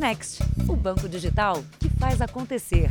Next, 0.00 0.42
o 0.66 0.74
banco 0.74 1.06
digital 1.06 1.62
que 1.78 1.90
faz 1.90 2.22
acontecer. 2.22 2.90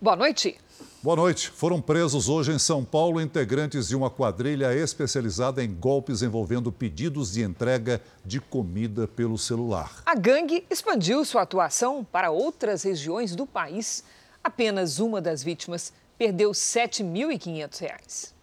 Boa 0.00 0.16
noite. 0.16 0.56
Boa 1.02 1.16
noite. 1.16 1.50
Foram 1.50 1.82
presos 1.82 2.30
hoje 2.30 2.50
em 2.50 2.58
São 2.58 2.82
Paulo 2.82 3.20
integrantes 3.20 3.86
de 3.88 3.94
uma 3.94 4.08
quadrilha 4.08 4.74
especializada 4.74 5.62
em 5.62 5.70
golpes 5.74 6.22
envolvendo 6.22 6.72
pedidos 6.72 7.32
de 7.32 7.42
entrega 7.42 8.00
de 8.24 8.40
comida 8.40 9.06
pelo 9.06 9.36
celular. 9.36 10.02
A 10.06 10.14
gangue 10.14 10.64
expandiu 10.70 11.22
sua 11.26 11.42
atuação 11.42 12.02
para 12.02 12.30
outras 12.30 12.82
regiões 12.82 13.36
do 13.36 13.44
país. 13.44 14.02
Apenas 14.42 14.98
uma 14.98 15.20
das 15.20 15.42
vítimas 15.42 15.92
perdeu 16.16 16.52
R$ 16.52 16.56
7.500. 16.56 18.35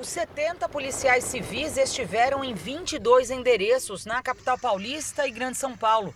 Os 0.00 0.08
70 0.08 0.66
policiais 0.70 1.24
civis 1.24 1.76
estiveram 1.76 2.42
em 2.42 2.54
22 2.54 3.30
endereços 3.30 4.06
na 4.06 4.22
capital 4.22 4.58
paulista 4.58 5.28
e 5.28 5.30
Grande 5.30 5.58
São 5.58 5.76
Paulo. 5.76 6.14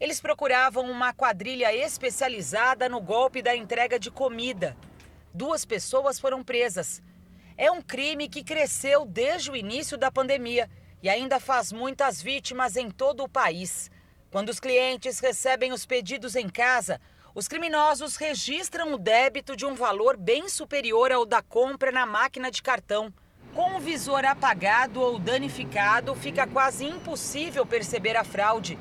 Eles 0.00 0.18
procuravam 0.18 0.90
uma 0.90 1.12
quadrilha 1.12 1.74
especializada 1.76 2.88
no 2.88 3.02
golpe 3.02 3.42
da 3.42 3.54
entrega 3.54 3.98
de 3.98 4.10
comida. 4.10 4.74
Duas 5.34 5.62
pessoas 5.66 6.18
foram 6.18 6.42
presas. 6.42 7.02
É 7.54 7.70
um 7.70 7.82
crime 7.82 8.30
que 8.30 8.42
cresceu 8.42 9.04
desde 9.04 9.50
o 9.50 9.56
início 9.56 9.98
da 9.98 10.10
pandemia 10.10 10.70
e 11.02 11.10
ainda 11.10 11.38
faz 11.38 11.70
muitas 11.70 12.22
vítimas 12.22 12.76
em 12.76 12.90
todo 12.90 13.24
o 13.24 13.28
país. 13.28 13.90
Quando 14.30 14.48
os 14.48 14.58
clientes 14.58 15.20
recebem 15.20 15.70
os 15.70 15.84
pedidos 15.84 16.34
em 16.34 16.48
casa, 16.48 16.98
os 17.34 17.48
criminosos 17.48 18.16
registram 18.16 18.92
o 18.92 18.98
débito 18.98 19.56
de 19.56 19.64
um 19.64 19.74
valor 19.74 20.16
bem 20.16 20.48
superior 20.48 21.10
ao 21.10 21.24
da 21.24 21.40
compra 21.40 21.90
na 21.90 22.04
máquina 22.04 22.50
de 22.50 22.62
cartão. 22.62 23.12
Com 23.54 23.76
o 23.76 23.80
visor 23.80 24.24
apagado 24.24 25.00
ou 25.00 25.18
danificado, 25.18 26.14
fica 26.14 26.46
quase 26.46 26.84
impossível 26.84 27.64
perceber 27.64 28.16
a 28.16 28.24
fraude. 28.24 28.78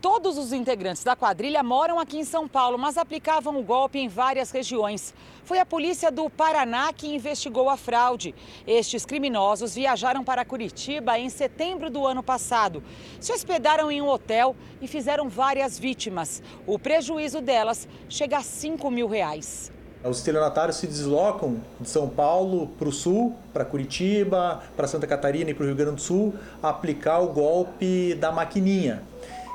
Todos 0.00 0.38
os 0.38 0.52
integrantes 0.52 1.02
da 1.02 1.16
quadrilha 1.16 1.60
moram 1.60 1.98
aqui 1.98 2.18
em 2.18 2.24
São 2.24 2.46
Paulo, 2.46 2.78
mas 2.78 2.96
aplicavam 2.96 3.58
o 3.58 3.64
golpe 3.64 3.98
em 3.98 4.06
várias 4.06 4.52
regiões. 4.52 5.12
Foi 5.42 5.58
a 5.58 5.66
polícia 5.66 6.08
do 6.08 6.30
Paraná 6.30 6.92
que 6.92 7.12
investigou 7.12 7.68
a 7.68 7.76
fraude. 7.76 8.32
Estes 8.64 9.04
criminosos 9.04 9.74
viajaram 9.74 10.22
para 10.22 10.44
Curitiba 10.44 11.18
em 11.18 11.28
setembro 11.28 11.90
do 11.90 12.06
ano 12.06 12.22
passado. 12.22 12.80
Se 13.20 13.32
hospedaram 13.32 13.90
em 13.90 14.00
um 14.00 14.08
hotel 14.08 14.54
e 14.80 14.86
fizeram 14.86 15.28
várias 15.28 15.76
vítimas. 15.76 16.44
O 16.64 16.78
prejuízo 16.78 17.40
delas 17.40 17.88
chega 18.08 18.38
a 18.38 18.42
5 18.42 18.88
mil 18.92 19.08
reais. 19.08 19.72
Os 20.04 20.18
estelionatários 20.18 20.76
se 20.76 20.86
deslocam 20.86 21.60
de 21.80 21.90
São 21.90 22.08
Paulo 22.08 22.68
para 22.78 22.88
o 22.88 22.92
sul, 22.92 23.34
para 23.52 23.64
Curitiba, 23.64 24.62
para 24.76 24.86
Santa 24.86 25.08
Catarina 25.08 25.50
e 25.50 25.54
para 25.54 25.64
o 25.64 25.66
Rio 25.66 25.74
Grande 25.74 25.96
do 25.96 26.00
Sul, 26.00 26.34
aplicar 26.62 27.18
o 27.18 27.32
golpe 27.32 28.14
da 28.14 28.30
maquininha 28.30 29.02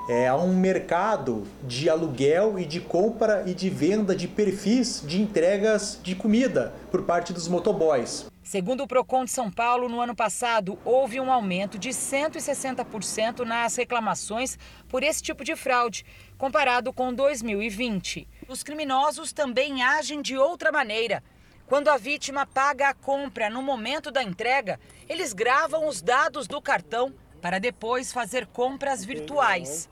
é, 0.07 0.27
há 0.27 0.35
um 0.35 0.55
mercado 0.55 1.47
de 1.63 1.89
aluguel 1.89 2.59
e 2.59 2.65
de 2.65 2.81
compra 2.81 3.43
e 3.47 3.53
de 3.53 3.69
venda 3.69 4.15
de 4.15 4.27
perfis 4.27 5.01
de 5.05 5.21
entregas 5.21 5.99
de 6.03 6.15
comida 6.15 6.73
por 6.91 7.03
parte 7.03 7.31
dos 7.31 7.47
motoboys. 7.47 8.25
Segundo 8.43 8.83
o 8.83 8.87
Procon 8.87 9.23
de 9.23 9.31
São 9.31 9.49
Paulo, 9.49 9.87
no 9.87 10.01
ano 10.01 10.13
passado 10.13 10.77
houve 10.83 11.19
um 11.19 11.31
aumento 11.31 11.79
de 11.79 11.89
160% 11.89 13.39
nas 13.39 13.75
reclamações 13.77 14.59
por 14.89 15.01
esse 15.01 15.23
tipo 15.23 15.45
de 15.45 15.55
fraude, 15.55 16.05
comparado 16.37 16.91
com 16.91 17.13
2020. 17.13 18.27
Os 18.49 18.61
criminosos 18.61 19.31
também 19.31 19.81
agem 19.81 20.21
de 20.21 20.37
outra 20.37 20.71
maneira. 20.71 21.23
Quando 21.65 21.87
a 21.87 21.97
vítima 21.97 22.45
paga 22.45 22.89
a 22.89 22.93
compra 22.93 23.49
no 23.49 23.61
momento 23.61 24.11
da 24.11 24.21
entrega, 24.21 24.77
eles 25.07 25.31
gravam 25.31 25.87
os 25.87 26.01
dados 26.01 26.45
do 26.45 26.61
cartão 26.61 27.13
para 27.43 27.59
depois 27.59 28.11
fazer 28.13 28.47
compras 28.47 29.03
virtuais. 29.03 29.89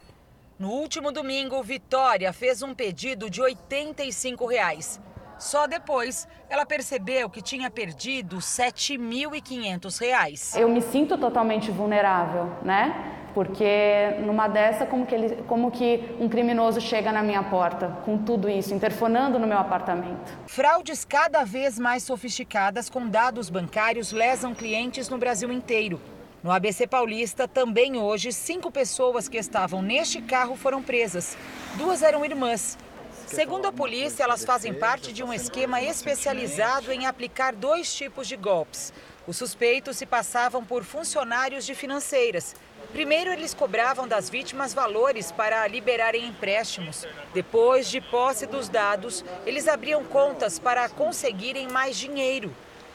No 0.58 0.70
último 0.70 1.12
domingo, 1.12 1.62
Vitória 1.62 2.32
fez 2.32 2.64
um 2.64 2.74
pedido 2.74 3.30
de 3.30 3.42
85 3.42 4.46
reais. 4.46 5.02
Só 5.38 5.68
depois 5.68 6.26
ela 6.50 6.66
percebeu 6.66 7.30
que 7.30 7.42
tinha 7.42 7.70
perdido 7.70 8.38
R$ 8.38 8.42
7.500. 8.42 10.58
Eu 10.58 10.70
me 10.70 10.82
sinto 10.82 11.18
totalmente 11.18 11.70
vulnerável, 11.72 12.54
né? 12.64 13.18
Porque 13.34 14.16
numa 14.26 14.48
dessa, 14.48 14.86
como 14.86 15.06
que, 15.06 15.14
ele, 15.14 15.44
como 15.44 15.72
que 15.72 16.16
um 16.22 16.30
criminoso 16.30 16.80
chega 16.80 17.12
na 17.12 17.22
minha 17.22 17.44
porta 17.44 17.98
com 18.06 18.18
tudo 18.18 18.50
isso, 18.50 18.74
interfonando 18.74 19.38
no 19.38 19.46
meu 19.46 19.58
apartamento? 19.58 20.32
Fraudes 20.48 21.04
cada 21.04 21.44
vez 21.44 21.78
mais 21.78 22.04
sofisticadas 22.04 22.90
com 22.90 23.10
dados 23.10 23.50
bancários 23.50 24.14
lesam 24.14 24.56
clientes 24.56 25.10
no 25.10 25.18
Brasil 25.18 25.52
inteiro. 25.52 26.00
No 26.44 26.52
ABC 26.52 26.88
Paulista, 26.88 27.48
também 27.48 27.98
hoje, 27.98 28.32
cinco 28.32 28.72
pessoas 28.72 29.30
que 29.30 29.38
estavam 29.38 29.80
neste 29.80 30.20
carro 30.24 30.56
foram 30.56 30.82
presas. 30.82 31.38
Duas 31.76 32.02
eram 32.02 32.26
irmãs. 32.26 32.80
Segundo 33.28 33.68
a 33.68 33.72
polícia, 33.72 34.24
elas 34.24 34.44
fazem 34.44 34.74
parte 34.74 35.14
de 35.14 35.24
um 35.24 35.32
esquema 35.32 35.84
especializado 35.84 36.92
em 36.92 37.06
aplicar 37.06 37.54
dois 37.54 37.94
tipos 37.94 38.28
de 38.28 38.36
golpes. 38.36 38.92
Os 39.28 39.38
suspeitos 39.38 39.98
se 39.98 40.06
passavam 40.08 40.66
por 40.66 40.84
funcionários 40.84 41.64
de 41.64 41.76
financeiras. 41.76 42.56
Primeiro, 42.92 43.32
eles 43.32 43.54
cobravam 43.54 44.08
das 44.08 44.28
vítimas 44.28 44.74
valores 44.74 45.32
para 45.32 45.68
liberarem 45.68 46.28
empréstimos. 46.28 47.06
Depois 47.36 47.88
de 47.88 48.02
posse 48.02 48.48
dos 48.48 48.68
dados, 48.68 49.24
eles 49.46 49.68
abriam 49.68 50.04
contas 50.06 50.58
para 50.58 50.90
conseguirem 50.90 51.68
mais 51.68 51.96
dinheiro. 51.96 52.52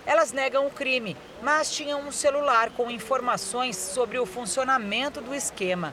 Elas 0.06 0.32
negam 0.32 0.68
o 0.68 0.70
crime, 0.70 1.16
mas 1.42 1.70
tinham 1.70 2.06
um 2.06 2.12
celular 2.12 2.70
com 2.70 2.88
informações 2.88 3.76
sobre 3.76 4.18
o 4.18 4.24
funcionamento 4.24 5.20
do 5.20 5.34
esquema. 5.34 5.92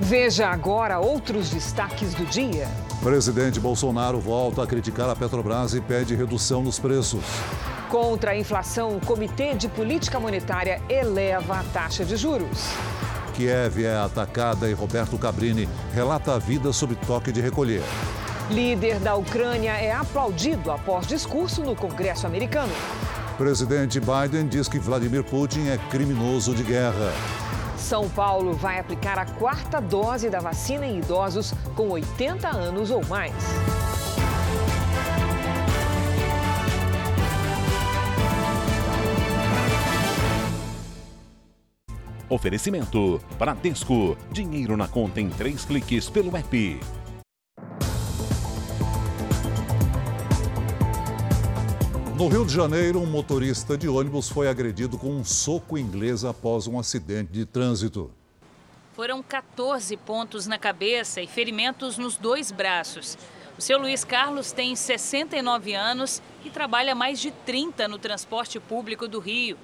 Veja 0.00 0.48
agora 0.48 0.98
outros 0.98 1.50
destaques 1.50 2.14
do 2.14 2.24
dia. 2.24 2.66
Presidente 3.02 3.60
Bolsonaro 3.60 4.18
volta 4.18 4.62
a 4.62 4.66
criticar 4.66 5.08
a 5.10 5.14
Petrobras 5.14 5.74
e 5.74 5.80
pede 5.80 6.14
redução 6.14 6.62
nos 6.62 6.78
preços. 6.78 7.22
Contra 7.90 8.30
a 8.30 8.36
inflação, 8.36 8.96
o 8.96 9.00
Comitê 9.04 9.54
de 9.54 9.68
Política 9.68 10.18
Monetária 10.18 10.80
eleva 10.88 11.60
a 11.60 11.64
taxa 11.64 12.04
de 12.04 12.16
juros. 12.16 12.68
Kiev 13.34 13.84
é 13.84 13.96
atacada 13.96 14.68
e 14.68 14.72
Roberto 14.72 15.18
Cabrini 15.18 15.68
relata 15.94 16.34
a 16.34 16.38
vida 16.38 16.72
sob 16.72 16.94
toque 17.06 17.30
de 17.30 17.40
recolher. 17.40 17.82
Líder 18.50 18.98
da 18.98 19.14
Ucrânia 19.14 19.72
é 19.72 19.92
aplaudido 19.92 20.70
após 20.70 21.06
discurso 21.06 21.62
no 21.62 21.74
Congresso 21.74 22.26
americano. 22.26 22.72
Presidente 23.38 24.00
Biden 24.00 24.46
diz 24.46 24.68
que 24.68 24.78
Vladimir 24.78 25.24
Putin 25.24 25.68
é 25.68 25.78
criminoso 25.90 26.54
de 26.54 26.62
guerra. 26.62 27.12
São 27.78 28.08
Paulo 28.10 28.52
vai 28.52 28.78
aplicar 28.78 29.18
a 29.18 29.24
quarta 29.24 29.80
dose 29.80 30.28
da 30.28 30.40
vacina 30.40 30.86
em 30.86 30.98
idosos 30.98 31.54
com 31.74 31.88
80 31.90 32.48
anos 32.48 32.90
ou 32.90 33.04
mais. 33.06 33.32
Oferecimento: 42.28 43.20
Bradesco. 43.38 44.16
Dinheiro 44.30 44.76
na 44.76 44.88
conta 44.88 45.20
em 45.20 45.28
três 45.28 45.64
cliques 45.64 46.08
pelo 46.08 46.36
app. 46.36 46.80
No 52.16 52.28
Rio 52.28 52.44
de 52.44 52.52
Janeiro, 52.52 53.00
um 53.00 53.06
motorista 53.06 53.76
de 53.76 53.88
ônibus 53.88 54.28
foi 54.28 54.46
agredido 54.46 54.98
com 54.98 55.08
um 55.08 55.24
soco 55.24 55.78
inglês 55.78 56.26
após 56.26 56.66
um 56.66 56.78
acidente 56.78 57.32
de 57.32 57.46
trânsito. 57.46 58.10
Foram 58.92 59.22
14 59.22 59.96
pontos 59.96 60.46
na 60.46 60.58
cabeça 60.58 61.22
e 61.22 61.26
ferimentos 61.26 61.96
nos 61.96 62.18
dois 62.18 62.52
braços. 62.52 63.16
O 63.56 63.62
seu 63.62 63.78
Luiz 63.78 64.04
Carlos 64.04 64.52
tem 64.52 64.76
69 64.76 65.72
anos 65.72 66.20
e 66.44 66.50
trabalha 66.50 66.94
mais 66.94 67.18
de 67.18 67.30
30 67.30 67.88
no 67.88 67.98
transporte 67.98 68.60
público 68.60 69.08
do 69.08 69.18
Rio. 69.18 69.56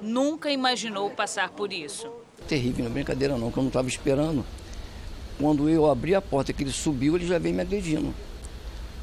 Nunca 0.00 0.48
imaginou 0.50 1.10
passar 1.10 1.50
por 1.50 1.72
isso. 1.72 2.08
Terrível, 2.46 2.84
não 2.84 2.92
é 2.92 2.94
brincadeira 2.94 3.36
não, 3.36 3.50
que 3.50 3.58
eu 3.58 3.62
não 3.62 3.68
estava 3.68 3.88
esperando. 3.88 4.46
Quando 5.38 5.68
eu 5.68 5.90
abri 5.90 6.14
a 6.14 6.22
porta 6.22 6.52
que 6.52 6.62
ele 6.62 6.72
subiu, 6.72 7.16
ele 7.16 7.26
já 7.26 7.38
veio 7.38 7.54
me 7.54 7.62
agredindo 7.62 8.14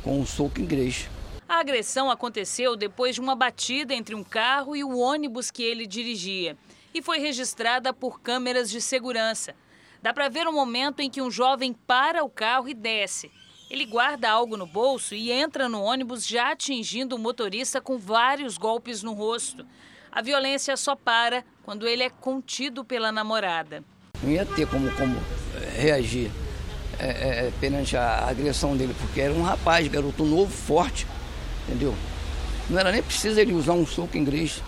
com 0.03 0.21
um 0.21 0.25
soco 0.25 0.61
inglês. 0.61 1.09
A 1.49 1.59
agressão 1.59 2.11
aconteceu 2.11 2.75
depois 2.75 3.15
de 3.15 3.21
uma 3.21 3.33
batida 3.33 3.93
entre 3.93 4.13
um 4.13 4.23
carro 4.23 4.75
e 4.75 4.83
o 4.83 4.97
ônibus 4.97 5.49
que 5.49 5.63
ele 5.63 5.87
dirigia 5.87 6.57
e 6.93 7.01
foi 7.01 7.19
registrada 7.19 7.93
por 7.93 8.19
câmeras 8.19 8.69
de 8.69 8.81
segurança. 8.81 9.55
Dá 10.01 10.13
para 10.13 10.27
ver 10.27 10.45
o 10.45 10.51
momento 10.51 10.99
em 10.99 11.09
que 11.09 11.21
um 11.21 11.31
jovem 11.31 11.71
para 11.71 12.21
o 12.23 12.29
carro 12.29 12.67
e 12.67 12.73
desce. 12.73 13.31
Ele 13.69 13.85
guarda 13.85 14.29
algo 14.29 14.57
no 14.57 14.65
bolso 14.65 15.15
e 15.15 15.31
entra 15.31 15.69
no 15.69 15.81
ônibus 15.81 16.27
já 16.27 16.51
atingindo 16.51 17.15
o 17.15 17.19
motorista 17.19 17.79
com 17.79 17.97
vários 17.97 18.57
golpes 18.57 19.01
no 19.01 19.13
rosto. 19.13 19.65
A 20.11 20.21
violência 20.21 20.75
só 20.75 20.95
para 20.97 21.45
quando 21.63 21.87
ele 21.87 22.03
é 22.03 22.09
contido 22.09 22.83
pela 22.83 23.11
namorada. 23.11 23.83
Não 24.21 24.31
ia 24.31 24.45
ter 24.45 24.67
como, 24.67 24.89
como 24.95 25.15
reagir 25.77 26.29
é, 26.99 27.07
é, 27.47 27.53
perante 27.59 27.95
a 27.95 28.27
agressão 28.27 28.75
dele, 28.75 28.95
porque 28.99 29.21
era 29.21 29.33
um 29.33 29.43
rapaz, 29.43 29.87
garoto 29.87 30.25
novo, 30.25 30.51
forte 30.51 31.05
entendeu? 31.67 31.93
Não 32.69 32.79
era 32.79 32.91
nem 32.91 33.03
preciso 33.03 33.39
ele 33.39 33.53
usar 33.53 33.73
um 33.73 33.85
soco 33.85 34.17
inglês. 34.17 34.63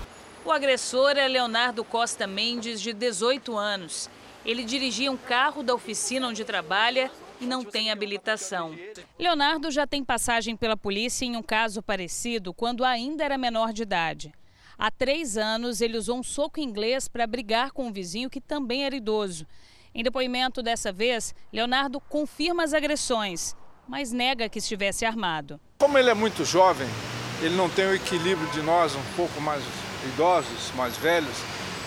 O 0.45 0.51
agressor 0.51 1.11
é 1.11 1.27
Leonardo 1.27 1.83
Costa 1.83 2.27
Mendes, 2.27 2.81
de 2.81 2.93
18 2.93 3.57
anos. 3.57 4.09
Ele 4.45 4.63
dirigia 4.63 5.11
um 5.11 5.17
carro 5.17 5.63
da 5.63 5.73
oficina 5.73 6.27
onde 6.27 6.43
trabalha 6.43 7.11
e 7.39 7.45
não 7.45 7.63
tem 7.63 7.91
habilitação. 7.91 8.75
Leonardo 9.17 9.69
já 9.71 9.85
tem 9.85 10.03
passagem 10.03 10.55
pela 10.55 10.77
polícia 10.77 11.25
em 11.25 11.35
um 11.35 11.43
caso 11.43 11.81
parecido 11.81 12.53
quando 12.53 12.83
ainda 12.83 13.23
era 13.23 13.37
menor 13.37 13.71
de 13.71 13.83
idade. 13.83 14.33
Há 14.77 14.89
três 14.89 15.37
anos, 15.37 15.81
ele 15.81 15.97
usou 15.97 16.17
um 16.17 16.23
soco 16.23 16.59
inglês 16.59 17.07
para 17.07 17.27
brigar 17.27 17.71
com 17.71 17.87
um 17.87 17.91
vizinho 17.91 18.29
que 18.29 18.39
também 18.39 18.85
era 18.85 18.95
idoso. 18.95 19.45
Em 19.93 20.03
depoimento 20.03 20.63
dessa 20.63 20.91
vez, 20.91 21.35
Leonardo 21.51 21.99
confirma 21.99 22.63
as 22.63 22.73
agressões, 22.73 23.55
mas 23.89 24.11
nega 24.11 24.47
que 24.47 24.59
estivesse 24.59 25.03
armado. 25.03 25.59
Como 25.79 25.97
ele 25.97 26.11
é 26.11 26.13
muito 26.13 26.45
jovem, 26.45 26.87
ele 27.41 27.55
não 27.55 27.67
tem 27.67 27.87
o 27.87 27.95
equilíbrio 27.95 28.47
de 28.51 28.61
nós, 28.61 28.95
um 28.95 29.15
pouco 29.15 29.41
mais 29.41 29.63
idosos, 30.13 30.71
mais 30.75 30.95
velhos, 30.95 31.35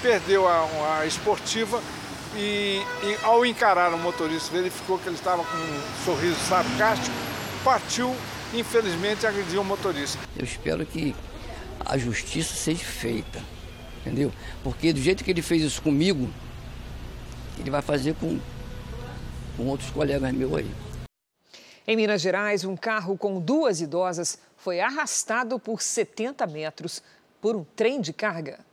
perdeu 0.03 0.49
a, 0.49 0.99
a 0.99 1.07
esportiva 1.07 1.81
e, 2.35 2.83
e, 3.05 3.17
ao 3.23 3.47
encarar 3.47 3.95
o 3.95 3.99
motorista, 3.99 4.53
verificou 4.53 4.99
que 4.99 5.09
ele 5.09 5.15
estava 5.15 5.45
com 5.45 5.57
um 5.57 6.05
sorriso 6.05 6.41
sarcástico, 6.49 7.15
partiu, 7.63 8.13
infelizmente, 8.53 9.25
agrediu 9.25 9.61
o 9.61 9.65
motorista. 9.65 10.19
Eu 10.37 10.45
espero 10.45 10.85
que 10.85 11.15
a 11.85 11.97
justiça 11.97 12.55
seja 12.55 12.85
feita, 12.85 13.41
entendeu? 14.01 14.33
Porque 14.65 14.93
do 14.93 15.01
jeito 15.01 15.23
que 15.23 15.31
ele 15.31 15.43
fez 15.43 15.63
isso 15.63 15.81
comigo, 15.81 16.29
ele 17.61 17.71
vai 17.71 17.81
fazer 17.81 18.15
com, 18.15 18.41
com 19.57 19.67
outros 19.67 19.91
colegas 19.91 20.33
meus 20.33 20.53
aí. 20.57 20.71
Em 21.85 21.97
Minas 21.97 22.21
Gerais, 22.21 22.65
um 22.65 22.77
carro 22.77 23.19
com 23.19 23.41
duas 23.41 23.81
idosas 23.81 24.39
foi 24.57 24.79
arrastado 24.79 25.59
por 25.59 25.83
70 25.83 26.47
metros 26.47 27.03
por 27.41 27.57
um 27.57 27.65
trem 27.65 28.01
de 28.01 28.13
carga. 28.13 28.65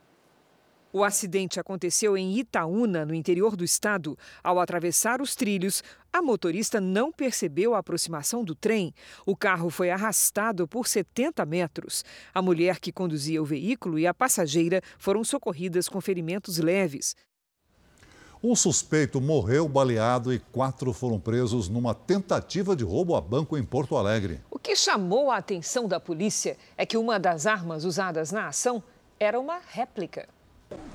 O 0.92 1.02
acidente 1.02 1.58
aconteceu 1.58 2.16
em 2.16 2.38
Itaúna, 2.38 3.04
no 3.04 3.14
interior 3.14 3.56
do 3.56 3.64
estado. 3.64 4.16
Ao 4.42 4.60
atravessar 4.60 5.20
os 5.20 5.34
trilhos, 5.34 5.82
a 6.12 6.22
motorista 6.22 6.80
não 6.80 7.10
percebeu 7.10 7.74
a 7.74 7.78
aproximação 7.78 8.44
do 8.44 8.54
trem. 8.54 8.94
O 9.26 9.36
carro 9.36 9.70
foi 9.70 9.90
arrastado 9.90 10.66
por 10.68 10.86
70 10.86 11.44
metros. 11.46 12.04
A 12.32 12.40
mulher 12.40 12.78
que 12.78 12.92
conduzia 12.92 13.42
o 13.42 13.44
veículo 13.44 13.98
e 13.98 14.06
a 14.06 14.14
passageira 14.14 14.82
foram 14.98 15.24
socorridas 15.24 15.88
com 15.88 16.00
ferimentos 16.00 16.58
leves. 16.58 17.16
Um 18.42 18.56
suspeito 18.56 19.20
morreu 19.20 19.68
baleado 19.68 20.32
e 20.32 20.38
quatro 20.38 20.94
foram 20.94 21.20
presos 21.20 21.68
numa 21.68 21.94
tentativa 21.94 22.74
de 22.74 22.82
roubo 22.82 23.14
a 23.14 23.20
banco 23.20 23.54
em 23.58 23.62
Porto 23.62 23.98
Alegre. 23.98 24.40
O 24.50 24.58
que 24.58 24.74
chamou 24.74 25.30
a 25.30 25.36
atenção 25.36 25.86
da 25.86 26.00
polícia 26.00 26.56
é 26.74 26.86
que 26.86 26.96
uma 26.96 27.20
das 27.20 27.44
armas 27.44 27.84
usadas 27.84 28.32
na 28.32 28.46
ação 28.46 28.82
era 29.18 29.38
uma 29.38 29.60
réplica. 29.68 30.26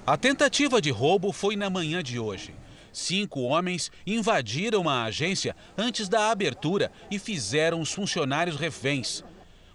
A 0.07 0.18
tentativa 0.18 0.81
de 0.81 0.89
roubo 0.89 1.31
foi 1.31 1.56
na 1.56 1.69
manhã 1.69 2.01
de 2.01 2.18
hoje. 2.18 2.51
Cinco 2.92 3.42
homens 3.42 3.92
invadiram 4.07 4.89
a 4.89 5.03
agência 5.03 5.56
antes 5.77 6.09
da 6.09 6.31
abertura 6.31 6.92
e 7.12 7.19
fizeram 7.19 7.80
os 7.80 7.94
funcionários 7.94 8.56
reféns. 8.56 9.24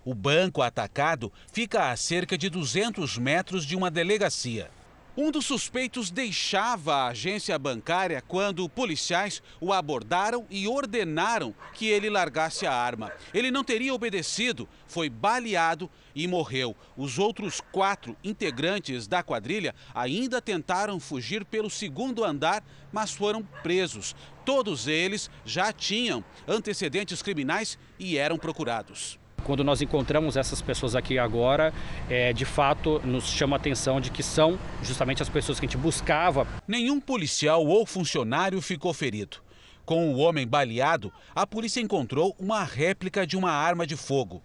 O 0.04 0.12
banco 0.12 0.60
atacado 0.60 1.32
fica 1.52 1.92
a 1.92 1.96
cerca 1.96 2.36
de 2.36 2.50
200 2.50 3.16
metros 3.16 3.64
de 3.64 3.76
uma 3.76 3.92
delegacia. 3.92 4.68
Um 5.16 5.30
dos 5.30 5.44
suspeitos 5.44 6.10
deixava 6.10 6.94
a 6.94 7.08
agência 7.08 7.58
bancária 7.58 8.22
quando 8.26 8.68
policiais 8.68 9.42
o 9.60 9.72
abordaram 9.72 10.46
e 10.48 10.66
ordenaram 10.66 11.54
que 11.74 11.86
ele 11.86 12.08
largasse 12.08 12.66
a 12.66 12.72
arma. 12.72 13.12
Ele 13.34 13.50
não 13.50 13.64
teria 13.64 13.92
obedecido, 13.92 14.68
foi 14.86 15.10
baleado 15.10 15.90
e 16.14 16.26
morreu. 16.26 16.76
Os 16.96 17.18
outros 17.18 17.60
quatro 17.60 18.16
integrantes 18.22 19.06
da 19.06 19.22
quadrilha 19.22 19.74
ainda 19.94 20.40
tentaram 20.40 20.98
fugir 20.98 21.44
pelo 21.44 21.68
segundo 21.68 22.24
andar, 22.24 22.64
mas 22.92 23.12
foram 23.12 23.42
presos. 23.42 24.14
Todos 24.44 24.86
eles 24.86 25.28
já 25.44 25.72
tinham 25.72 26.24
antecedentes 26.46 27.20
criminais 27.20 27.78
e 27.98 28.16
eram 28.16 28.38
procurados. 28.38 29.19
Quando 29.44 29.64
nós 29.64 29.82
encontramos 29.82 30.36
essas 30.36 30.62
pessoas 30.62 30.94
aqui 30.94 31.18
agora, 31.18 31.72
é, 32.08 32.32
de 32.32 32.44
fato 32.44 33.00
nos 33.04 33.24
chama 33.24 33.56
a 33.56 33.58
atenção 33.58 34.00
de 34.00 34.10
que 34.10 34.22
são 34.22 34.58
justamente 34.82 35.22
as 35.22 35.28
pessoas 35.28 35.58
que 35.58 35.66
a 35.66 35.68
gente 35.68 35.78
buscava. 35.78 36.46
Nenhum 36.66 37.00
policial 37.00 37.64
ou 37.66 37.84
funcionário 37.86 38.60
ficou 38.60 38.92
ferido. 38.92 39.38
Com 39.84 40.14
o 40.14 40.18
homem 40.18 40.46
baleado, 40.46 41.12
a 41.34 41.46
polícia 41.46 41.80
encontrou 41.80 42.36
uma 42.38 42.62
réplica 42.62 43.26
de 43.26 43.36
uma 43.36 43.50
arma 43.50 43.86
de 43.86 43.96
fogo. 43.96 44.42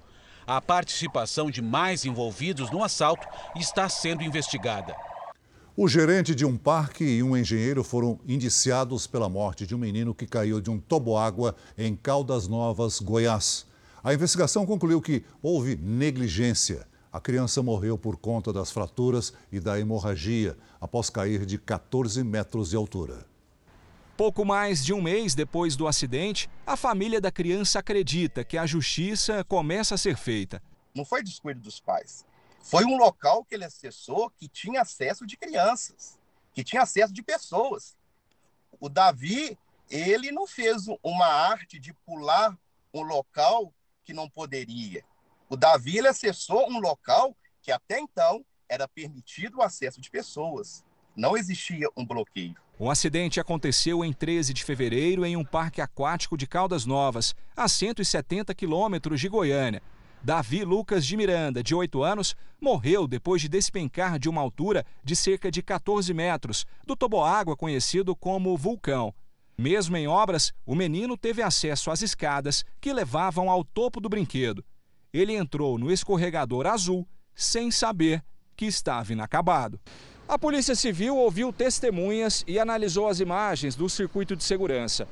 A 0.47 0.61
participação 0.61 1.51
de 1.51 1.61
mais 1.61 2.05
envolvidos 2.05 2.71
no 2.71 2.83
assalto 2.83 3.27
está 3.55 3.89
sendo 3.89 4.23
investigada. 4.23 4.95
O 5.77 5.89
gerente 5.89 6.33
de 6.33 6.45
um 6.45 6.55
parque 6.55 7.03
e 7.03 7.21
um 7.21 7.35
engenheiro 7.35 7.83
foram 7.83 8.17
indiciados 8.25 9.05
pela 9.07 9.27
morte 9.27 9.67
de 9.67 9.75
um 9.75 9.77
menino 9.77 10.15
que 10.15 10.25
caiu 10.25 10.61
de 10.61 10.69
um 10.69 10.79
toboágua 10.79 11.53
em 11.77 11.95
Caldas 11.95 12.47
Novas, 12.47 13.01
Goiás. 13.01 13.65
A 14.05 14.13
investigação 14.13 14.67
concluiu 14.67 15.01
que 15.01 15.25
houve 15.41 15.75
negligência. 15.77 16.87
A 17.11 17.19
criança 17.19 17.63
morreu 17.63 17.97
por 17.97 18.17
conta 18.17 18.53
das 18.53 18.69
fraturas 18.69 19.33
e 19.51 19.59
da 19.59 19.79
hemorragia 19.79 20.55
após 20.79 21.09
cair 21.09 21.43
de 21.43 21.57
14 21.57 22.23
metros 22.23 22.69
de 22.69 22.75
altura. 22.75 23.25
Pouco 24.15 24.45
mais 24.45 24.85
de 24.85 24.93
um 24.93 25.01
mês 25.01 25.33
depois 25.33 25.75
do 25.75 25.87
acidente, 25.87 26.47
a 26.67 26.77
família 26.77 27.19
da 27.19 27.31
criança 27.31 27.79
acredita 27.79 28.43
que 28.43 28.59
a 28.59 28.67
justiça 28.67 29.43
começa 29.45 29.95
a 29.95 29.97
ser 29.97 30.17
feita. 30.17 30.61
Não 30.93 31.03
foi 31.03 31.23
descuido 31.23 31.59
dos 31.61 31.79
pais. 31.79 32.23
Foi 32.61 32.85
um 32.85 32.97
local 32.97 33.43
que 33.43 33.55
ele 33.55 33.65
acessou 33.65 34.29
que 34.29 34.47
tinha 34.47 34.81
acesso 34.81 35.25
de 35.25 35.35
crianças, 35.35 36.19
que 36.53 36.63
tinha 36.63 36.83
acesso 36.83 37.11
de 37.11 37.23
pessoas. 37.23 37.97
O 38.79 38.87
Davi, 38.87 39.57
ele 39.89 40.31
não 40.31 40.45
fez 40.45 40.83
uma 41.01 41.25
arte 41.25 41.79
de 41.79 41.91
pular 42.05 42.55
um 42.93 43.01
local 43.01 43.73
que 44.05 44.13
não 44.13 44.29
poderia. 44.29 45.03
O 45.49 45.57
Davi 45.57 45.97
ele 45.97 46.07
acessou 46.07 46.69
um 46.69 46.79
local 46.79 47.35
que 47.61 47.71
até 47.71 47.99
então 47.99 48.45
era 48.69 48.87
permitido 48.87 49.57
o 49.57 49.61
acesso 49.61 49.99
de 49.99 50.09
pessoas. 50.09 50.83
Não 51.15 51.35
existia 51.35 51.87
um 51.97 52.05
bloqueio. 52.05 52.55
O 52.77 52.89
acidente 52.89 53.39
aconteceu 53.39 54.03
em 54.03 54.11
13 54.11 54.53
de 54.53 54.63
fevereiro 54.63 55.25
em 55.25 55.37
um 55.37 55.45
parque 55.45 55.81
aquático 55.81 56.37
de 56.37 56.45
Caldas 56.45 56.85
Novas, 56.85 57.33
a 57.55 57.67
170 57.67 58.53
quilômetros 58.53 59.19
de 59.19 59.29
Goiânia. 59.29 59.81
Davi 60.21 60.63
Lucas 60.63 61.05
de 61.05 61.15
Miranda, 61.15 61.63
de 61.63 61.73
8 61.73 62.03
anos, 62.03 62.35
morreu 62.59 63.07
depois 63.07 63.41
de 63.41 63.47
despencar 63.47 64.19
de 64.19 64.27
uma 64.27 64.41
altura 64.41 64.85
de 65.03 65.15
cerca 65.15 65.49
de 65.51 65.61
14 65.61 66.13
metros 66.13 66.65
do 66.85 66.95
toboágua 66.95 67.55
conhecido 67.55 68.15
como 68.15 68.57
vulcão. 68.57 69.13
Mesmo 69.57 69.95
em 69.95 70.05
obras, 70.05 70.53
o 70.65 70.75
menino 70.75 71.17
teve 71.17 71.41
acesso 71.41 71.89
às 71.89 72.01
escadas 72.01 72.65
que 72.81 72.91
levavam 72.91 73.49
ao 73.49 73.63
topo 73.63 74.01
do 74.01 74.09
brinquedo. 74.09 74.63
Ele 75.13 75.33
entrou 75.33 75.77
no 75.77 75.89
escorregador 75.89 76.67
azul 76.67 77.07
sem 77.33 77.71
saber 77.71 78.21
que 78.55 78.65
estava 78.65 79.13
inacabado. 79.13 79.79
A 80.27 80.37
Polícia 80.37 80.75
Civil 80.75 81.15
ouviu 81.15 81.53
testemunhas 81.53 82.43
e 82.45 82.59
analisou 82.59 83.07
as 83.07 83.21
imagens 83.21 83.75
do 83.75 83.87
circuito 83.87 84.35
de 84.35 84.43
segurança. 84.43 85.07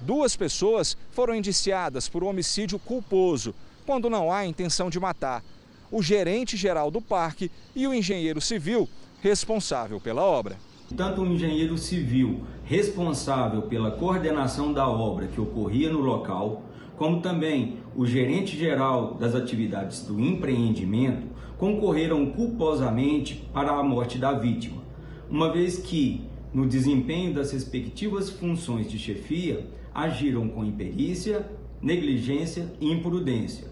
Duas 0.00 0.36
pessoas 0.36 0.96
foram 1.10 1.34
indiciadas 1.34 2.08
por 2.08 2.22
homicídio 2.22 2.78
culposo, 2.78 3.52
quando 3.84 4.08
não 4.08 4.30
há 4.32 4.46
intenção 4.46 4.88
de 4.88 5.00
matar: 5.00 5.42
o 5.90 6.00
gerente 6.00 6.56
geral 6.56 6.88
do 6.88 7.02
parque 7.02 7.50
e 7.74 7.84
o 7.88 7.94
engenheiro 7.94 8.40
civil 8.40 8.88
responsável 9.20 10.00
pela 10.00 10.22
obra 10.22 10.67
tanto 10.96 11.22
o 11.22 11.26
engenheiro 11.26 11.76
civil 11.76 12.42
responsável 12.64 13.62
pela 13.62 13.90
coordenação 13.90 14.72
da 14.72 14.88
obra 14.88 15.26
que 15.26 15.40
ocorria 15.40 15.90
no 15.90 16.00
local, 16.00 16.62
como 16.96 17.20
também 17.20 17.78
o 17.96 18.04
gerente 18.06 18.56
geral 18.56 19.14
das 19.14 19.34
atividades 19.34 20.02
do 20.02 20.20
empreendimento 20.20 21.26
concorreram 21.56 22.26
culposamente 22.26 23.48
para 23.52 23.72
a 23.72 23.82
morte 23.82 24.18
da 24.18 24.32
vítima, 24.32 24.82
uma 25.28 25.52
vez 25.52 25.78
que, 25.78 26.22
no 26.54 26.66
desempenho 26.66 27.34
das 27.34 27.52
respectivas 27.52 28.30
funções 28.30 28.88
de 28.90 28.98
chefia, 28.98 29.66
agiram 29.94 30.48
com 30.48 30.64
imperícia, 30.64 31.48
negligência 31.82 32.72
e 32.80 32.90
imprudência. 32.90 33.66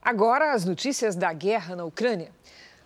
Agora, 0.00 0.52
as 0.52 0.64
notícias 0.64 1.14
da 1.14 1.32
guerra 1.32 1.76
na 1.76 1.84
Ucrânia. 1.84 2.30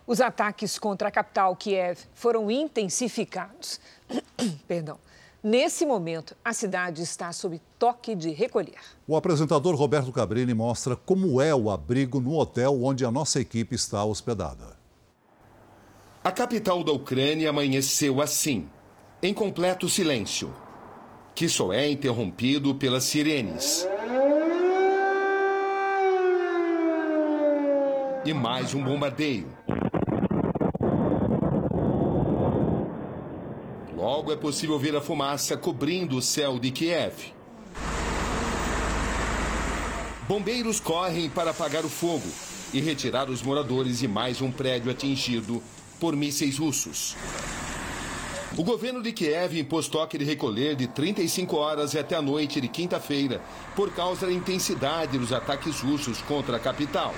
Os 0.07 0.21
ataques 0.21 0.79
contra 0.79 1.09
a 1.09 1.11
capital 1.11 1.53
Kiev 1.57 1.99
foram 2.13 2.49
intensificados. 2.49 3.81
Perdão. 4.65 4.97
Nesse 5.43 5.85
momento, 5.85 6.35
a 6.43 6.53
cidade 6.53 7.01
está 7.01 7.31
sob 7.33 7.61
toque 7.77 8.15
de 8.15 8.31
recolher. 8.31 8.79
O 9.05 9.17
apresentador 9.17 9.75
Roberto 9.75 10.11
Cabrini 10.13 10.53
mostra 10.53 10.95
como 10.95 11.41
é 11.41 11.53
o 11.53 11.69
abrigo 11.69 12.21
no 12.21 12.37
hotel 12.37 12.81
onde 12.83 13.05
a 13.05 13.11
nossa 13.11 13.41
equipe 13.41 13.75
está 13.75 14.03
hospedada. 14.03 14.77
A 16.23 16.31
capital 16.31 16.83
da 16.83 16.91
Ucrânia 16.93 17.49
amanheceu 17.49 18.21
assim, 18.21 18.67
em 19.21 19.33
completo 19.33 19.87
silêncio, 19.89 20.53
que 21.35 21.47
só 21.47 21.71
é 21.71 21.89
interrompido 21.89 22.73
pelas 22.75 23.03
sirenes. 23.03 23.87
E 28.25 28.33
mais 28.33 28.73
um 28.73 28.83
bombardeio. 28.83 29.47
Logo 34.07 34.31
é 34.31 34.37
possível 34.37 34.79
ver 34.79 34.95
a 34.95 35.01
fumaça 35.01 35.57
cobrindo 35.57 36.15
o 36.15 36.21
céu 36.21 36.57
de 36.57 36.71
Kiev. 36.71 37.33
Bombeiros 40.29 40.79
correm 40.79 41.29
para 41.29 41.51
apagar 41.51 41.83
o 41.83 41.89
fogo 41.89 42.25
e 42.73 42.79
retirar 42.79 43.29
os 43.29 43.43
moradores 43.43 43.99
de 43.99 44.07
mais 44.07 44.41
um 44.41 44.49
prédio 44.49 44.89
atingido 44.89 45.61
por 45.99 46.15
mísseis 46.15 46.57
russos. 46.57 47.17
O 48.57 48.63
governo 48.63 49.03
de 49.03 49.11
Kiev 49.11 49.59
impôs 49.59 49.89
toque 49.89 50.17
de 50.17 50.23
recolher 50.23 50.77
de 50.77 50.87
35 50.87 51.57
horas 51.57 51.93
até 51.93 52.15
a 52.15 52.21
noite 52.21 52.61
de 52.61 52.69
quinta-feira, 52.69 53.41
por 53.75 53.93
causa 53.93 54.25
da 54.25 54.31
intensidade 54.31 55.17
dos 55.17 55.33
ataques 55.33 55.81
russos 55.81 56.21
contra 56.21 56.55
a 56.55 56.59
capital. 56.61 57.13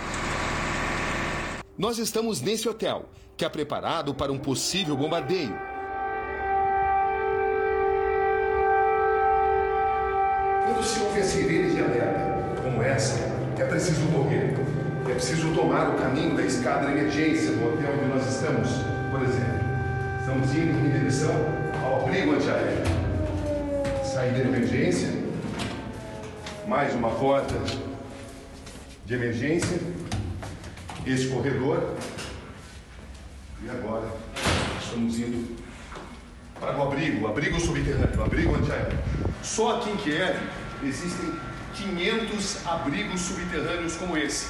Nós 1.77 1.99
estamos 1.99 2.41
nesse 2.41 2.67
hotel, 2.67 3.07
que 3.37 3.45
é 3.45 3.49
preparado 3.49 4.11
para 4.15 4.31
um 4.31 4.39
possível 4.39 4.97
bombardeio. 4.97 5.68
Quando 10.79 10.87
se 10.87 10.99
ouve 11.01 11.19
a 11.19 11.23
sirene 11.25 11.75
de 11.75 11.81
alerta, 11.81 12.61
como 12.63 12.81
essa, 12.81 13.19
é 13.57 13.65
preciso 13.65 13.99
correr. 14.13 14.55
É 15.09 15.13
preciso 15.13 15.53
tomar 15.53 15.89
o 15.89 15.97
caminho 15.97 16.37
da 16.37 16.43
escada 16.43 16.85
de 16.85 16.93
emergência 16.93 17.51
do 17.51 17.67
hotel 17.67 17.95
onde 17.95 18.05
nós 18.05 18.25
estamos, 18.25 18.69
por 19.11 19.21
exemplo. 19.21 19.59
Estamos 20.21 20.55
indo 20.55 20.87
em 20.87 20.97
direção 20.97 21.35
ao 21.83 22.03
abrigo 22.03 22.33
antiaéreo. 22.33 22.85
Saída 24.05 24.39
de 24.39 24.47
emergência. 24.47 25.09
Mais 26.65 26.95
uma 26.95 27.09
porta 27.09 27.55
de 29.05 29.13
emergência. 29.13 29.79
Esse 31.05 31.27
corredor. 31.27 31.93
E 33.65 33.69
agora 33.69 34.07
estamos 34.81 35.19
indo 35.19 35.57
para 36.57 36.77
o 36.77 36.83
abrigo, 36.83 37.25
o 37.25 37.27
abrigo 37.27 37.59
subterrâneo, 37.59 38.17
o 38.17 38.23
abrigo 38.23 38.55
antiaéreo. 38.55 38.97
Só 39.43 39.77
aqui 39.77 39.89
em 39.89 39.97
Kiev 39.97 40.37
existem 40.83 41.33
500 41.75 42.65
abrigos 42.65 43.21
subterrâneos 43.21 43.95
como 43.97 44.17
esse. 44.17 44.47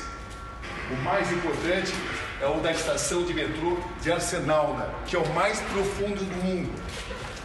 O 0.92 0.96
mais 1.04 1.32
importante 1.32 1.94
é 2.42 2.48
o 2.48 2.60
da 2.62 2.72
estação 2.72 3.24
de 3.24 3.34
metrô 3.34 3.78
de 4.02 4.12
Arsenalna, 4.12 4.90
que 5.06 5.16
é 5.16 5.20
o 5.20 5.34
mais 5.34 5.60
profundo 5.62 6.24
do 6.24 6.44
mundo. 6.44 6.74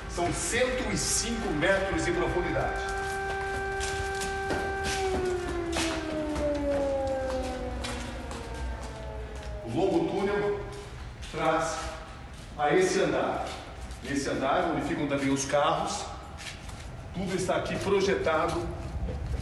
São 0.08 0.32
105 0.32 1.50
metros 1.54 2.04
de 2.04 2.12
profundidade. 2.12 2.80
O 9.66 9.76
longo 9.76 10.08
túnel 10.08 10.60
traz 11.32 11.76
a 12.56 12.74
esse 12.74 13.00
andar. 13.00 13.46
Nesse 14.02 14.28
andar, 14.30 14.70
onde 14.72 14.86
ficam 14.86 15.06
também 15.08 15.30
os 15.30 15.44
carros, 15.46 16.04
tudo 17.14 17.35
está 17.37 17.56
aqui 17.56 17.76
projetado 17.76 18.61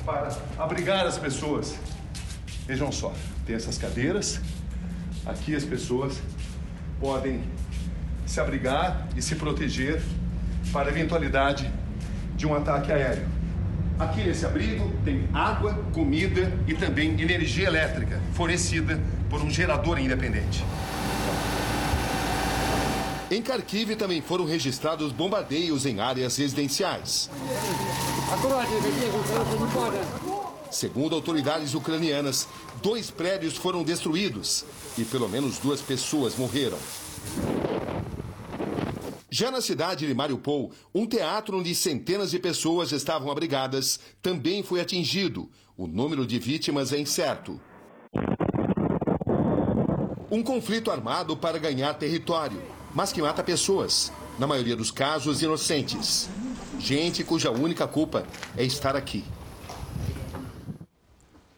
para 0.04 0.28
abrigar 0.58 1.06
as 1.06 1.16
pessoas. 1.18 1.74
Vejam 2.66 2.92
só, 2.92 3.12
tem 3.46 3.56
essas 3.56 3.78
cadeiras, 3.78 4.40
aqui 5.24 5.56
as 5.56 5.64
pessoas 5.64 6.20
podem 7.00 7.42
se 8.26 8.40
abrigar 8.40 9.08
e 9.16 9.22
se 9.22 9.34
proteger 9.36 10.02
para 10.72 10.88
a 10.88 10.92
eventualidade 10.92 11.70
de 12.36 12.46
um 12.46 12.54
ataque 12.54 12.92
aéreo. 12.92 13.26
Aqui 13.98 14.22
nesse 14.22 14.44
abrigo 14.44 14.92
tem 15.04 15.28
água, 15.32 15.74
comida 15.92 16.52
e 16.66 16.74
também 16.74 17.20
energia 17.20 17.66
elétrica 17.66 18.20
fornecida 18.34 19.00
por 19.30 19.40
um 19.40 19.50
gerador 19.50 19.98
independente. 19.98 20.64
Em 23.32 23.40
Kharkiv 23.40 23.96
também 23.96 24.20
foram 24.20 24.44
registrados 24.44 25.10
bombardeios 25.10 25.86
em 25.86 26.00
áreas 26.00 26.36
residenciais. 26.36 27.30
Segundo 30.70 31.14
autoridades 31.14 31.72
ucranianas, 31.72 32.46
dois 32.82 33.10
prédios 33.10 33.56
foram 33.56 33.82
destruídos 33.82 34.66
e 34.98 35.04
pelo 35.06 35.30
menos 35.30 35.56
duas 35.56 35.80
pessoas 35.80 36.36
morreram. 36.36 36.76
Já 39.30 39.50
na 39.50 39.62
cidade 39.62 40.06
de 40.06 40.12
Mariupol, 40.12 40.70
um 40.94 41.06
teatro 41.06 41.58
onde 41.58 41.74
centenas 41.74 42.32
de 42.32 42.38
pessoas 42.38 42.92
estavam 42.92 43.30
abrigadas 43.30 43.98
também 44.20 44.62
foi 44.62 44.78
atingido. 44.78 45.48
O 45.74 45.86
número 45.86 46.26
de 46.26 46.38
vítimas 46.38 46.92
é 46.92 46.98
incerto. 46.98 47.58
Um 50.30 50.42
conflito 50.42 50.90
armado 50.90 51.34
para 51.34 51.58
ganhar 51.58 51.94
território, 51.94 52.60
mas 52.94 53.12
que 53.12 53.22
mata 53.22 53.42
pessoas, 53.42 54.12
na 54.38 54.46
maioria 54.46 54.76
dos 54.76 54.90
casos 54.90 55.42
inocentes. 55.42 56.28
Gente 56.78 57.22
cuja 57.24 57.50
única 57.50 57.86
culpa 57.86 58.24
é 58.56 58.64
estar 58.64 58.96
aqui. 58.96 59.24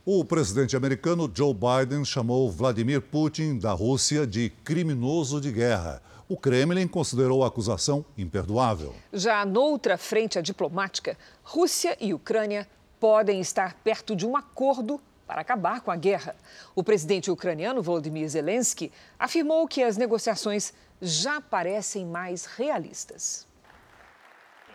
O 0.06 0.22
presidente 0.22 0.76
americano 0.76 1.30
Joe 1.34 1.54
Biden 1.54 2.04
chamou 2.04 2.50
Vladimir 2.50 3.00
Putin 3.00 3.58
da 3.58 3.72
Rússia 3.72 4.26
de 4.26 4.50
criminoso 4.62 5.40
de 5.40 5.50
guerra. 5.50 6.02
O 6.28 6.36
Kremlin 6.36 6.86
considerou 6.86 7.42
a 7.42 7.48
acusação 7.48 8.04
imperdoável. 8.16 8.94
Já 9.12 9.44
noutra 9.46 9.96
frente 9.96 10.40
diplomática, 10.42 11.16
Rússia 11.42 11.96
e 11.98 12.12
Ucrânia 12.12 12.68
podem 13.00 13.40
estar 13.40 13.74
perto 13.82 14.14
de 14.14 14.26
um 14.26 14.36
acordo 14.36 15.00
para 15.26 15.40
acabar 15.40 15.80
com 15.80 15.90
a 15.90 15.96
guerra. 15.96 16.36
O 16.74 16.82
presidente 16.82 17.30
ucraniano 17.30 17.82
Volodymyr 17.82 18.28
Zelensky 18.28 18.92
afirmou 19.18 19.66
que 19.66 19.82
as 19.82 19.96
negociações 19.96 20.72
já 21.04 21.40
parecem 21.40 22.06
mais 22.06 22.46
realistas. 22.46 23.46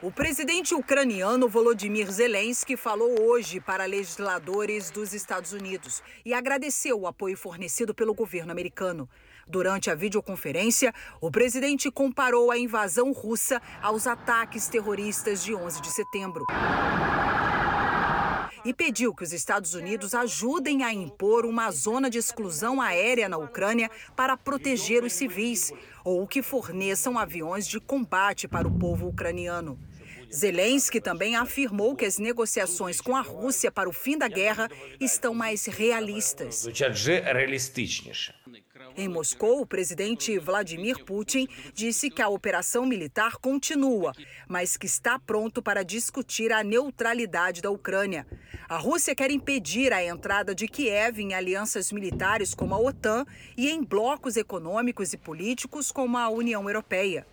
O 0.01 0.11
presidente 0.11 0.73
ucraniano 0.73 1.49
Volodymyr 1.49 2.09
Zelensky 2.09 2.77
falou 2.77 3.21
hoje 3.21 3.59
para 3.59 3.83
legisladores 3.83 4.89
dos 4.91 5.13
Estados 5.13 5.51
Unidos 5.51 6.01
e 6.23 6.33
agradeceu 6.33 7.01
o 7.01 7.07
apoio 7.07 7.35
fornecido 7.35 7.93
pelo 7.93 8.13
governo 8.13 8.51
americano. 8.51 9.09
Durante 9.45 9.89
a 9.89 9.95
videoconferência, 9.95 10.93
o 11.19 11.29
presidente 11.29 11.91
comparou 11.91 12.49
a 12.49 12.57
invasão 12.57 13.11
russa 13.11 13.61
aos 13.81 14.07
ataques 14.07 14.69
terroristas 14.69 15.43
de 15.43 15.53
11 15.53 15.81
de 15.81 15.91
setembro. 15.91 16.45
E 18.69 18.73
pediu 18.73 19.15
que 19.15 19.23
os 19.23 19.33
Estados 19.33 19.73
Unidos 19.73 20.13
ajudem 20.13 20.83
a 20.83 20.93
impor 20.93 21.43
uma 21.43 21.71
zona 21.71 22.07
de 22.07 22.19
exclusão 22.19 22.79
aérea 22.79 23.27
na 23.27 23.35
Ucrânia 23.35 23.89
para 24.15 24.37
proteger 24.37 25.03
os 25.03 25.11
civis, 25.11 25.73
ou 26.05 26.27
que 26.27 26.43
forneçam 26.43 27.17
aviões 27.17 27.67
de 27.67 27.79
combate 27.79 28.47
para 28.47 28.67
o 28.67 28.71
povo 28.77 29.07
ucraniano. 29.07 29.79
Zelensky 30.31 31.01
também 31.01 31.35
afirmou 31.35 31.95
que 31.95 32.05
as 32.05 32.19
negociações 32.19 33.01
com 33.01 33.15
a 33.15 33.21
Rússia 33.21 33.71
para 33.71 33.89
o 33.89 33.91
fim 33.91 34.15
da 34.15 34.27
guerra 34.27 34.69
estão 34.99 35.33
mais 35.33 35.65
realistas. 35.65 36.67
Em 38.95 39.07
Moscou, 39.07 39.61
o 39.61 39.65
presidente 39.65 40.37
Vladimir 40.39 41.03
Putin 41.05 41.47
disse 41.73 42.09
que 42.09 42.21
a 42.21 42.29
operação 42.29 42.85
militar 42.85 43.37
continua, 43.37 44.13
mas 44.47 44.75
que 44.75 44.85
está 44.85 45.17
pronto 45.17 45.61
para 45.61 45.83
discutir 45.83 46.51
a 46.51 46.63
neutralidade 46.63 47.61
da 47.61 47.69
Ucrânia. 47.69 48.27
A 48.67 48.77
Rússia 48.77 49.15
quer 49.15 49.31
impedir 49.31 49.93
a 49.93 50.03
entrada 50.03 50.53
de 50.53 50.67
Kiev 50.67 51.19
em 51.19 51.33
alianças 51.33 51.91
militares 51.91 52.53
como 52.53 52.75
a 52.75 52.79
OTAN 52.79 53.25
e 53.55 53.69
em 53.69 53.83
blocos 53.83 54.35
econômicos 54.35 55.13
e 55.13 55.17
políticos 55.17 55.91
como 55.91 56.17
a 56.17 56.29
União 56.29 56.67
Europeia. 56.67 57.25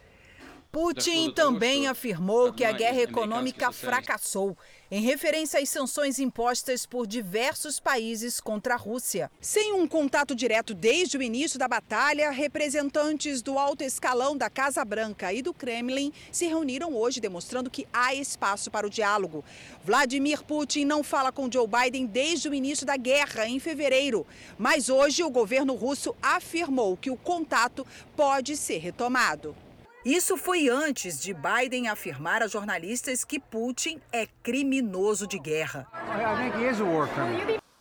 Putin 0.77 1.33
também 1.33 1.89
afirmou 1.89 2.53
que 2.53 2.63
a 2.63 2.71
guerra 2.71 3.01
econômica 3.01 3.73
fracassou, 3.73 4.59
em 4.91 5.01
referência 5.01 5.61
às 5.61 5.69
sanções 5.69 6.19
impostas 6.19 6.87
por 6.87 7.07
diversos 7.07 7.81
países 7.81 8.41
contra 8.41 8.75
a 8.75 8.77
Rússia. 8.77 9.31
Sem 9.41 9.73
um 9.73 9.87
contato 9.87 10.35
direto 10.35 10.75
desde 10.75 11.19
o 11.19 11.23
início 11.23 11.59
da 11.59 11.67
batalha, 11.67 12.31
representantes 12.31 13.43
do 13.43 13.59
alto 13.59 13.83
escalão 13.83 14.37
da 14.37 14.49
Casa 14.49 14.85
Branca 14.85 15.33
e 15.33 15.43
do 15.43 15.53
Kremlin 15.53 16.13
se 16.31 16.47
reuniram 16.47 16.95
hoje, 16.95 17.21
demonstrando 17.21 17.71
que 17.71 17.87
há 17.93 18.15
espaço 18.15 18.71
para 18.71 18.87
o 18.87 18.91
diálogo. 18.91 19.45
Vladimir 19.85 20.45
Putin 20.45 20.85
não 20.85 21.03
fala 21.03 21.33
com 21.33 21.51
Joe 21.51 21.67
Biden 21.67 22.07
desde 22.07 22.49
o 22.49 22.55
início 22.55 22.87
da 22.87 22.97
guerra, 22.97 23.47
em 23.49 23.59
fevereiro. 23.59 24.27
Mas 24.57 24.89
hoje 24.89 25.23
o 25.23 25.31
governo 25.31 25.75
russo 25.75 26.15
afirmou 26.23 26.97
que 26.97 27.11
o 27.11 27.17
contato 27.17 27.87
pode 28.15 28.57
ser 28.57 28.79
retomado. 28.79 29.66
Isso 30.07 30.37
foi 30.37 30.69
antes 30.69 31.21
de 31.21 31.35
Biden 31.35 31.89
afirmar 31.89 32.41
a 32.41 32.47
jornalistas 32.47 33.25
que 33.25 33.41
Putin 33.41 34.01
é 34.13 34.29
criminoso 34.41 35.27
de 35.27 35.37
guerra. 35.37 35.85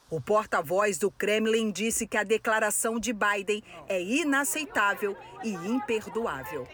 O 0.09 0.19
porta-voz 0.19 0.97
do 0.97 1.11
Kremlin 1.11 1.69
disse 1.69 2.07
que 2.07 2.17
a 2.17 2.23
declaração 2.23 2.99
de 2.99 3.13
Biden 3.13 3.61
é 3.87 4.01
inaceitável 4.01 5.15
e 5.43 5.49
imperdoável. 5.49 6.67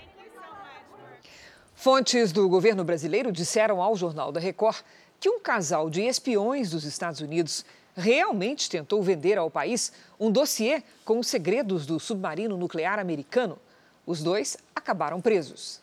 Fontes 1.75 2.31
do 2.31 2.47
governo 2.47 2.85
brasileiro 2.85 3.29
disseram 3.29 3.81
ao 3.81 3.93
Jornal 3.97 4.31
da 4.31 4.39
Record 4.39 4.77
que 5.19 5.29
um 5.29 5.41
casal 5.41 5.89
de 5.89 6.01
espiões 6.01 6.69
dos 6.69 6.85
Estados 6.85 7.19
Unidos 7.19 7.65
realmente 7.93 8.69
tentou 8.69 9.03
vender 9.03 9.37
ao 9.37 9.51
país 9.51 9.91
um 10.17 10.31
dossiê 10.31 10.81
com 11.03 11.19
os 11.19 11.27
segredos 11.27 11.85
do 11.85 11.99
submarino 11.99 12.55
nuclear 12.55 12.99
americano. 12.99 13.59
Os 14.05 14.23
dois 14.23 14.57
acabaram 14.75 15.21
presos. 15.21 15.81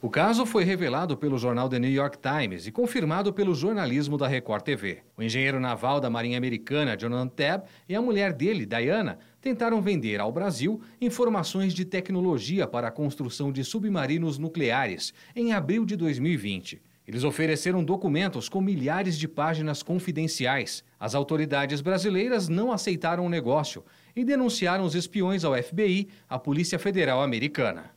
O 0.00 0.08
caso 0.08 0.46
foi 0.46 0.62
revelado 0.62 1.16
pelo 1.16 1.36
jornal 1.36 1.68
The 1.68 1.80
New 1.80 1.90
York 1.90 2.18
Times 2.18 2.68
e 2.68 2.72
confirmado 2.72 3.32
pelo 3.32 3.52
jornalismo 3.52 4.16
da 4.16 4.28
Record 4.28 4.62
TV. 4.62 5.02
O 5.16 5.22
engenheiro 5.24 5.58
naval 5.58 5.98
da 6.00 6.08
Marinha 6.08 6.38
Americana, 6.38 6.96
Jonathan 6.96 7.26
Tabb, 7.26 7.64
e 7.88 7.96
a 7.96 8.00
mulher 8.00 8.32
dele, 8.32 8.64
Diana, 8.64 9.18
tentaram 9.40 9.82
vender 9.82 10.20
ao 10.20 10.30
Brasil 10.30 10.80
informações 11.00 11.74
de 11.74 11.84
tecnologia 11.84 12.64
para 12.64 12.86
a 12.86 12.92
construção 12.92 13.50
de 13.50 13.64
submarinos 13.64 14.38
nucleares 14.38 15.12
em 15.34 15.52
abril 15.52 15.84
de 15.84 15.96
2020. 15.96 16.80
Eles 17.08 17.24
ofereceram 17.24 17.82
documentos 17.82 18.50
com 18.50 18.60
milhares 18.60 19.18
de 19.18 19.26
páginas 19.26 19.82
confidenciais. 19.82 20.84
As 21.00 21.14
autoridades 21.14 21.80
brasileiras 21.80 22.48
não 22.48 22.70
aceitaram 22.70 23.24
o 23.24 23.30
negócio 23.30 23.82
e 24.18 24.24
denunciaram 24.24 24.84
os 24.84 24.96
espiões 24.96 25.44
ao 25.44 25.54
FBI, 25.54 26.08
a 26.28 26.40
Polícia 26.40 26.76
Federal 26.76 27.22
Americana. 27.22 27.92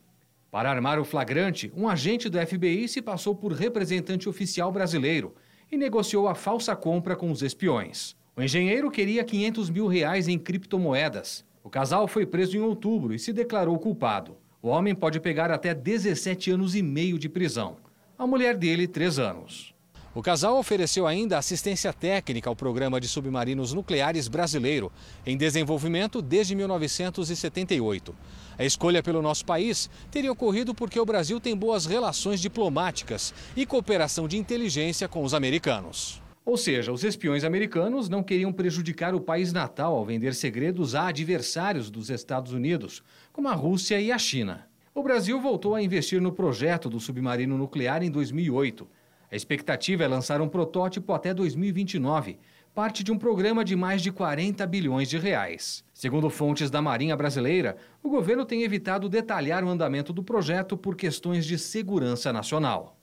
Para 0.51 0.69
armar 0.69 0.99
o 0.99 1.03
flagrante, 1.03 1.71
um 1.75 1.89
agente 1.89 2.29
do 2.29 2.37
FBI 2.39 2.87
se 2.87 3.01
passou 3.01 3.33
por 3.33 3.53
representante 3.53 4.29
oficial 4.29 4.71
brasileiro 4.71 5.33
e 5.71 5.75
negociou 5.75 6.27
a 6.27 6.35
falsa 6.35 6.75
compra 6.75 7.15
com 7.15 7.31
os 7.31 7.41
espiões. 7.41 8.15
O 8.35 8.41
engenheiro 8.43 8.91
queria 8.91 9.23
500 9.23 9.71
mil 9.71 9.87
reais 9.87 10.27
em 10.27 10.37
criptomoedas. 10.37 11.43
O 11.63 11.71
casal 11.71 12.07
foi 12.07 12.23
preso 12.23 12.55
em 12.55 12.61
outubro 12.61 13.15
e 13.15 13.19
se 13.19 13.33
declarou 13.33 13.79
culpado. 13.79 14.37
O 14.61 14.67
homem 14.67 14.93
pode 14.93 15.19
pegar 15.19 15.49
até 15.49 15.73
17 15.73 16.51
anos 16.51 16.75
e 16.75 16.83
meio 16.83 17.17
de 17.17 17.29
prisão. 17.29 17.77
A 18.15 18.27
mulher 18.27 18.55
dele, 18.55 18.87
3 18.87 19.17
anos. 19.17 19.70
O 20.13 20.21
casal 20.21 20.57
ofereceu 20.57 21.07
ainda 21.07 21.37
assistência 21.37 21.93
técnica 21.93 22.49
ao 22.49 22.55
programa 22.55 22.99
de 22.99 23.07
submarinos 23.07 23.71
nucleares 23.71 24.27
brasileiro, 24.27 24.91
em 25.25 25.37
desenvolvimento 25.37 26.21
desde 26.21 26.53
1978. 26.53 28.13
A 28.57 28.65
escolha 28.65 29.01
pelo 29.01 29.21
nosso 29.21 29.45
país 29.45 29.89
teria 30.11 30.31
ocorrido 30.31 30.75
porque 30.75 30.99
o 30.99 31.05
Brasil 31.05 31.39
tem 31.39 31.55
boas 31.55 31.85
relações 31.85 32.41
diplomáticas 32.41 33.33
e 33.55 33.65
cooperação 33.65 34.27
de 34.27 34.37
inteligência 34.37 35.07
com 35.07 35.23
os 35.23 35.33
americanos. 35.33 36.21
Ou 36.43 36.57
seja, 36.57 36.91
os 36.91 37.05
espiões 37.05 37.45
americanos 37.45 38.09
não 38.09 38.21
queriam 38.21 38.51
prejudicar 38.51 39.15
o 39.15 39.21
país 39.21 39.53
natal 39.53 39.95
ao 39.95 40.03
vender 40.03 40.35
segredos 40.35 40.93
a 40.93 41.07
adversários 41.07 41.89
dos 41.89 42.09
Estados 42.09 42.51
Unidos, 42.51 43.01
como 43.31 43.47
a 43.47 43.53
Rússia 43.53 44.01
e 44.01 44.11
a 44.11 44.17
China. 44.17 44.67
O 44.93 45.01
Brasil 45.01 45.39
voltou 45.39 45.73
a 45.73 45.81
investir 45.81 46.19
no 46.19 46.33
projeto 46.33 46.89
do 46.89 46.99
submarino 46.99 47.57
nuclear 47.57 48.03
em 48.03 48.11
2008. 48.11 48.85
A 49.31 49.35
expectativa 49.35 50.03
é 50.03 50.07
lançar 50.09 50.41
um 50.41 50.49
protótipo 50.49 51.13
até 51.13 51.33
2029, 51.33 52.37
parte 52.75 53.01
de 53.01 53.13
um 53.13 53.17
programa 53.17 53.63
de 53.63 53.77
mais 53.77 54.01
de 54.01 54.11
40 54.11 54.67
bilhões 54.67 55.07
de 55.09 55.17
reais. 55.17 55.85
Segundo 55.93 56.29
fontes 56.29 56.69
da 56.69 56.81
Marinha 56.81 57.15
Brasileira, 57.15 57.77
o 58.03 58.09
governo 58.09 58.43
tem 58.43 58.63
evitado 58.63 59.07
detalhar 59.07 59.63
o 59.63 59.69
andamento 59.69 60.11
do 60.11 60.21
projeto 60.21 60.75
por 60.75 60.97
questões 60.97 61.45
de 61.45 61.57
segurança 61.57 62.33
nacional. 62.33 62.97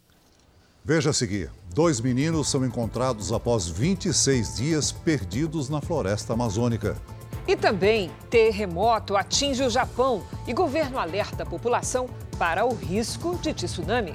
Veja 0.85 1.11
a 1.11 1.13
seguir: 1.15 1.51
dois 1.75 1.99
meninos 1.99 2.51
são 2.51 2.63
encontrados 2.63 3.33
após 3.33 3.67
26 3.67 4.57
dias 4.57 4.93
perdidos 4.93 5.71
na 5.71 5.81
floresta 5.81 6.35
amazônica. 6.35 6.95
E 7.47 7.57
também, 7.57 8.11
terremoto 8.29 9.17
atinge 9.17 9.63
o 9.63 9.71
Japão 9.71 10.23
e 10.47 10.53
governo 10.53 10.99
alerta 10.99 11.45
a 11.45 11.47
população 11.47 12.07
para 12.39 12.67
o 12.67 12.75
risco 12.75 13.39
de 13.39 13.55
tsunami. 13.55 14.15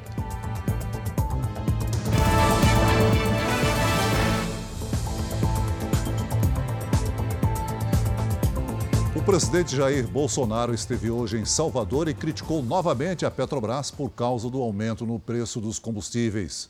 O 9.24 9.26
presidente 9.26 9.74
Jair 9.74 10.06
Bolsonaro 10.06 10.74
esteve 10.74 11.10
hoje 11.10 11.38
em 11.38 11.46
Salvador 11.46 12.10
e 12.10 12.14
criticou 12.14 12.62
novamente 12.62 13.26
a 13.26 13.32
Petrobras 13.32 13.90
por 13.90 14.10
causa 14.10 14.50
do 14.50 14.62
aumento 14.62 15.06
no 15.06 15.18
preço 15.18 15.62
dos 15.62 15.80
combustíveis. 15.80 16.70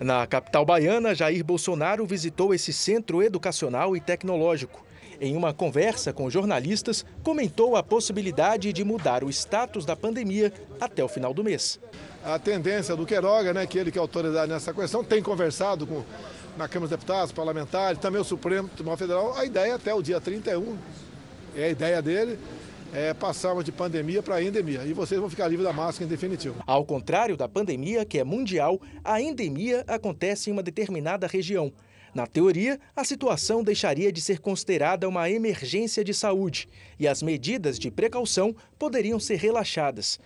Na 0.00 0.26
capital 0.26 0.64
baiana, 0.64 1.14
Jair 1.14 1.44
Bolsonaro 1.44 2.04
visitou 2.04 2.52
esse 2.52 2.72
centro 2.72 3.22
educacional 3.22 3.96
e 3.96 4.00
tecnológico. 4.00 4.84
Em 5.20 5.36
uma 5.36 5.54
conversa 5.54 6.12
com 6.12 6.28
jornalistas, 6.28 7.04
comentou 7.22 7.76
a 7.76 7.82
possibilidade 7.84 8.72
de 8.72 8.82
mudar 8.82 9.22
o 9.22 9.30
status 9.30 9.84
da 9.84 9.94
pandemia 9.94 10.52
até 10.80 11.04
o 11.04 11.08
final 11.08 11.32
do 11.32 11.44
mês. 11.44 11.78
A 12.24 12.40
tendência 12.40 12.96
do 12.96 13.06
Queiroga, 13.06 13.54
né, 13.54 13.68
que 13.68 13.78
ele 13.78 13.92
que 13.92 13.98
é 13.98 14.00
autoridade 14.00 14.50
nessa 14.50 14.74
questão, 14.74 15.04
tem 15.04 15.22
conversado 15.22 15.86
com 15.86 16.02
na 16.56 16.68
Câmara 16.68 16.88
dos 16.88 16.90
Deputados, 16.90 17.32
parlamentares, 17.32 17.98
também 17.98 18.20
o 18.20 18.24
Supremo 18.24 18.68
Tribunal 18.68 18.96
Federal, 18.96 19.36
a 19.36 19.44
ideia 19.44 19.72
é 19.72 19.74
até 19.74 19.92
o 19.92 20.02
dia 20.02 20.20
31, 20.20 20.76
é 21.56 21.64
a 21.64 21.68
ideia 21.68 22.00
dele, 22.00 22.38
é 22.92 23.12
passarmos 23.12 23.64
de 23.64 23.72
pandemia 23.72 24.22
para 24.22 24.42
endemia. 24.42 24.84
E 24.84 24.92
vocês 24.92 25.20
vão 25.20 25.28
ficar 25.28 25.48
livres 25.48 25.66
da 25.66 25.72
máscara 25.72 26.06
em 26.06 26.08
definitivo. 26.08 26.62
Ao 26.66 26.84
contrário 26.84 27.36
da 27.36 27.48
pandemia, 27.48 28.04
que 28.04 28.18
é 28.18 28.24
mundial, 28.24 28.80
a 29.02 29.20
endemia 29.20 29.84
acontece 29.88 30.48
em 30.48 30.52
uma 30.52 30.62
determinada 30.62 31.26
região. 31.26 31.72
Na 32.14 32.28
teoria, 32.28 32.78
a 32.94 33.02
situação 33.02 33.64
deixaria 33.64 34.12
de 34.12 34.20
ser 34.20 34.38
considerada 34.38 35.08
uma 35.08 35.28
emergência 35.28 36.04
de 36.04 36.14
saúde 36.14 36.68
e 36.96 37.08
as 37.08 37.20
medidas 37.20 37.76
de 37.76 37.90
precaução 37.90 38.54
poderiam 38.78 39.18
ser 39.18 39.34
relaxadas. 39.34 40.20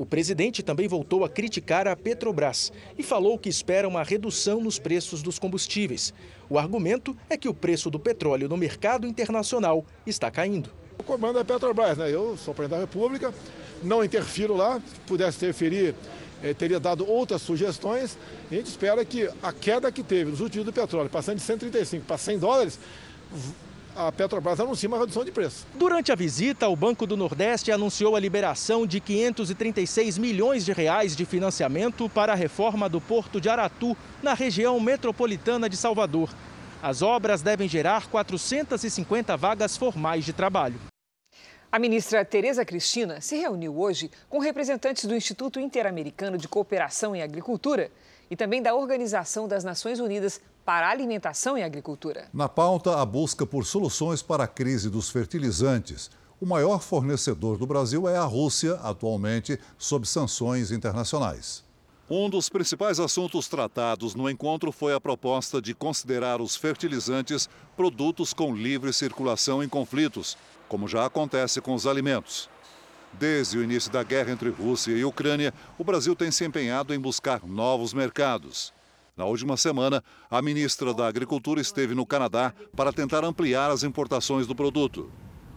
O 0.00 0.06
presidente 0.06 0.62
também 0.62 0.88
voltou 0.88 1.26
a 1.26 1.28
criticar 1.28 1.86
a 1.86 1.94
Petrobras 1.94 2.72
e 2.96 3.02
falou 3.02 3.38
que 3.38 3.50
espera 3.50 3.86
uma 3.86 4.02
redução 4.02 4.58
nos 4.58 4.78
preços 4.78 5.20
dos 5.20 5.38
combustíveis. 5.38 6.14
O 6.48 6.58
argumento 6.58 7.14
é 7.28 7.36
que 7.36 7.50
o 7.50 7.52
preço 7.52 7.90
do 7.90 8.00
petróleo 8.00 8.48
no 8.48 8.56
mercado 8.56 9.06
internacional 9.06 9.84
está 10.06 10.30
caindo. 10.30 10.70
O 10.98 11.02
comando 11.02 11.38
é 11.38 11.44
Petrobras, 11.44 11.98
né? 11.98 12.10
Eu 12.10 12.34
sou 12.38 12.54
presidente 12.54 12.78
da 12.78 12.86
República, 12.86 13.34
não 13.82 14.02
interfiro 14.02 14.56
lá, 14.56 14.80
se 14.80 15.00
pudesse 15.00 15.36
interferir, 15.36 15.94
eh, 16.42 16.54
teria 16.54 16.80
dado 16.80 17.06
outras 17.06 17.42
sugestões. 17.42 18.16
A 18.50 18.54
gente 18.54 18.68
espera 18.68 19.04
que 19.04 19.28
a 19.42 19.52
queda 19.52 19.92
que 19.92 20.02
teve 20.02 20.30
nos 20.30 20.40
últimos 20.40 20.64
do 20.64 20.72
petróleo, 20.72 21.10
passando 21.10 21.36
de 21.36 21.42
135 21.42 22.06
para 22.06 22.16
100 22.16 22.38
dólares, 22.38 22.78
a 23.96 24.10
Petrobras 24.12 24.60
anuncia 24.60 24.88
uma 24.88 24.98
redução 24.98 25.24
de 25.24 25.32
preço. 25.32 25.66
Durante 25.74 26.12
a 26.12 26.14
visita, 26.14 26.68
o 26.68 26.76
Banco 26.76 27.06
do 27.06 27.16
Nordeste 27.16 27.72
anunciou 27.72 28.16
a 28.16 28.20
liberação 28.20 28.86
de 28.86 29.00
536 29.00 30.18
milhões 30.18 30.64
de 30.64 30.72
reais 30.72 31.16
de 31.16 31.24
financiamento 31.24 32.08
para 32.08 32.32
a 32.32 32.36
reforma 32.36 32.88
do 32.88 33.00
Porto 33.00 33.40
de 33.40 33.48
Aratu, 33.48 33.96
na 34.22 34.34
região 34.34 34.78
metropolitana 34.80 35.68
de 35.68 35.76
Salvador. 35.76 36.30
As 36.82 37.02
obras 37.02 37.42
devem 37.42 37.68
gerar 37.68 38.08
450 38.08 39.36
vagas 39.36 39.76
formais 39.76 40.24
de 40.24 40.32
trabalho. 40.32 40.80
A 41.70 41.78
ministra 41.78 42.24
Tereza 42.24 42.64
Cristina 42.64 43.20
se 43.20 43.36
reuniu 43.36 43.78
hoje 43.78 44.10
com 44.28 44.38
representantes 44.38 45.04
do 45.04 45.14
Instituto 45.14 45.60
Interamericano 45.60 46.36
de 46.36 46.48
Cooperação 46.48 47.14
em 47.14 47.22
Agricultura 47.22 47.92
e 48.30 48.36
também 48.36 48.62
da 48.62 48.74
Organização 48.74 49.48
das 49.48 49.64
Nações 49.64 49.98
Unidas 49.98 50.40
para 50.64 50.86
a 50.86 50.90
Alimentação 50.90 51.58
e 51.58 51.62
Agricultura. 51.62 52.28
Na 52.32 52.48
pauta, 52.48 53.00
a 53.00 53.04
busca 53.04 53.44
por 53.44 53.66
soluções 53.66 54.22
para 54.22 54.44
a 54.44 54.48
crise 54.48 54.88
dos 54.88 55.10
fertilizantes. 55.10 56.10
O 56.40 56.46
maior 56.46 56.80
fornecedor 56.80 57.58
do 57.58 57.66
Brasil 57.66 58.08
é 58.08 58.16
a 58.16 58.24
Rússia, 58.24 58.74
atualmente 58.82 59.58
sob 59.76 60.06
sanções 60.06 60.70
internacionais. 60.70 61.64
Um 62.08 62.28
dos 62.28 62.48
principais 62.48 62.98
assuntos 62.98 63.46
tratados 63.48 64.14
no 64.14 64.28
encontro 64.28 64.72
foi 64.72 64.92
a 64.94 65.00
proposta 65.00 65.60
de 65.60 65.74
considerar 65.74 66.40
os 66.40 66.56
fertilizantes 66.56 67.48
produtos 67.76 68.32
com 68.32 68.54
livre 68.54 68.92
circulação 68.92 69.62
em 69.62 69.68
conflitos, 69.68 70.36
como 70.68 70.88
já 70.88 71.06
acontece 71.06 71.60
com 71.60 71.74
os 71.74 71.86
alimentos. 71.86 72.48
Desde 73.12 73.58
o 73.58 73.62
início 73.62 73.90
da 73.90 74.02
guerra 74.02 74.30
entre 74.30 74.48
Rússia 74.50 74.92
e 74.92 75.04
Ucrânia, 75.04 75.52
o 75.78 75.84
Brasil 75.84 76.14
tem 76.14 76.30
se 76.30 76.44
empenhado 76.44 76.94
em 76.94 76.98
buscar 76.98 77.44
novos 77.44 77.92
mercados. 77.92 78.72
Na 79.16 79.26
última 79.26 79.56
semana, 79.56 80.02
a 80.30 80.40
ministra 80.40 80.94
da 80.94 81.06
Agricultura 81.06 81.60
esteve 81.60 81.94
no 81.94 82.06
Canadá 82.06 82.54
para 82.74 82.92
tentar 82.92 83.24
ampliar 83.24 83.70
as 83.70 83.82
importações 83.82 84.46
do 84.46 84.54
produto. 84.54 85.10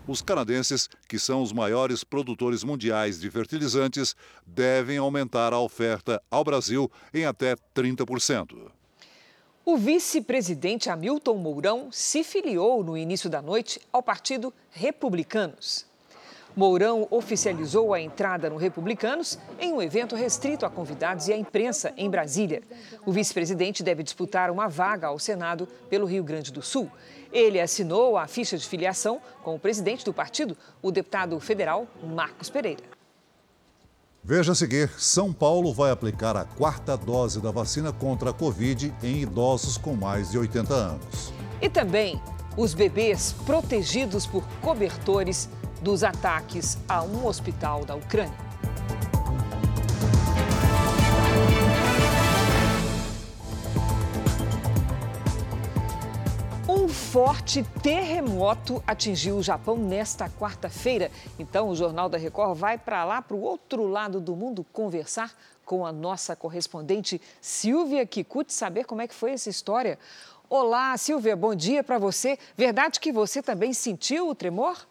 Os 0.05 0.21
canadenses, 0.21 0.89
que 1.07 1.17
são 1.17 1.41
os 1.41 1.53
maiores 1.53 2.03
produtores 2.03 2.63
mundiais 2.63 3.21
de 3.21 3.31
fertilizantes, 3.31 4.15
devem 4.45 4.97
aumentar 4.97 5.53
a 5.53 5.59
oferta 5.59 6.21
ao 6.29 6.43
Brasil 6.43 6.91
em 7.13 7.23
até 7.23 7.55
30%. 7.73 8.69
O 9.65 9.77
vice-presidente 9.77 10.89
Hamilton 10.89 11.37
Mourão 11.37 11.89
se 11.89 12.21
filiou 12.21 12.83
no 12.83 12.97
início 12.97 13.29
da 13.29 13.41
noite 13.41 13.79
ao 13.93 14.03
Partido 14.03 14.53
Republicanos. 14.71 15.92
Mourão 16.55 17.07
oficializou 17.09 17.93
a 17.93 17.99
entrada 17.99 18.49
no 18.49 18.57
Republicanos 18.57 19.39
em 19.59 19.73
um 19.73 19.81
evento 19.81 20.15
restrito 20.15 20.65
a 20.65 20.69
convidados 20.69 21.27
e 21.27 21.33
à 21.33 21.37
imprensa 21.37 21.91
em 21.97 22.09
Brasília. 22.09 22.61
O 23.05 23.11
vice-presidente 23.11 23.81
deve 23.81 24.03
disputar 24.03 24.51
uma 24.51 24.67
vaga 24.67 25.07
ao 25.07 25.17
Senado 25.17 25.67
pelo 25.89 26.05
Rio 26.05 26.23
Grande 26.23 26.51
do 26.51 26.61
Sul. 26.61 26.91
Ele 27.31 27.59
assinou 27.59 28.17
a 28.17 28.27
ficha 28.27 28.55
de 28.57 28.67
filiação 28.67 29.19
com 29.43 29.55
o 29.55 29.59
presidente 29.59 30.05
do 30.05 30.13
partido, 30.13 30.55
o 30.81 30.91
deputado 30.91 31.39
federal 31.39 31.87
Marcos 32.03 32.49
Pereira. 32.49 32.83
Veja 34.23 34.51
a 34.51 34.55
seguir: 34.55 34.89
São 34.97 35.33
Paulo 35.33 35.73
vai 35.73 35.91
aplicar 35.91 36.37
a 36.37 36.45
quarta 36.45 36.95
dose 36.95 37.41
da 37.41 37.51
vacina 37.51 37.91
contra 37.91 38.29
a 38.29 38.33
Covid 38.33 38.93
em 39.01 39.21
idosos 39.21 39.77
com 39.77 39.95
mais 39.95 40.31
de 40.31 40.37
80 40.37 40.73
anos. 40.73 41.33
E 41.61 41.67
também 41.67 42.21
os 42.55 42.73
bebês 42.73 43.33
protegidos 43.45 44.27
por 44.27 44.47
cobertores 44.61 45.49
dos 45.83 46.01
ataques 46.01 46.77
a 46.87 47.03
um 47.03 47.27
hospital 47.27 47.83
da 47.83 47.93
Ucrânia. 47.93 48.33
Um 56.67 56.87
forte 56.87 57.63
terremoto 57.83 58.81
atingiu 58.87 59.35
o 59.35 59.43
Japão 59.43 59.75
nesta 59.75 60.29
quarta-feira. 60.29 61.11
Então, 61.37 61.67
o 61.67 61.75
Jornal 61.75 62.07
da 62.07 62.17
Record 62.17 62.57
vai 62.57 62.77
para 62.77 63.03
lá, 63.03 63.21
para 63.21 63.35
o 63.35 63.41
outro 63.41 63.85
lado 63.85 64.21
do 64.21 64.35
mundo, 64.37 64.65
conversar 64.71 65.35
com 65.65 65.85
a 65.85 65.91
nossa 65.91 66.33
correspondente 66.33 67.21
Silvia 67.41 68.05
Kikuchi, 68.05 68.53
saber 68.53 68.85
como 68.85 69.01
é 69.01 69.07
que 69.07 69.13
foi 69.13 69.31
essa 69.31 69.49
história. 69.49 69.99
Olá, 70.49 70.95
Silvia, 70.97 71.35
bom 71.35 71.53
dia 71.53 71.83
para 71.83 71.97
você. 71.97 72.39
Verdade 72.55 73.01
que 73.01 73.11
você 73.11 73.41
também 73.41 73.73
sentiu 73.73 74.29
o 74.29 74.35
tremor? 74.35 74.87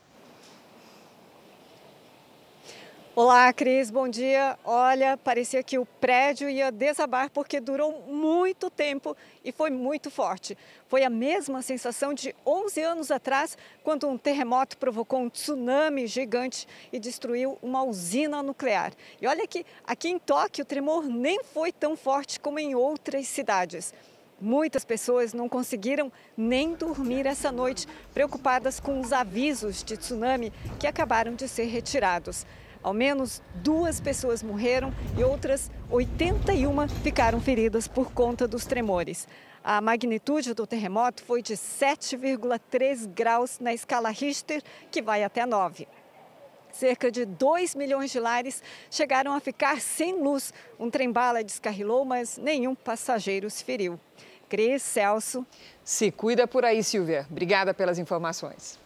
Olá, 3.14 3.52
Cris, 3.52 3.90
bom 3.90 4.08
dia. 4.08 4.58
Olha, 4.64 5.18
parecia 5.18 5.62
que 5.62 5.78
o 5.78 5.84
prédio 5.84 6.48
ia 6.48 6.72
desabar 6.72 7.28
porque 7.28 7.60
durou 7.60 8.06
muito 8.08 8.70
tempo 8.70 9.14
e 9.44 9.52
foi 9.52 9.68
muito 9.68 10.10
forte. 10.10 10.56
Foi 10.88 11.04
a 11.04 11.10
mesma 11.10 11.60
sensação 11.60 12.14
de 12.14 12.34
11 12.46 12.80
anos 12.80 13.10
atrás, 13.10 13.58
quando 13.84 14.08
um 14.08 14.16
terremoto 14.16 14.78
provocou 14.78 15.20
um 15.20 15.28
tsunami 15.28 16.06
gigante 16.06 16.66
e 16.90 16.98
destruiu 16.98 17.58
uma 17.60 17.82
usina 17.82 18.42
nuclear. 18.42 18.94
E 19.20 19.26
olha 19.26 19.46
que 19.46 19.66
aqui 19.86 20.08
em 20.08 20.18
Tóquio 20.18 20.62
o 20.62 20.66
tremor 20.66 21.04
nem 21.04 21.44
foi 21.44 21.70
tão 21.70 21.94
forte 21.94 22.40
como 22.40 22.58
em 22.58 22.74
outras 22.74 23.26
cidades. 23.26 23.92
Muitas 24.40 24.86
pessoas 24.86 25.34
não 25.34 25.50
conseguiram 25.50 26.10
nem 26.34 26.72
dormir 26.72 27.26
essa 27.26 27.52
noite, 27.52 27.86
preocupadas 28.14 28.80
com 28.80 28.98
os 29.00 29.12
avisos 29.12 29.84
de 29.84 29.98
tsunami 29.98 30.50
que 30.80 30.86
acabaram 30.86 31.34
de 31.34 31.46
ser 31.46 31.64
retirados. 31.64 32.46
Ao 32.82 32.92
menos 32.92 33.40
duas 33.56 34.00
pessoas 34.00 34.42
morreram 34.42 34.92
e 35.16 35.22
outras 35.22 35.70
81 35.90 36.88
ficaram 37.02 37.40
feridas 37.40 37.86
por 37.86 38.12
conta 38.12 38.48
dos 38.48 38.66
tremores. 38.66 39.28
A 39.62 39.80
magnitude 39.80 40.54
do 40.54 40.66
terremoto 40.66 41.22
foi 41.22 41.40
de 41.40 41.54
7,3 41.54 43.06
graus 43.06 43.60
na 43.60 43.72
escala 43.72 44.10
Richter, 44.10 44.60
que 44.90 45.00
vai 45.00 45.22
até 45.22 45.46
9. 45.46 45.86
Cerca 46.72 47.12
de 47.12 47.24
2 47.24 47.76
milhões 47.76 48.10
de 48.10 48.18
lares 48.18 48.60
chegaram 48.90 49.32
a 49.34 49.38
ficar 49.38 49.80
sem 49.80 50.20
luz. 50.20 50.52
Um 50.80 50.90
trem-bala 50.90 51.44
descarrilou, 51.44 52.04
mas 52.04 52.36
nenhum 52.38 52.74
passageiro 52.74 53.48
se 53.48 53.62
feriu. 53.62 54.00
Cris, 54.48 54.82
Celso. 54.82 55.46
Se 55.84 56.10
cuida 56.10 56.48
por 56.48 56.64
aí, 56.64 56.82
Silvia. 56.82 57.26
Obrigada 57.30 57.72
pelas 57.72 57.98
informações. 57.98 58.81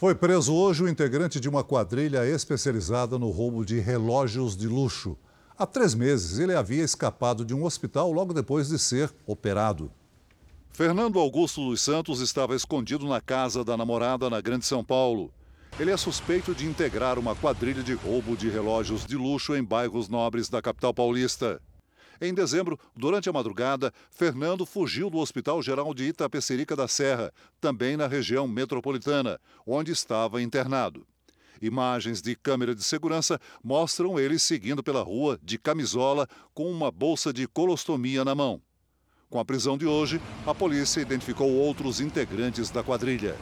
Foi 0.00 0.14
preso 0.14 0.54
hoje 0.54 0.82
o 0.82 0.88
integrante 0.88 1.38
de 1.38 1.46
uma 1.46 1.62
quadrilha 1.62 2.26
especializada 2.26 3.18
no 3.18 3.28
roubo 3.28 3.66
de 3.66 3.80
relógios 3.80 4.56
de 4.56 4.66
luxo. 4.66 5.14
Há 5.58 5.66
três 5.66 5.94
meses, 5.94 6.38
ele 6.38 6.54
havia 6.54 6.82
escapado 6.82 7.44
de 7.44 7.52
um 7.52 7.66
hospital 7.66 8.10
logo 8.10 8.32
depois 8.32 8.68
de 8.68 8.78
ser 8.78 9.12
operado. 9.26 9.92
Fernando 10.72 11.18
Augusto 11.18 11.68
dos 11.68 11.82
Santos 11.82 12.22
estava 12.22 12.56
escondido 12.56 13.06
na 13.06 13.20
casa 13.20 13.62
da 13.62 13.76
namorada 13.76 14.30
na 14.30 14.40
Grande 14.40 14.64
São 14.64 14.82
Paulo. 14.82 15.30
Ele 15.78 15.90
é 15.90 15.96
suspeito 15.98 16.54
de 16.54 16.64
integrar 16.64 17.18
uma 17.18 17.36
quadrilha 17.36 17.82
de 17.82 17.92
roubo 17.92 18.38
de 18.38 18.48
relógios 18.48 19.04
de 19.04 19.18
luxo 19.18 19.54
em 19.54 19.62
bairros 19.62 20.08
nobres 20.08 20.48
da 20.48 20.62
capital 20.62 20.94
paulista. 20.94 21.60
Em 22.20 22.34
dezembro, 22.34 22.78
durante 22.94 23.30
a 23.30 23.32
madrugada, 23.32 23.94
Fernando 24.10 24.66
fugiu 24.66 25.08
do 25.08 25.16
Hospital 25.16 25.62
Geral 25.62 25.94
de 25.94 26.04
Itapecerica 26.04 26.76
da 26.76 26.86
Serra, 26.86 27.32
também 27.58 27.96
na 27.96 28.06
região 28.06 28.46
metropolitana, 28.46 29.40
onde 29.66 29.90
estava 29.90 30.42
internado. 30.42 31.06
Imagens 31.62 32.20
de 32.20 32.36
câmera 32.36 32.74
de 32.74 32.84
segurança 32.84 33.40
mostram 33.64 34.20
ele 34.20 34.38
seguindo 34.38 34.82
pela 34.82 35.02
rua 35.02 35.38
de 35.42 35.58
camisola 35.58 36.28
com 36.52 36.70
uma 36.70 36.90
bolsa 36.90 37.32
de 37.32 37.48
colostomia 37.48 38.22
na 38.22 38.34
mão. 38.34 38.60
Com 39.30 39.38
a 39.38 39.44
prisão 39.44 39.78
de 39.78 39.86
hoje, 39.86 40.20
a 40.46 40.54
polícia 40.54 41.00
identificou 41.00 41.50
outros 41.50 42.00
integrantes 42.00 42.70
da 42.70 42.82
quadrilha. 42.82 43.36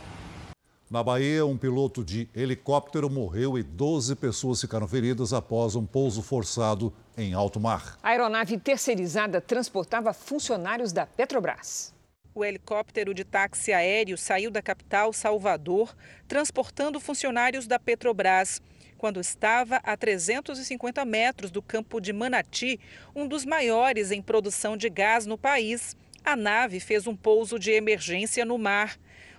Na 0.90 1.02
Bahia, 1.02 1.44
um 1.44 1.58
piloto 1.58 2.02
de 2.02 2.30
helicóptero 2.34 3.10
morreu 3.10 3.58
e 3.58 3.62
12 3.62 4.16
pessoas 4.16 4.58
ficaram 4.58 4.88
feridas 4.88 5.34
após 5.34 5.76
um 5.76 5.84
pouso 5.84 6.22
forçado 6.22 6.90
em 7.14 7.34
alto 7.34 7.60
mar. 7.60 7.98
A 8.02 8.08
aeronave 8.08 8.56
terceirizada 8.56 9.38
transportava 9.38 10.14
funcionários 10.14 10.90
da 10.90 11.04
Petrobras. 11.04 11.92
O 12.34 12.42
helicóptero 12.42 13.12
de 13.12 13.22
táxi 13.22 13.70
aéreo 13.70 14.16
saiu 14.16 14.50
da 14.50 14.62
capital, 14.62 15.12
Salvador, 15.12 15.94
transportando 16.26 16.98
funcionários 16.98 17.66
da 17.66 17.78
Petrobras. 17.78 18.62
Quando 18.96 19.20
estava 19.20 19.76
a 19.84 19.94
350 19.94 21.04
metros 21.04 21.50
do 21.50 21.60
campo 21.60 22.00
de 22.00 22.14
Manati, 22.14 22.80
um 23.14 23.28
dos 23.28 23.44
maiores 23.44 24.10
em 24.10 24.22
produção 24.22 24.74
de 24.74 24.88
gás 24.88 25.26
no 25.26 25.36
país, 25.36 25.94
a 26.24 26.34
nave 26.34 26.80
fez 26.80 27.06
um 27.06 27.14
pouso 27.14 27.58
de 27.58 27.72
emergência 27.72 28.42
no 28.46 28.56
mar. 28.56 28.98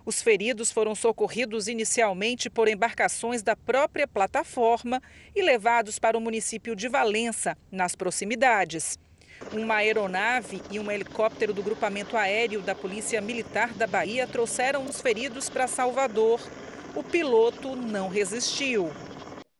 Os 0.09 0.23
feridos 0.23 0.71
foram 0.71 0.95
socorridos 0.95 1.67
inicialmente 1.67 2.49
por 2.49 2.67
embarcações 2.67 3.43
da 3.43 3.55
própria 3.55 4.07
plataforma 4.07 4.99
e 5.35 5.41
levados 5.43 5.99
para 5.99 6.17
o 6.17 6.19
município 6.19 6.75
de 6.75 6.87
Valença, 6.87 7.55
nas 7.71 7.95
proximidades. 7.95 8.97
Uma 9.53 9.75
aeronave 9.75 10.63
e 10.71 10.79
um 10.79 10.89
helicóptero 10.89 11.53
do 11.53 11.61
grupamento 11.61 12.17
aéreo 12.17 12.59
da 12.59 12.73
Polícia 12.73 13.21
Militar 13.21 13.71
da 13.75 13.85
Bahia 13.85 14.25
trouxeram 14.25 14.83
os 14.83 14.99
feridos 14.99 15.47
para 15.47 15.67
Salvador. 15.67 16.41
O 16.95 17.03
piloto 17.03 17.75
não 17.75 18.09
resistiu. 18.09 18.89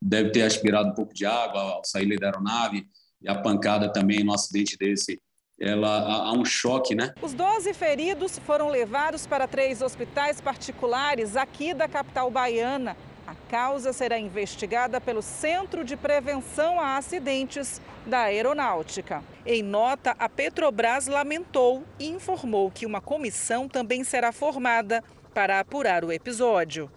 Deve 0.01 0.31
ter 0.31 0.41
aspirado 0.41 0.89
um 0.89 0.95
pouco 0.95 1.13
de 1.13 1.27
água 1.27 1.61
ao 1.61 1.85
sair 1.85 2.17
da 2.17 2.25
aeronave 2.25 2.87
e 3.21 3.29
a 3.29 3.39
pancada 3.39 3.87
também 3.93 4.23
no 4.23 4.33
acidente 4.33 4.75
desse 4.75 5.21
ela 5.59 6.25
há 6.25 6.31
um 6.31 6.45
choque, 6.45 6.95
né? 6.95 7.13
Os 7.21 7.33
12 7.33 7.73
feridos 7.73 8.39
foram 8.39 8.69
levados 8.69 9.27
para 9.27 9.47
três 9.47 9.81
hospitais 9.81 10.39
particulares 10.39 11.35
aqui 11.35 11.73
da 11.73 11.87
capital 11.87 12.31
baiana. 12.31 12.95
A 13.27 13.35
causa 13.49 13.93
será 13.93 14.17
investigada 14.17 14.99
pelo 14.99 15.21
Centro 15.21 15.83
de 15.83 15.95
Prevenção 15.95 16.79
a 16.79 16.97
Acidentes 16.97 17.79
da 18.05 18.21
Aeronáutica. 18.21 19.23
Em 19.45 19.61
nota, 19.61 20.15
a 20.17 20.27
Petrobras 20.27 21.07
lamentou 21.07 21.83
e 21.99 22.07
informou 22.07 22.71
que 22.71 22.85
uma 22.85 23.01
comissão 23.01 23.67
também 23.67 24.03
será 24.03 24.31
formada 24.31 25.03
para 25.33 25.59
apurar 25.59 26.03
o 26.03 26.11
episódio. 26.11 26.89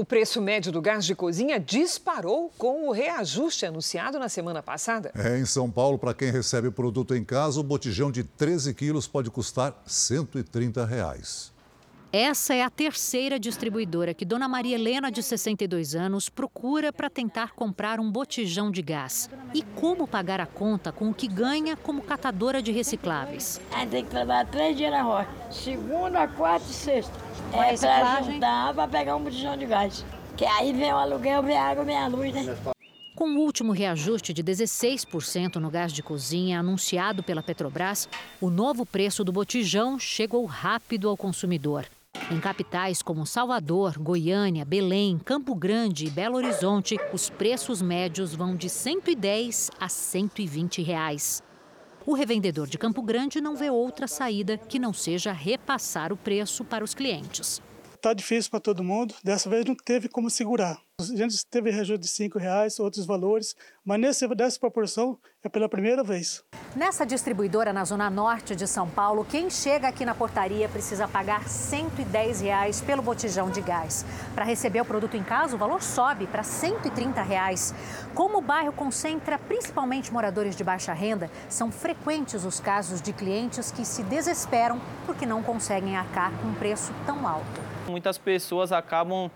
O 0.00 0.04
preço 0.04 0.40
médio 0.40 0.72
do 0.72 0.80
gás 0.80 1.04
de 1.04 1.14
cozinha 1.14 1.60
disparou 1.60 2.50
com 2.56 2.88
o 2.88 2.90
reajuste 2.90 3.66
anunciado 3.66 4.18
na 4.18 4.30
semana 4.30 4.62
passada. 4.62 5.12
É, 5.14 5.38
em 5.38 5.44
São 5.44 5.70
Paulo, 5.70 5.98
para 5.98 6.14
quem 6.14 6.30
recebe 6.30 6.68
o 6.68 6.72
produto 6.72 7.14
em 7.14 7.22
casa, 7.22 7.60
o 7.60 7.62
botijão 7.62 8.10
de 8.10 8.24
13 8.24 8.72
quilos 8.72 9.06
pode 9.06 9.30
custar 9.30 9.78
130 9.84 10.86
reais. 10.86 11.49
Essa 12.12 12.54
é 12.54 12.62
a 12.64 12.68
terceira 12.68 13.38
distribuidora 13.38 14.12
que 14.12 14.24
Dona 14.24 14.48
Maria 14.48 14.74
Helena, 14.74 15.12
de 15.12 15.22
62 15.22 15.94
anos, 15.94 16.28
procura 16.28 16.92
para 16.92 17.08
tentar 17.08 17.52
comprar 17.52 18.00
um 18.00 18.10
botijão 18.10 18.68
de 18.68 18.82
gás. 18.82 19.30
E 19.54 19.62
como 19.62 20.08
pagar 20.08 20.40
a 20.40 20.46
conta 20.46 20.90
com 20.90 21.10
o 21.10 21.14
que 21.14 21.28
ganha 21.28 21.76
como 21.76 22.02
catadora 22.02 22.60
de 22.60 22.72
recicláveis? 22.72 23.60
Tem 23.88 24.04
que 24.04 24.10
trabalhar 24.10 24.44
três 24.46 24.76
dias 24.76 24.90
na 24.90 25.02
roça, 25.02 25.28
segunda, 25.52 26.26
quarta 26.26 26.66
e 26.68 26.72
sexta. 26.72 27.12
É 27.52 27.76
para 27.76 28.22
juntar 28.22 28.74
para 28.74 28.88
pegar 28.88 29.14
um 29.14 29.22
botijão 29.22 29.56
de 29.56 29.66
gás. 29.66 30.04
Que 30.36 30.44
aí 30.44 30.72
vem 30.72 30.92
o 30.92 30.96
aluguel, 30.96 31.44
vem 31.44 31.56
a 31.56 31.62
água, 31.62 31.84
vem 31.84 31.96
a 31.96 32.08
luz, 32.08 32.34
né? 32.34 32.56
Com 33.14 33.28
o 33.28 33.38
último 33.38 33.70
reajuste 33.70 34.32
de 34.32 34.42
16% 34.42 35.56
no 35.56 35.70
gás 35.70 35.92
de 35.92 36.02
cozinha 36.02 36.58
anunciado 36.58 37.22
pela 37.22 37.40
Petrobras, 37.40 38.08
o 38.40 38.50
novo 38.50 38.84
preço 38.84 39.22
do 39.22 39.30
botijão 39.30 39.96
chegou 39.96 40.44
rápido 40.44 41.08
ao 41.08 41.16
consumidor. 41.16 41.86
Em 42.30 42.38
capitais 42.38 43.02
como 43.02 43.26
Salvador, 43.26 43.98
Goiânia, 43.98 44.64
Belém, 44.64 45.18
Campo 45.18 45.52
Grande 45.52 46.06
e 46.06 46.10
Belo 46.10 46.36
Horizonte, 46.36 46.96
os 47.12 47.28
preços 47.28 47.82
médios 47.82 48.32
vão 48.32 48.54
de 48.54 48.68
110 48.68 49.68
a 49.80 49.88
120 49.88 50.80
reais. 50.80 51.42
O 52.06 52.14
revendedor 52.14 52.68
de 52.68 52.78
Campo 52.78 53.02
Grande 53.02 53.40
não 53.40 53.56
vê 53.56 53.68
outra 53.68 54.06
saída 54.06 54.56
que 54.56 54.78
não 54.78 54.92
seja 54.92 55.32
repassar 55.32 56.12
o 56.12 56.16
preço 56.16 56.64
para 56.64 56.84
os 56.84 56.94
clientes. 56.94 57.60
Está 57.96 58.14
difícil 58.14 58.48
para 58.48 58.60
todo 58.60 58.84
mundo, 58.84 59.12
dessa 59.24 59.50
vez 59.50 59.64
não 59.64 59.74
teve 59.74 60.08
como 60.08 60.30
segurar. 60.30 60.80
A 61.00 61.16
gente 61.16 61.46
teve 61.46 61.70
reajuste 61.70 62.00
de 62.00 62.08
cinco 62.08 62.38
reais, 62.38 62.78
outros 62.78 63.06
valores, 63.06 63.56
mas 63.82 63.98
nesse, 63.98 64.28
dessa 64.34 64.60
proporção 64.60 65.18
é 65.42 65.48
pela 65.48 65.66
primeira 65.66 66.04
vez. 66.04 66.44
Nessa 66.76 67.06
distribuidora 67.06 67.72
na 67.72 67.84
zona 67.86 68.10
norte 68.10 68.54
de 68.54 68.66
São 68.66 68.86
Paulo, 68.86 69.24
quem 69.24 69.48
chega 69.48 69.88
aqui 69.88 70.04
na 70.04 70.14
portaria 70.14 70.68
precisa 70.68 71.08
pagar 71.08 71.48
110 71.48 72.42
reais 72.42 72.82
pelo 72.82 73.00
botijão 73.00 73.50
de 73.50 73.62
gás. 73.62 74.04
Para 74.34 74.44
receber 74.44 74.82
o 74.82 74.84
produto 74.84 75.16
em 75.16 75.22
casa, 75.22 75.56
o 75.56 75.58
valor 75.58 75.82
sobe 75.82 76.26
para 76.26 76.42
130 76.42 77.22
reais. 77.22 77.74
Como 78.14 78.38
o 78.38 78.42
bairro 78.42 78.72
concentra 78.72 79.38
principalmente 79.38 80.12
moradores 80.12 80.54
de 80.54 80.62
baixa 80.62 80.92
renda, 80.92 81.30
são 81.48 81.72
frequentes 81.72 82.44
os 82.44 82.60
casos 82.60 83.00
de 83.00 83.14
clientes 83.14 83.70
que 83.70 83.86
se 83.86 84.02
desesperam 84.02 84.78
porque 85.06 85.24
não 85.24 85.42
conseguem 85.42 85.96
arcar 85.96 86.30
com 86.42 86.48
um 86.48 86.54
preço 86.54 86.92
tão 87.06 87.26
alto. 87.26 87.60
Muitas 87.88 88.18
pessoas 88.18 88.70
acabam 88.70 89.30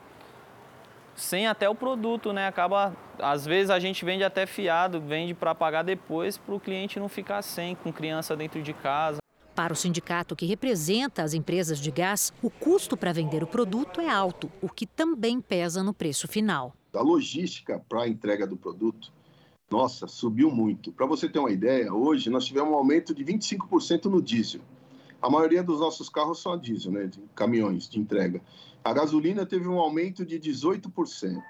sem 1.15 1.47
até 1.47 1.69
o 1.69 1.75
produto, 1.75 2.33
né? 2.33 2.47
Acaba, 2.47 2.97
às 3.19 3.45
vezes 3.47 3.71
a 3.71 3.79
gente 3.79 4.05
vende 4.05 4.25
até 4.25 4.47
fiado, 4.47 5.01
vende 5.01 5.35
para 5.35 5.55
pagar 5.55 5.83
depois 5.83 6.37
para 6.37 6.55
o 6.55 6.61
cliente 6.61 6.99
não 6.99 7.09
ficar 7.09 7.43
sem, 7.43 7.75
com 7.75 7.93
criança 7.93 8.37
dentro 8.37 8.63
de 8.63 8.73
casa. 8.73 9.19
Para 9.55 9.73
o 9.73 9.77
sindicato 9.77 10.35
que 10.35 10.47
representa 10.47 11.23
as 11.23 11.33
empresas 11.33 11.79
de 11.79 11.91
gás, 11.91 12.33
o 12.43 12.51
custo 12.51 12.97
para 12.97 13.13
vender 13.13 13.43
o 13.45 13.47
produto 13.47 14.01
é 14.01 14.09
alto, 14.09 14.51
o 14.61 14.69
que 14.69 14.85
também 14.85 15.41
pesa 15.41 15.83
no 15.83 15.95
preço 15.95 16.27
final. 16.27 16.75
A 16.93 17.01
logística 17.01 17.81
para 17.89 18.03
a 18.03 18.09
entrega 18.09 18.47
do 18.47 18.57
produto, 18.57 19.13
nossa, 19.71 20.09
subiu 20.09 20.51
muito. 20.51 20.93
Para 20.93 21.07
você 21.07 21.29
ter 21.29 21.39
uma 21.39 21.51
ideia, 21.51 21.93
hoje 21.93 22.31
nós 22.31 22.45
tivemos 22.45 22.73
um 22.73 22.77
aumento 22.77 23.15
de 23.15 23.25
25% 23.25 24.07
no 24.07 24.21
diesel. 24.21 24.61
A 25.23 25.31
maioria 25.31 25.63
dos 25.63 25.81
nossos 25.81 26.09
carros 26.09 26.43
são 26.43 26.53
a 26.53 26.57
diesel, 26.57 26.93
né, 26.93 27.07
de 27.07 27.21
caminhões 27.35 27.89
de 27.89 27.99
entrega. 27.99 28.43
A 28.85 28.93
gasolina 28.93 29.47
teve 29.47 29.67
um 29.67 29.79
aumento 29.79 30.27
de 30.27 30.39
18%. 30.39 31.41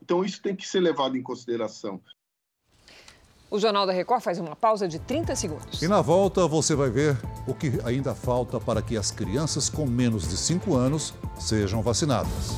Então 0.00 0.24
isso 0.24 0.40
tem 0.40 0.54
que 0.54 0.66
ser 0.66 0.78
levado 0.78 1.16
em 1.16 1.22
consideração. 1.22 2.00
O 3.50 3.58
Jornal 3.58 3.84
da 3.84 3.92
Record 3.92 4.22
faz 4.22 4.38
uma 4.38 4.54
pausa 4.54 4.86
de 4.86 5.00
30 5.00 5.34
segundos. 5.34 5.82
E 5.82 5.88
na 5.88 6.00
volta 6.00 6.46
você 6.46 6.76
vai 6.76 6.88
ver 6.88 7.16
o 7.48 7.54
que 7.54 7.80
ainda 7.84 8.14
falta 8.14 8.60
para 8.60 8.80
que 8.80 8.96
as 8.96 9.10
crianças 9.10 9.68
com 9.68 9.86
menos 9.86 10.28
de 10.28 10.36
5 10.36 10.72
anos 10.76 11.14
sejam 11.40 11.82
vacinadas. 11.82 12.52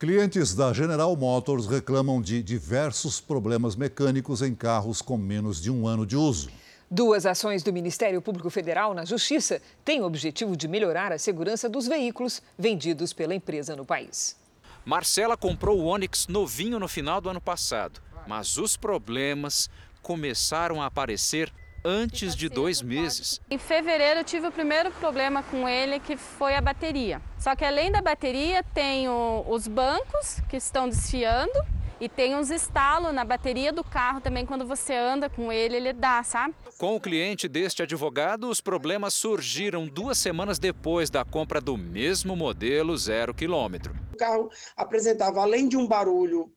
Clientes 0.00 0.52
da 0.52 0.72
General 0.72 1.14
Motors 1.16 1.66
reclamam 1.66 2.20
de 2.20 2.42
diversos 2.42 3.20
problemas 3.20 3.76
mecânicos 3.76 4.42
em 4.42 4.54
carros 4.54 5.00
com 5.00 5.16
menos 5.16 5.62
de 5.62 5.70
um 5.70 5.86
ano 5.86 6.04
de 6.04 6.16
uso. 6.16 6.50
Duas 6.88 7.26
ações 7.26 7.64
do 7.64 7.72
Ministério 7.72 8.22
Público 8.22 8.48
Federal 8.48 8.94
na 8.94 9.04
Justiça 9.04 9.60
têm 9.84 10.00
o 10.00 10.04
objetivo 10.04 10.56
de 10.56 10.68
melhorar 10.68 11.10
a 11.10 11.18
segurança 11.18 11.68
dos 11.68 11.88
veículos 11.88 12.40
vendidos 12.56 13.12
pela 13.12 13.34
empresa 13.34 13.74
no 13.74 13.84
país. 13.84 14.36
Marcela 14.84 15.36
comprou 15.36 15.80
o 15.80 15.86
Onix 15.86 16.28
novinho 16.28 16.78
no 16.78 16.86
final 16.86 17.20
do 17.20 17.28
ano 17.28 17.40
passado, 17.40 18.00
mas 18.28 18.56
os 18.56 18.76
problemas 18.76 19.68
começaram 20.00 20.80
a 20.80 20.86
aparecer 20.86 21.52
antes 21.84 22.36
de 22.36 22.48
dois 22.48 22.80
meses. 22.80 23.40
Em 23.50 23.58
fevereiro 23.58 24.20
eu 24.20 24.24
tive 24.24 24.46
o 24.46 24.52
primeiro 24.52 24.92
problema 24.92 25.42
com 25.42 25.68
ele, 25.68 25.98
que 25.98 26.16
foi 26.16 26.54
a 26.54 26.60
bateria. 26.60 27.20
Só 27.36 27.56
que 27.56 27.64
além 27.64 27.90
da 27.90 28.00
bateria, 28.00 28.62
tem 28.62 29.08
os 29.08 29.66
bancos 29.66 30.40
que 30.48 30.56
estão 30.56 30.88
desfiando 30.88 31.52
e 32.00 32.08
tem 32.08 32.34
uns 32.34 32.50
estalos 32.50 33.12
na 33.14 33.24
bateria 33.24 33.72
do 33.72 33.82
carro 33.82 34.20
também, 34.20 34.44
quando 34.44 34.66
você 34.66 34.94
anda 34.94 35.28
com 35.28 35.50
ele, 35.50 35.76
ele 35.76 35.92
dá, 35.92 36.22
sabe? 36.22 36.54
Com 36.78 36.96
o 36.96 37.00
cliente 37.00 37.48
deste 37.48 37.82
advogado, 37.82 38.48
os 38.48 38.60
problemas 38.60 39.14
surgiram 39.14 39.86
duas 39.86 40.18
semanas 40.18 40.58
depois 40.58 41.08
da 41.08 41.24
compra 41.24 41.60
do 41.60 41.76
mesmo 41.76 42.36
modelo 42.36 42.96
zero 42.96 43.32
quilômetro. 43.32 43.94
O 44.12 44.16
carro 44.16 44.50
apresentava, 44.76 45.40
além 45.40 45.68
de 45.68 45.76
um 45.76 45.86
barulho 45.86 46.50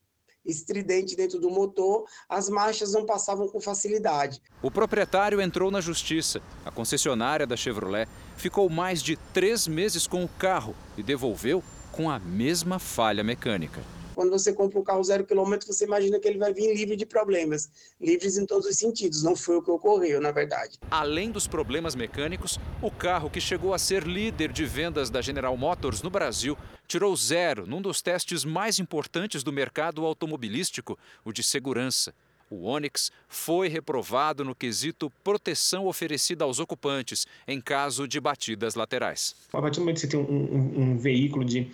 estridente 0.45 1.15
dentro 1.15 1.39
do 1.39 1.49
motor, 1.49 2.05
as 2.27 2.49
marchas 2.49 2.93
não 2.93 3.05
passavam 3.05 3.47
com 3.47 3.61
facilidade. 3.61 4.41
O 4.61 4.71
proprietário 4.71 5.39
entrou 5.41 5.69
na 5.69 5.81
justiça. 5.81 6.41
A 6.65 6.71
concessionária 6.71 7.45
da 7.45 7.55
Chevrolet 7.55 8.07
ficou 8.35 8.69
mais 8.69 9.03
de 9.03 9.15
três 9.15 9.67
meses 9.67 10.07
com 10.07 10.23
o 10.23 10.29
carro 10.29 10.75
e 10.97 11.03
devolveu 11.03 11.63
com 11.91 12.09
a 12.09 12.17
mesma 12.19 12.79
falha 12.79 13.23
mecânica. 13.23 13.81
Quando 14.19 14.31
você 14.31 14.51
compra 14.51 14.77
um 14.77 14.83
carro 14.83 15.01
zero 15.01 15.25
quilômetro, 15.25 15.65
você 15.65 15.85
imagina 15.85 16.19
que 16.19 16.27
ele 16.27 16.37
vai 16.37 16.53
vir 16.53 16.75
livre 16.75 16.97
de 16.97 17.05
problemas, 17.05 17.69
livres 18.01 18.37
em 18.37 18.45
todos 18.45 18.67
os 18.67 18.75
sentidos. 18.75 19.23
Não 19.23 19.33
foi 19.33 19.55
o 19.55 19.61
que 19.61 19.71
ocorreu, 19.71 20.19
na 20.19 20.29
verdade. 20.29 20.77
Além 20.91 21.31
dos 21.31 21.47
problemas 21.47 21.95
mecânicos, 21.95 22.59
o 22.81 22.91
carro 22.91 23.29
que 23.29 23.39
chegou 23.39 23.73
a 23.73 23.79
ser 23.79 24.03
líder 24.03 24.51
de 24.51 24.65
vendas 24.65 25.09
da 25.09 25.21
General 25.21 25.55
Motors 25.55 26.01
no 26.01 26.09
Brasil 26.09 26.57
tirou 26.85 27.15
zero 27.15 27.65
num 27.65 27.81
dos 27.81 28.01
testes 28.01 28.43
mais 28.43 28.77
importantes 28.77 29.41
do 29.41 29.53
mercado 29.53 30.05
automobilístico, 30.05 30.99
o 31.23 31.31
de 31.31 31.41
segurança. 31.41 32.13
O 32.49 32.65
Onix 32.65 33.13
foi 33.29 33.69
reprovado 33.69 34.43
no 34.43 34.53
quesito 34.53 35.09
proteção 35.23 35.87
oferecida 35.87 36.43
aos 36.43 36.59
ocupantes 36.59 37.25
em 37.47 37.61
caso 37.61 38.05
de 38.05 38.19
batidas 38.19 38.75
laterais. 38.75 39.33
A 39.53 39.61
partir 39.61 39.79
do 39.79 39.83
momento 39.83 39.95
que 39.95 40.01
você 40.01 40.07
tem 40.09 40.19
um, 40.19 40.25
um, 40.25 40.81
um 40.81 40.97
veículo 40.97 41.45
de 41.45 41.71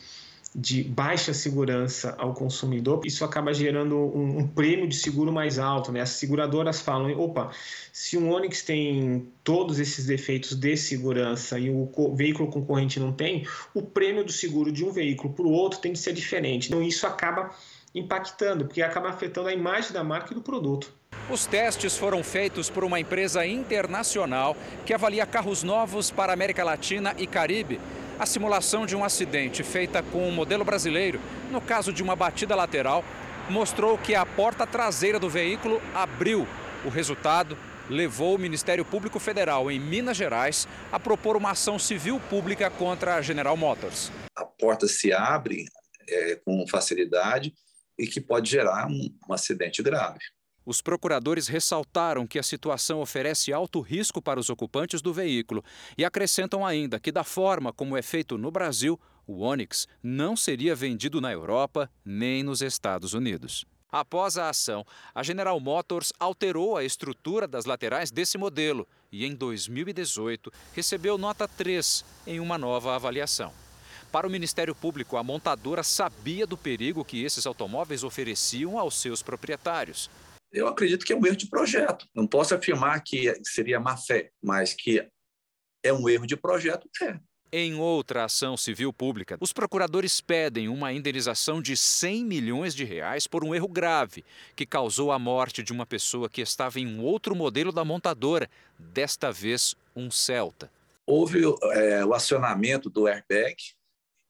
de 0.58 0.84
baixa 0.84 1.34
segurança 1.34 2.16
ao 2.18 2.34
consumidor, 2.34 3.02
isso 3.04 3.26
acaba 3.26 3.54
gerando 3.54 3.98
um, 3.98 4.40
um, 4.40 4.48
prêmio 4.48 4.88
de 4.88 4.96
seguro 4.96 5.30
mais 5.30 5.60
alto. 5.60 5.92
Né? 5.92 6.00
As 6.00 6.12
seguradoras 6.12 6.80
falam: 6.80 7.12
opa, 7.20 7.52
se 7.92 8.18
um 8.18 8.32
Onix 8.32 8.62
tem 8.62 9.28
todos 9.44 9.80
esses 9.80 10.06
defeitos 10.06 10.56
de 10.56 10.78
segurança 10.78 11.60
e 11.60 11.70
o 11.70 12.16
veículo 12.16 12.50
concorrente 12.50 13.02
não 13.02 13.12
tem, 13.12 13.46
o 13.74 13.82
prêmio 13.82 14.24
do 14.24 14.32
seguro 14.32 14.72
de 14.72 14.86
um 14.86 14.92
veículo 14.92 15.34
para 15.34 15.46
o 15.46 15.52
outro 15.52 15.80
tem 15.80 15.92
que 15.92 16.00
ser 16.00 16.14
diferente. 16.14 16.68
Então, 16.68 16.82
isso 16.82 17.06
acaba 17.06 17.52
impactando, 17.94 18.66
porque 18.66 18.82
acaba 18.82 19.10
afetando 19.10 19.50
a 19.50 19.54
imagem 19.54 19.92
da 19.92 20.04
marca 20.06 20.32
e 20.32 20.36
do 20.36 20.42
produto. 20.42 20.94
Os 21.30 21.46
testes 21.46 21.98
foram 21.98 22.24
feitos 22.24 22.70
por 22.70 22.84
uma 22.84 23.00
empresa 23.00 23.46
internacional 23.46 24.56
que 24.86 24.94
avalia 24.94 25.26
carros 25.26 25.64
novos 25.64 26.12
para 26.12 26.32
a 26.32 26.36
América 26.36 26.64
Latina 26.64 27.14
e 27.18 27.26
Caribe 27.26 27.80
a 28.20 28.26
simulação 28.26 28.86
de 28.86 28.96
um 28.96 29.04
acidente 29.04 29.64
feita 29.64 30.02
com 30.02 30.28
um 30.28 30.32
modelo 30.32 30.64
brasileiro, 30.64 31.20
no 31.52 31.60
caso 31.60 31.92
de 31.92 32.02
uma 32.02 32.16
batida 32.16 32.56
lateral, 32.56 33.04
mostrou 33.50 33.98
que 33.98 34.16
a 34.16 34.26
porta 34.26 34.66
traseira 34.66 35.20
do 35.20 35.30
veículo 35.30 35.82
abriu. 35.94 36.48
O 36.84 36.90
resultado 36.90 37.58
levou 37.90 38.36
o 38.36 38.40
Ministério 38.40 38.84
Público 38.84 39.20
Federal 39.20 39.70
em 39.70 39.80
Minas 39.80 40.18
Gerais 40.18 40.68
a 40.92 41.00
propor 41.00 41.36
uma 41.36 41.52
ação 41.52 41.78
civil 41.78 42.20
pública 42.30 42.70
contra 42.70 43.16
a 43.16 43.22
General 43.22 43.56
Motors. 43.56 44.12
A 44.36 44.46
porta 44.46 44.88
se 44.88 45.14
abre 45.14 45.66
é, 46.08 46.36
com 46.38 46.66
facilidade 46.68 47.54
e 47.98 48.08
que 48.08 48.20
pode 48.20 48.50
gerar 48.50 48.88
um, 48.88 49.10
um 49.30 49.34
acidente 49.34 49.84
grave. 49.84 50.20
Os 50.66 50.82
procuradores 50.82 51.48
ressaltaram 51.48 52.26
que 52.26 52.40
a 52.40 52.44
situação 52.44 53.00
oferece 53.00 53.54
alto 53.54 53.82
risco 53.82 54.20
para 54.20 54.40
os 54.40 54.50
ocupantes 54.50 55.00
do 55.00 55.14
veículo 55.14 55.64
e 55.96 56.04
acrescentam 56.04 56.66
ainda 56.66 57.00
que, 57.00 57.12
da 57.12 57.24
forma 57.24 57.72
como 57.72 57.96
é 57.96 58.02
feito 58.02 58.36
no 58.36 58.50
Brasil, 58.50 59.00
o 59.28 59.42
Onix 59.42 59.88
não 60.02 60.36
seria 60.36 60.76
vendido 60.76 61.22
na 61.22 61.32
Europa 61.32 61.90
nem 62.04 62.42
nos 62.42 62.62
Estados 62.62 63.14
Unidos. 63.14 63.64
Após 63.92 64.38
a 64.38 64.50
ação, 64.50 64.84
a 65.14 65.22
General 65.22 65.60
Motors 65.60 66.12
alterou 66.20 66.76
a 66.76 66.84
estrutura 66.84 67.48
das 67.48 67.66
laterais 67.66 68.10
desse 68.10 68.38
modelo 68.38 68.88
e, 69.12 69.24
em 69.24 69.36
2018, 69.36 70.52
recebeu 70.74 71.18
nota 71.18 71.48
3 71.48 72.04
em 72.26 72.40
uma 72.40 72.58
nova 72.58 72.96
avaliação. 72.96 73.54
Para 74.12 74.28
o 74.28 74.30
Ministério 74.30 74.74
Público, 74.74 75.16
a 75.16 75.24
montadora 75.24 75.84
sabia 75.84 76.48
do 76.48 76.58
perigo 76.58 77.06
que 77.06 77.24
esses 77.24 77.46
automóveis 77.46 78.04
ofereciam 78.04 78.80
aos 78.80 78.96
seus 78.96 79.22
proprietários 79.22 80.10
eu 80.56 80.68
acredito 80.68 81.06
que 81.06 81.12
é 81.12 81.16
um 81.16 81.26
erro 81.26 81.36
de 81.36 81.48
projeto. 81.48 82.08
Não 82.16 82.26
posso 82.26 82.56
afirmar 82.56 83.04
que 83.04 83.34
seria 83.44 83.80
má 83.80 83.98
fé, 83.98 84.32
mas 84.42 84.74
que 84.74 85.06
é 85.84 85.94
um 85.94 86.08
erro 86.10 86.26
de 86.26 86.38
projeto, 86.38 86.90
é. 87.02 87.20
Em 87.52 87.76
outra 87.76 88.26
ação 88.26 88.58
civil 88.58 88.92
pública, 88.92 89.38
os 89.40 89.54
procuradores 89.54 90.20
pedem 90.20 90.68
uma 90.68 90.92
indenização 90.92 91.62
de 91.62 91.78
100 91.78 92.26
milhões 92.26 92.74
de 92.74 92.84
reais 92.84 93.28
por 93.28 93.46
um 93.46 93.54
erro 93.54 93.68
grave 93.68 94.26
que 94.56 94.66
causou 94.66 95.12
a 95.12 95.20
morte 95.20 95.62
de 95.62 95.72
uma 95.72 95.86
pessoa 95.86 96.28
que 96.28 96.42
estava 96.42 96.80
em 96.80 96.88
um 96.88 97.02
outro 97.02 97.36
modelo 97.36 97.72
da 97.72 97.86
montadora, 97.86 98.50
desta 98.78 99.32
vez 99.32 99.76
um 99.96 100.10
Celta. 100.10 100.72
Houve 101.06 101.44
é, 101.74 102.04
o 102.04 102.14
acionamento 102.14 102.90
do 102.90 103.08
airbag 103.08 103.56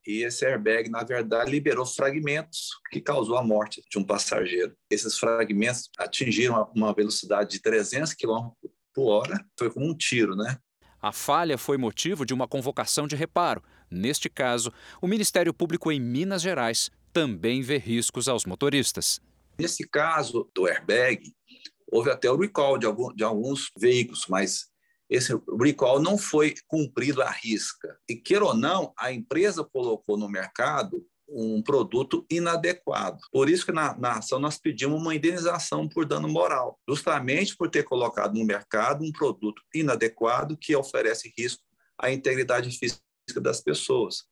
e 0.06 0.24
esse 0.24 0.46
airbag, 0.46 0.90
na 0.90 1.04
verdade, 1.04 1.50
liberou 1.50 1.86
fragmentos 1.86 2.70
que 2.92 3.02
causou 3.02 3.38
a 3.38 3.44
morte 3.44 3.82
de 3.90 3.98
um 3.98 4.04
passageiro. 4.04 4.76
Esses 4.90 5.18
fragmentos 5.18 5.90
atingiram 5.98 6.72
uma 6.76 6.94
velocidade 6.94 7.52
de 7.52 7.62
300 7.62 8.14
km 8.14 8.50
por 8.94 9.10
hora, 9.10 9.46
foi 9.60 9.70
como 9.70 9.88
um 9.88 9.96
tiro, 9.96 10.36
né? 10.36 10.58
A 11.02 11.12
falha 11.12 11.58
foi 11.58 11.78
motivo 11.78 12.26
de 12.26 12.34
uma 12.34 12.48
convocação 12.48 13.08
de 13.08 13.16
reparo. 13.16 13.62
Neste 13.92 14.30
caso, 14.30 14.72
o 15.02 15.08
Ministério 15.08 15.54
Público 15.54 15.92
em 15.92 16.00
Minas 16.00 16.42
Gerais 16.42 16.90
também 17.12 17.62
vê 17.62 17.78
riscos 17.78 18.28
aos 18.28 18.46
motoristas. 18.46 19.22
Nesse 19.58 19.88
caso 19.88 20.50
do 20.54 20.68
airbag, 20.68 21.32
houve 21.92 22.10
até 22.10 22.30
o 22.30 22.38
recall 22.38 22.78
de, 22.78 22.86
alguns 23.24 23.70
veículos, 23.78 24.26
mas 24.28 24.68
esse 25.10 25.34
recall 25.60 26.02
não 26.02 26.18
foi 26.18 26.56
cumprido 26.68 27.22
à 27.22 27.30
risca. 27.30 27.98
E, 28.10 28.16
queira 28.16 28.46
ou 28.46 28.56
não, 28.56 28.94
a 28.98 29.12
empresa 29.12 29.64
colocou 29.64 30.18
no 30.18 30.30
mercado 30.30 31.06
um 31.28 31.62
produto 31.62 32.26
inadequado. 32.30 33.20
Por 33.32 33.50
isso 33.50 33.66
que 33.66 33.72
na, 33.72 33.98
na, 33.98 34.20
ação 34.20 34.40
nós 34.40 34.58
pedimos 34.58 35.02
uma 35.02 35.16
indenização 35.16 35.88
por 35.88 36.06
dano 36.06 36.28
moral, 36.28 36.80
justamente 36.88 37.56
por 37.56 37.70
ter 37.70 37.84
colocado 37.84 38.36
no 38.36 38.46
mercado 38.46 39.04
um 39.04 39.12
produto 39.12 39.62
inadequado 39.74 40.58
que 40.58 40.76
oferece 40.76 41.34
risco 41.38 41.64
à 41.98 42.12
integridade 42.12 42.70
física 42.78 43.02
das 43.42 43.62
pessoas. 43.62 44.24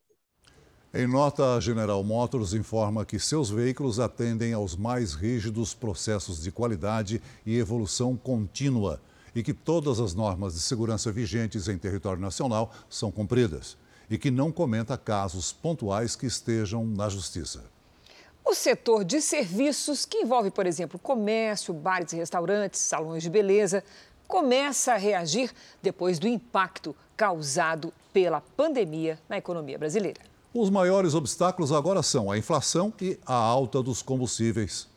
Em 0.93 1.07
nota, 1.07 1.55
a 1.55 1.59
General 1.59 2.03
Motors 2.03 2.53
informa 2.53 3.03
que 3.03 3.17
seus 3.17 3.49
veículos 3.49 3.99
atendem 3.99 4.53
aos 4.53 4.75
mais 4.75 5.13
rígidos 5.13 5.73
processos 5.73 6.43
de 6.43 6.51
qualidade 6.51 7.19
e 7.43 7.57
evolução 7.57 8.15
contínua 8.15 9.01
e 9.35 9.41
que 9.41 9.53
todas 9.53 9.99
as 9.99 10.13
normas 10.13 10.53
de 10.53 10.59
segurança 10.59 11.11
vigentes 11.11 11.67
em 11.67 11.77
território 11.77 12.21
nacional 12.21 12.71
são 12.89 13.11
cumpridas 13.11 13.77
e 14.09 14.17
que 14.17 14.29
não 14.29 14.51
comenta 14.51 14.97
casos 14.97 15.51
pontuais 15.51 16.15
que 16.15 16.25
estejam 16.25 16.85
na 16.85 17.09
Justiça. 17.09 17.63
O 18.45 18.53
setor 18.53 19.05
de 19.05 19.21
serviços, 19.21 20.05
que 20.05 20.17
envolve, 20.17 20.51
por 20.51 20.67
exemplo, 20.67 20.99
comércio, 20.99 21.73
bares 21.73 22.11
e 22.11 22.17
restaurantes, 22.17 22.81
salões 22.81 23.23
de 23.23 23.29
beleza, 23.29 23.83
começa 24.27 24.93
a 24.93 24.97
reagir 24.97 25.51
depois 25.81 26.19
do 26.19 26.27
impacto 26.27 26.95
causado 27.15 27.93
pela 28.11 28.41
pandemia 28.41 29.17
na 29.29 29.37
economia 29.37 29.77
brasileira. 29.77 30.21
Os 30.53 30.69
maiores 30.69 31.15
obstáculos 31.15 31.71
agora 31.71 32.03
são 32.03 32.29
a 32.29 32.37
inflação 32.37 32.93
e 33.01 33.17
a 33.25 33.33
alta 33.33 33.81
dos 33.81 34.01
combustíveis. 34.01 34.87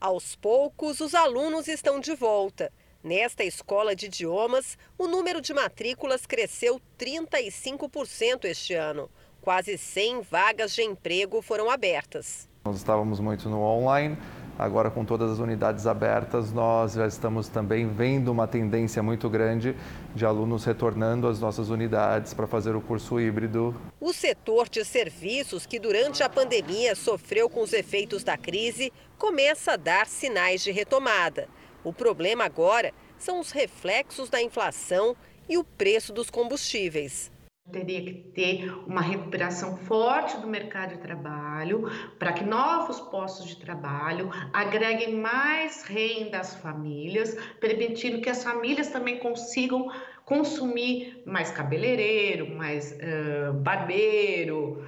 Aos 0.00 0.36
poucos, 0.36 1.00
os 1.00 1.14
alunos 1.14 1.66
estão 1.68 1.98
de 1.98 2.14
volta. 2.14 2.72
Nesta 3.04 3.44
escola 3.44 3.94
de 3.94 4.06
idiomas, 4.06 4.78
o 4.96 5.06
número 5.06 5.42
de 5.42 5.52
matrículas 5.52 6.24
cresceu 6.24 6.80
35% 6.98 8.46
este 8.46 8.72
ano. 8.72 9.10
Quase 9.42 9.76
100 9.76 10.22
vagas 10.22 10.74
de 10.74 10.80
emprego 10.80 11.42
foram 11.42 11.68
abertas. 11.68 12.48
Nós 12.64 12.76
estávamos 12.76 13.20
muito 13.20 13.46
no 13.50 13.60
online, 13.60 14.16
agora 14.58 14.90
com 14.90 15.04
todas 15.04 15.32
as 15.32 15.38
unidades 15.38 15.86
abertas, 15.86 16.50
nós 16.50 16.94
já 16.94 17.06
estamos 17.06 17.46
também 17.46 17.86
vendo 17.86 18.32
uma 18.32 18.46
tendência 18.46 19.02
muito 19.02 19.28
grande 19.28 19.76
de 20.14 20.24
alunos 20.24 20.64
retornando 20.64 21.28
às 21.28 21.38
nossas 21.38 21.68
unidades 21.68 22.32
para 22.32 22.46
fazer 22.46 22.74
o 22.74 22.80
curso 22.80 23.20
híbrido. 23.20 23.78
O 24.00 24.14
setor 24.14 24.66
de 24.66 24.82
serviços, 24.82 25.66
que 25.66 25.78
durante 25.78 26.22
a 26.22 26.28
pandemia 26.30 26.94
sofreu 26.94 27.50
com 27.50 27.60
os 27.60 27.74
efeitos 27.74 28.24
da 28.24 28.38
crise, 28.38 28.90
começa 29.18 29.72
a 29.72 29.76
dar 29.76 30.06
sinais 30.06 30.62
de 30.62 30.72
retomada. 30.72 31.46
O 31.84 31.92
problema 31.92 32.44
agora 32.44 32.94
são 33.18 33.38
os 33.38 33.50
reflexos 33.50 34.30
da 34.30 34.40
inflação 34.40 35.14
e 35.46 35.58
o 35.58 35.64
preço 35.64 36.14
dos 36.14 36.30
combustíveis. 36.30 37.30
Teria 37.70 38.02
que 38.02 38.14
ter 38.34 38.70
uma 38.86 39.00
recuperação 39.00 39.76
forte 39.76 40.36
do 40.38 40.46
mercado 40.46 40.96
de 40.96 41.00
trabalho 41.00 41.90
para 42.18 42.32
que 42.32 42.44
novos 42.44 43.00
postos 43.00 43.46
de 43.46 43.56
trabalho 43.56 44.30
agreguem 44.52 45.14
mais 45.16 45.82
renda 45.82 46.40
às 46.40 46.54
famílias, 46.56 47.34
permitindo 47.60 48.20
que 48.20 48.28
as 48.28 48.42
famílias 48.42 48.88
também 48.88 49.18
consigam 49.18 49.90
consumir 50.24 51.22
mais 51.26 51.50
cabeleireiro, 51.50 52.54
mais 52.54 52.92
uh, 52.92 53.52
barbeiro, 53.54 54.86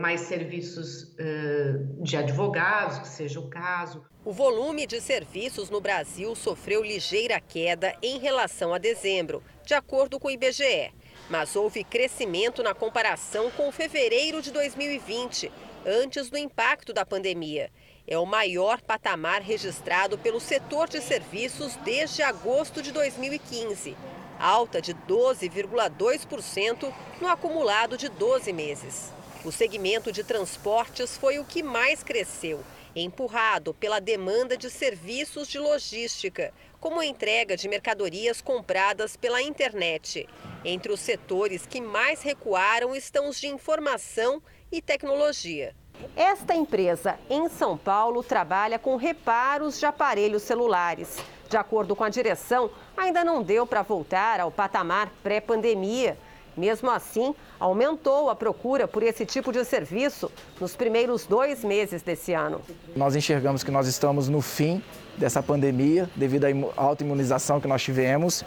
mais 0.00 0.22
serviços 0.22 1.14
uh, 1.14 2.02
de 2.02 2.16
advogados, 2.16 2.98
que 2.98 3.08
seja 3.08 3.38
o 3.38 3.48
caso. 3.48 4.04
O 4.24 4.32
volume 4.32 4.86
de 4.86 5.00
serviços 5.00 5.70
no 5.70 5.80
Brasil 5.80 6.34
sofreu 6.34 6.82
ligeira 6.82 7.40
queda 7.40 7.94
em 8.02 8.18
relação 8.18 8.74
a 8.74 8.78
dezembro, 8.78 9.42
de 9.64 9.74
acordo 9.74 10.18
com 10.18 10.28
o 10.28 10.30
IBGE. 10.30 10.92
Mas 11.30 11.54
houve 11.54 11.84
crescimento 11.84 12.62
na 12.62 12.74
comparação 12.74 13.50
com 13.52 13.70
fevereiro 13.70 14.42
de 14.42 14.50
2020, 14.50 15.50
antes 15.86 16.28
do 16.28 16.36
impacto 16.36 16.92
da 16.92 17.06
pandemia. 17.06 17.70
É 18.06 18.18
o 18.18 18.26
maior 18.26 18.82
patamar 18.82 19.40
registrado 19.40 20.18
pelo 20.18 20.40
setor 20.40 20.88
de 20.88 21.00
serviços 21.00 21.76
desde 21.76 22.22
agosto 22.22 22.82
de 22.82 22.92
2015, 22.92 23.96
alta 24.38 24.82
de 24.82 24.94
12,2% 24.94 26.92
no 27.20 27.28
acumulado 27.28 27.96
de 27.96 28.08
12 28.08 28.52
meses. 28.52 29.12
O 29.44 29.52
segmento 29.52 30.10
de 30.10 30.24
transportes 30.24 31.18
foi 31.18 31.38
o 31.38 31.44
que 31.44 31.62
mais 31.62 32.02
cresceu, 32.02 32.64
empurrado 32.96 33.74
pela 33.74 34.00
demanda 34.00 34.56
de 34.56 34.70
serviços 34.70 35.48
de 35.48 35.58
logística, 35.58 36.50
como 36.80 36.98
a 36.98 37.04
entrega 37.04 37.54
de 37.54 37.68
mercadorias 37.68 38.40
compradas 38.40 39.18
pela 39.18 39.42
internet. 39.42 40.26
Entre 40.64 40.90
os 40.90 41.00
setores 41.00 41.66
que 41.66 41.78
mais 41.78 42.22
recuaram 42.22 42.96
estão 42.96 43.28
os 43.28 43.38
de 43.38 43.46
informação 43.46 44.42
e 44.72 44.80
tecnologia. 44.80 45.74
Esta 46.16 46.54
empresa 46.54 47.18
em 47.28 47.46
São 47.50 47.76
Paulo 47.76 48.22
trabalha 48.22 48.78
com 48.78 48.96
reparos 48.96 49.78
de 49.78 49.84
aparelhos 49.84 50.42
celulares. 50.42 51.18
De 51.50 51.58
acordo 51.58 51.94
com 51.94 52.02
a 52.02 52.08
direção, 52.08 52.70
ainda 52.96 53.22
não 53.22 53.42
deu 53.42 53.66
para 53.66 53.82
voltar 53.82 54.40
ao 54.40 54.50
patamar 54.50 55.12
pré-pandemia. 55.22 56.16
Mesmo 56.56 56.90
assim, 56.90 57.34
aumentou 57.58 58.30
a 58.30 58.36
procura 58.36 58.86
por 58.86 59.02
esse 59.02 59.26
tipo 59.26 59.52
de 59.52 59.64
serviço 59.64 60.30
nos 60.60 60.76
primeiros 60.76 61.26
dois 61.26 61.64
meses 61.64 62.02
desse 62.02 62.32
ano. 62.32 62.60
Nós 62.94 63.16
enxergamos 63.16 63.64
que 63.64 63.70
nós 63.70 63.86
estamos 63.86 64.28
no 64.28 64.40
fim 64.40 64.82
dessa 65.18 65.42
pandemia, 65.42 66.08
devido 66.14 66.44
à 66.44 66.50
alta 66.76 67.02
imunização 67.02 67.60
que 67.60 67.66
nós 67.66 67.82
tivemos, 67.82 68.44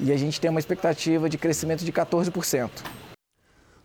e 0.00 0.12
a 0.12 0.16
gente 0.16 0.40
tem 0.40 0.50
uma 0.50 0.60
expectativa 0.60 1.28
de 1.28 1.38
crescimento 1.38 1.84
de 1.84 1.92
14%. 1.92 2.70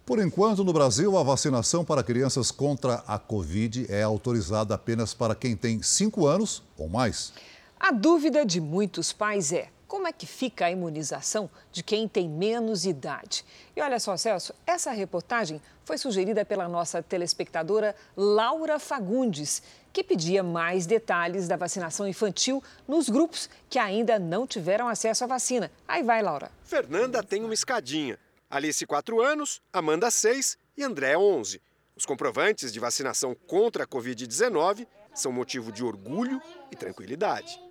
Por 0.06 0.20
enquanto, 0.20 0.66
no 0.66 0.74
Brasil, 0.74 1.18
a 1.18 1.24
vacinação 1.24 1.86
para 1.86 2.04
crianças 2.04 2.52
contra 2.52 2.96
a 3.08 3.18
Covid 3.18 3.86
é 3.90 4.04
autorizada 4.04 4.76
apenas 4.76 5.14
para 5.14 5.34
quem 5.34 5.56
tem 5.56 5.82
5 5.82 6.28
anos 6.28 6.62
ou 6.78 6.90
mais. 6.90 7.32
A 7.80 7.90
dúvida 7.92 8.46
de 8.46 8.60
muitos 8.60 9.14
pais 9.14 9.54
é: 9.54 9.70
como 9.94 10.08
é 10.08 10.12
que 10.12 10.26
fica 10.26 10.66
a 10.66 10.72
imunização 10.72 11.48
de 11.72 11.84
quem 11.84 12.08
tem 12.08 12.28
menos 12.28 12.84
idade? 12.84 13.46
E 13.76 13.80
olha 13.80 14.00
só, 14.00 14.18
Celso, 14.18 14.52
essa 14.66 14.90
reportagem 14.90 15.62
foi 15.86 16.00
sugerida 16.00 16.44
pela 16.44 16.68
nossa 16.68 17.04
telespectadora 17.04 17.96
Laura 18.18 18.80
Fagundes, 18.80 19.62
que 19.94 20.04
pedia 20.04 20.42
mais 20.42 20.88
detalhes 20.88 21.48
da 21.48 21.56
vacinação 21.56 22.08
infantil 22.08 22.64
nos 22.88 23.08
grupos 23.08 23.48
que 23.70 23.78
ainda 23.78 24.18
não 24.18 24.48
tiveram 24.48 24.88
acesso 24.88 25.26
à 25.26 25.28
vacina. 25.28 25.72
Aí 25.88 26.02
vai, 26.02 26.24
Laura. 26.24 26.50
Fernanda 26.64 27.22
tem 27.22 27.44
uma 27.44 27.54
escadinha. 27.54 28.18
Alice, 28.50 28.84
4 28.88 29.22
anos, 29.22 29.62
Amanda, 29.72 30.10
6 30.10 30.58
e 30.76 30.84
André, 30.84 31.16
11. 31.16 31.62
Os 31.96 32.04
comprovantes 32.04 32.74
de 32.74 32.80
vacinação 32.80 33.36
contra 33.46 33.84
a 33.84 33.88
Covid-19 33.88 34.88
são 35.14 35.32
motivo 35.32 35.72
de 35.72 35.84
orgulho 35.84 36.42
e 36.72 36.76
tranquilidade 36.76 37.62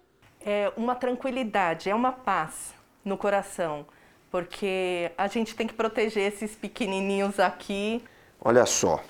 é 0.45 0.73
uma 0.77 0.95
tranquilidade, 0.95 1.91
é 1.91 1.95
uma 1.95 2.13
paz 2.13 2.75
no 3.05 3.17
coração, 3.17 3.87
porque 4.31 5.11
a 5.17 5.27
gente 5.27 5.55
tem 5.55 5.67
que 5.67 5.75
proteger 5.75 6.33
esses 6.33 6.55
pequenininhos 6.55 7.39
aqui. 7.41 8.03
Olha 8.41 8.67
só, 8.67 9.03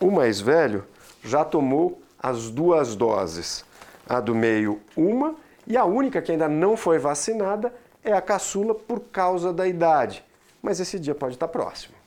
o 0.00 0.10
mais 0.10 0.40
velho 0.40 0.86
já 1.22 1.44
tomou 1.44 2.00
as 2.18 2.50
duas 2.50 2.94
doses, 2.94 3.64
a 4.08 4.20
do 4.20 4.34
meio 4.34 4.80
uma 4.96 5.34
e 5.66 5.76
a 5.76 5.84
única 5.84 6.20
que 6.20 6.32
ainda 6.32 6.48
não 6.48 6.76
foi 6.76 6.98
vacinada 6.98 7.72
é 8.04 8.12
a 8.12 8.20
caçula 8.20 8.74
por 8.74 9.00
causa 9.00 9.52
da 9.52 9.66
idade, 9.66 10.24
mas 10.60 10.80
esse 10.80 10.98
dia 10.98 11.14
pode 11.14 11.34
estar 11.34 11.48
próximo. 11.48 12.01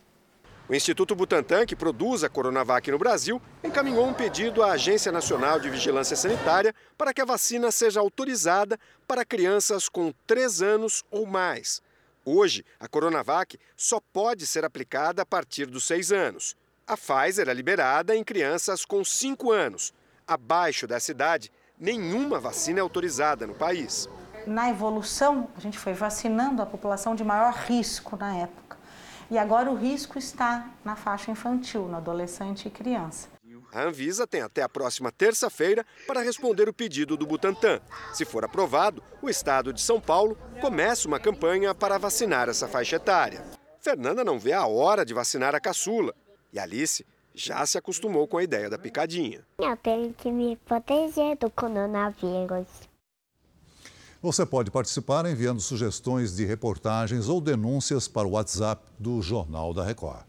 O 0.68 0.74
Instituto 0.74 1.14
Butantan, 1.14 1.64
que 1.64 1.76
produz 1.76 2.24
a 2.24 2.30
Coronavac 2.30 2.90
no 2.90 2.98
Brasil, 2.98 3.40
encaminhou 3.64 4.08
um 4.08 4.14
pedido 4.14 4.64
à 4.64 4.72
Agência 4.72 5.12
Nacional 5.12 5.60
de 5.60 5.70
Vigilância 5.70 6.16
Sanitária 6.16 6.74
para 6.98 7.14
que 7.14 7.22
a 7.22 7.26
vacina 7.26 7.70
seja 7.70 8.00
autorizada 8.00 8.76
para 9.08 9.24
crianças 9.24 9.88
com 9.88 10.12
3 10.26 10.64
anos 10.64 11.04
ou 11.12 11.28
mais. 11.28 11.84
Hoje, 12.26 12.66
a 12.80 12.88
Coronavac 12.88 13.60
só 13.78 14.00
pode 14.12 14.48
ser 14.48 14.66
aplicada 14.66 15.22
a 15.22 15.26
partir 15.26 15.68
dos 15.68 15.86
6 15.86 16.12
anos. 16.12 16.58
A 16.88 16.98
Pfizer 16.98 17.48
é 17.48 17.54
liberada 17.54 18.16
em 18.16 18.24
crianças 18.24 18.86
com 18.86 19.06
5 19.06 19.52
anos. 19.52 19.94
Abaixo 20.28 20.88
dessa 20.88 21.12
idade, 21.12 21.52
nenhuma 21.78 22.40
vacina 22.40 22.80
é 22.80 22.82
autorizada 22.82 23.46
no 23.46 23.54
país. 23.54 24.10
Na 24.48 24.68
evolução, 24.72 25.48
a 25.56 25.60
gente 25.60 25.78
foi 25.78 25.94
vacinando 25.94 26.64
a 26.64 26.66
população 26.66 27.14
de 27.14 27.24
maior 27.24 27.54
risco 27.54 28.18
na 28.18 28.36
época. 28.36 28.65
E 29.30 29.38
agora 29.38 29.72
o 29.72 29.76
risco 29.76 30.18
está 30.18 30.70
na 30.84 30.96
faixa 30.96 31.32
infantil, 31.32 31.88
no 31.88 31.98
adolescente 31.98 32.68
e 32.68 32.72
criança. 32.72 33.30
A 33.74 33.84
Anvisa 33.84 34.26
tem 34.26 34.42
até 34.42 34.62
a 34.62 34.70
próxima 34.70 35.12
terça-feira 35.12 35.86
para 36.08 36.22
responder 36.22 36.70
o 36.70 36.74
pedido 36.74 37.18
do 37.18 37.26
Butantan. 37.26 37.82
Se 38.14 38.24
for 38.24 38.46
aprovado, 38.46 39.04
o 39.22 39.30
estado 39.30 39.74
de 39.74 39.82
São 39.82 40.00
Paulo 40.00 40.38
começa 40.62 41.08
uma 41.08 41.20
campanha 41.20 41.76
para 41.76 41.98
vacinar 41.98 42.48
essa 42.48 42.68
faixa 42.68 42.96
etária. 42.96 43.44
Fernanda 43.82 44.24
não 44.24 44.40
vê 44.40 44.54
a 44.54 44.66
hora 44.66 45.06
de 45.06 45.14
vacinar 45.14 45.54
a 45.54 45.60
caçula. 45.60 46.14
E 46.54 46.60
Alice 46.60 47.06
já 47.34 47.66
se 47.66 47.78
acostumou 47.78 48.28
com 48.28 48.38
a 48.38 48.44
ideia 48.44 48.70
da 48.70 48.80
picadinha. 48.80 49.46
Eu 49.60 49.76
tenho 49.76 50.14
que 50.14 50.32
me 50.32 50.56
proteger 50.56 51.38
do 51.38 51.50
coronavírus. 51.50 52.68
Você 54.26 54.44
pode 54.44 54.72
participar 54.72 55.28
enviando 55.28 55.62
sugestões 55.62 56.36
de 56.36 56.46
reportagens 56.46 57.30
ou 57.30 57.40
denúncias 57.40 58.08
para 58.08 58.28
o 58.28 58.32
WhatsApp 58.32 58.84
do 58.98 59.22
Jornal 59.22 59.72
da 59.72 59.84
Record. 59.84 60.24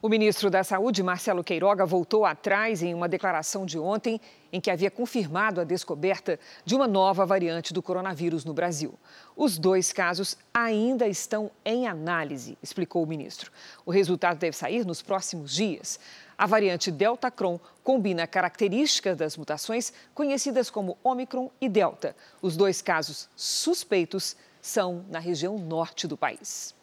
O 0.00 0.08
ministro 0.08 0.48
da 0.48 0.64
Saúde, 0.64 1.02
Marcelo 1.02 1.44
Queiroga, 1.44 1.84
voltou 1.84 2.24
atrás 2.24 2.82
em 2.82 2.94
uma 2.94 3.06
declaração 3.06 3.66
de 3.66 3.78
ontem 3.78 4.18
em 4.50 4.62
que 4.62 4.70
havia 4.70 4.90
confirmado 4.90 5.60
a 5.60 5.64
descoberta 5.64 6.40
de 6.64 6.74
uma 6.74 6.88
nova 6.88 7.26
variante 7.26 7.74
do 7.74 7.82
coronavírus 7.82 8.46
no 8.46 8.54
Brasil. 8.54 8.94
Os 9.36 9.58
dois 9.58 9.92
casos 9.92 10.38
ainda 10.54 11.06
estão 11.06 11.50
em 11.66 11.86
análise, 11.86 12.56
explicou 12.62 13.02
o 13.02 13.06
ministro. 13.06 13.52
O 13.84 13.90
resultado 13.90 14.38
deve 14.38 14.56
sair 14.56 14.86
nos 14.86 15.02
próximos 15.02 15.52
dias. 15.52 16.00
A 16.38 16.46
variante 16.46 16.92
Delta 16.92 17.32
Cron 17.32 17.58
combina 17.82 18.24
características 18.24 19.16
das 19.16 19.36
mutações 19.36 19.92
conhecidas 20.14 20.70
como 20.70 20.96
Omicron 21.02 21.50
e 21.60 21.68
Delta. 21.68 22.14
Os 22.40 22.56
dois 22.56 22.80
casos 22.80 23.28
suspeitos 23.34 24.36
são 24.62 25.04
na 25.08 25.18
região 25.18 25.58
norte 25.58 26.06
do 26.06 26.16
país. 26.16 26.76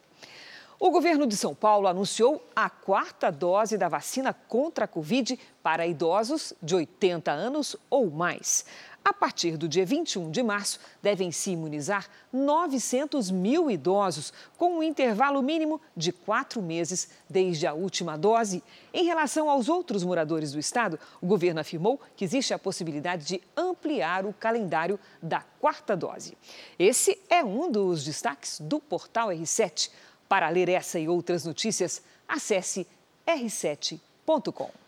O 0.77 0.91
governo 0.91 1.25
de 1.25 1.37
São 1.37 1.55
Paulo 1.55 1.87
anunciou 1.87 2.45
a 2.53 2.69
quarta 2.69 3.31
dose 3.31 3.77
da 3.77 3.87
vacina 3.87 4.33
contra 4.33 4.83
a 4.83 4.87
Covid 4.89 5.39
para 5.63 5.87
idosos 5.87 6.53
de 6.61 6.75
80 6.75 7.31
anos 7.31 7.77
ou 7.89 8.11
mais. 8.11 8.65
A 9.07 9.13
partir 9.13 9.55
do 9.55 9.67
dia 9.67 9.85
21 9.85 10.31
de 10.31 10.41
março, 10.41 10.79
devem 10.99 11.31
se 11.31 11.51
imunizar 11.51 12.09
900 12.33 13.29
mil 13.29 13.69
idosos, 13.69 14.33
com 14.57 14.79
um 14.79 14.83
intervalo 14.83 15.43
mínimo 15.43 15.79
de 15.95 16.11
quatro 16.11 16.59
meses 16.59 17.09
desde 17.29 17.67
a 17.67 17.73
última 17.75 18.17
dose. 18.17 18.63
Em 18.91 19.05
relação 19.05 19.47
aos 19.47 19.69
outros 19.69 20.03
moradores 20.03 20.53
do 20.53 20.59
estado, 20.59 20.99
o 21.21 21.27
governo 21.27 21.59
afirmou 21.59 22.01
que 22.17 22.25
existe 22.25 22.51
a 22.51 22.57
possibilidade 22.57 23.27
de 23.27 23.41
ampliar 23.55 24.25
o 24.25 24.33
calendário 24.33 24.99
da 25.21 25.41
quarta 25.59 25.95
dose. 25.95 26.35
Esse 26.79 27.15
é 27.29 27.43
um 27.43 27.71
dos 27.71 28.03
destaques 28.03 28.59
do 28.59 28.79
portal 28.79 29.29
R7. 29.29 29.91
Para 30.27 30.49
ler 30.49 30.67
essa 30.67 30.97
e 30.97 31.07
outras 31.07 31.45
notícias, 31.45 32.01
acesse 32.27 32.87
r7.com. 33.27 34.84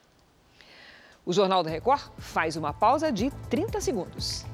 O 1.27 1.33
Jornal 1.33 1.61
da 1.61 1.69
Record 1.69 2.03
faz 2.17 2.55
uma 2.55 2.71
pausa 2.71 3.11
de 3.11 3.29
30 3.49 3.81
segundos. 3.81 4.45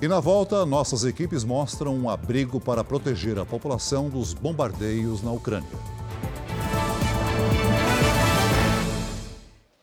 E 0.00 0.08
na 0.08 0.18
volta, 0.18 0.64
nossas 0.64 1.04
equipes 1.04 1.44
mostram 1.44 1.94
um 1.94 2.08
abrigo 2.08 2.58
para 2.58 2.82
proteger 2.82 3.38
a 3.38 3.44
população 3.44 4.08
dos 4.08 4.32
bombardeios 4.32 5.22
na 5.22 5.30
Ucrânia. 5.30 5.68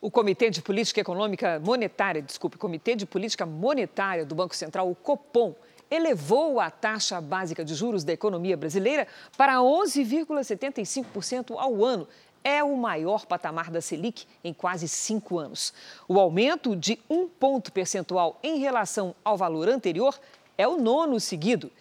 O 0.01 0.09
Comitê 0.09 0.49
de 0.49 0.59
Política 0.63 1.01
Econômica 1.01 1.59
Monetária, 1.59 2.19
desculpe, 2.19 2.57
Comitê 2.57 2.95
de 2.95 3.05
Política 3.05 3.45
Monetária 3.45 4.25
do 4.25 4.33
Banco 4.33 4.55
Central, 4.55 4.89
o 4.89 4.95
Copom, 4.95 5.53
elevou 5.91 6.59
a 6.59 6.71
taxa 6.71 7.21
básica 7.21 7.63
de 7.63 7.75
juros 7.75 8.03
da 8.03 8.13
economia 8.13 8.57
brasileira 8.57 9.07
para 9.37 9.57
11,75% 9.57 11.55
ao 11.57 11.85
ano, 11.85 12.07
é 12.43 12.63
o 12.63 12.75
maior 12.75 13.25
patamar 13.25 13.69
da 13.69 13.81
Selic 13.81 14.25
em 14.43 14.53
quase 14.53 14.87
cinco 14.87 15.37
anos. 15.37 15.73
O 16.07 16.19
aumento 16.19 16.75
de 16.75 16.99
um 17.09 17.27
ponto 17.27 17.71
percentual 17.71 18.39
em 18.43 18.59
relação 18.59 19.15
ao 19.23 19.37
valor 19.37 19.67
anterior 19.69 20.19
é 20.57 20.67
o 20.67 20.77
nono 20.77 21.19
seguido. 21.19 21.71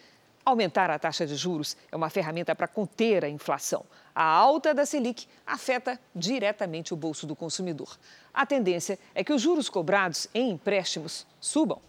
Aumentar 0.45 0.89
a 0.89 0.97
taxa 0.97 1.27
de 1.27 1.35
juros 1.35 1.77
é 1.91 1.95
uma 1.95 2.09
ferramenta 2.09 2.55
para 2.55 2.67
conter 2.67 3.23
a 3.23 3.29
inflação. 3.29 3.85
A 4.15 4.23
alta 4.23 4.73
da 4.73 4.85
Selic 4.85 5.27
afeta 5.45 5.99
diretamente 6.15 6.93
o 6.93 6.97
bolso 6.97 7.27
do 7.27 7.35
consumidor. 7.35 7.97
A 8.33 8.45
tendência 8.45 8.97
é 9.13 9.23
que 9.23 9.33
os 9.33 9.41
juros 9.41 9.69
cobrados 9.69 10.27
em 10.33 10.49
empréstimos 10.49 11.27
subam. 11.39 11.81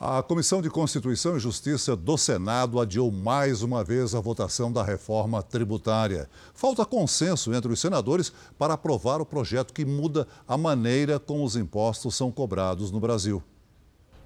A 0.00 0.22
Comissão 0.22 0.62
de 0.62 0.70
Constituição 0.70 1.36
e 1.36 1.40
Justiça 1.40 1.96
do 1.96 2.16
Senado 2.16 2.78
adiou 2.78 3.10
mais 3.10 3.62
uma 3.62 3.82
vez 3.82 4.14
a 4.14 4.20
votação 4.20 4.72
da 4.72 4.80
reforma 4.80 5.42
tributária. 5.42 6.30
Falta 6.54 6.86
consenso 6.86 7.52
entre 7.52 7.72
os 7.72 7.80
senadores 7.80 8.32
para 8.56 8.74
aprovar 8.74 9.20
o 9.20 9.26
projeto 9.26 9.74
que 9.74 9.84
muda 9.84 10.28
a 10.46 10.56
maneira 10.56 11.18
como 11.18 11.42
os 11.42 11.56
impostos 11.56 12.14
são 12.14 12.30
cobrados 12.30 12.92
no 12.92 13.00
Brasil. 13.00 13.42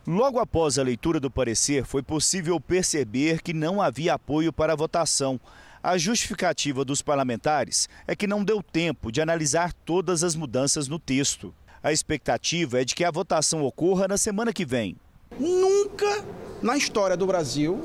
Logo 0.07 0.39
após 0.39 0.79
a 0.79 0.83
leitura 0.83 1.19
do 1.19 1.31
parecer, 1.31 1.87
foi 1.87 2.03
possível 2.03 2.61
perceber 2.61 3.41
que 3.41 3.55
não 3.55 3.81
havia 3.81 4.13
apoio 4.13 4.53
para 4.53 4.75
a 4.75 4.77
votação. 4.77 5.41
A 5.83 5.97
justificativa 5.97 6.85
dos 6.85 7.01
parlamentares 7.01 7.89
é 8.07 8.15
que 8.15 8.27
não 8.27 8.45
deu 8.45 8.63
tempo 8.63 9.11
de 9.11 9.23
analisar 9.23 9.73
todas 9.73 10.23
as 10.23 10.37
mudanças 10.37 10.87
no 10.87 10.99
texto. 10.99 11.55
A 11.83 11.93
expectativa 11.93 12.83
é 12.83 12.85
de 12.85 12.95
que 12.95 13.05
a 13.05 13.11
votação 13.11 13.65
ocorra 13.65 14.07
na 14.07 14.19
semana 14.19 14.53
que 14.53 14.67
vem. 14.67 14.99
Nunca 15.39 16.25
na 16.63 16.77
história 16.77 17.17
do 17.17 17.27
Brasil 17.27 17.85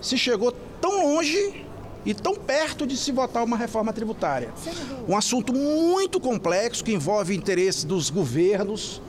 se 0.00 0.16
chegou 0.16 0.52
tão 0.80 1.14
longe 1.14 1.64
e 2.04 2.14
tão 2.14 2.34
perto 2.34 2.86
de 2.86 2.96
se 2.96 3.12
votar 3.12 3.44
uma 3.44 3.56
reforma 3.56 3.92
tributária. 3.92 4.52
Um 5.06 5.16
assunto 5.16 5.52
muito 5.52 6.20
complexo 6.20 6.84
que 6.84 6.92
envolve 6.92 7.34
interesses 7.34 7.84
dos 7.84 8.08
governos 8.08 9.02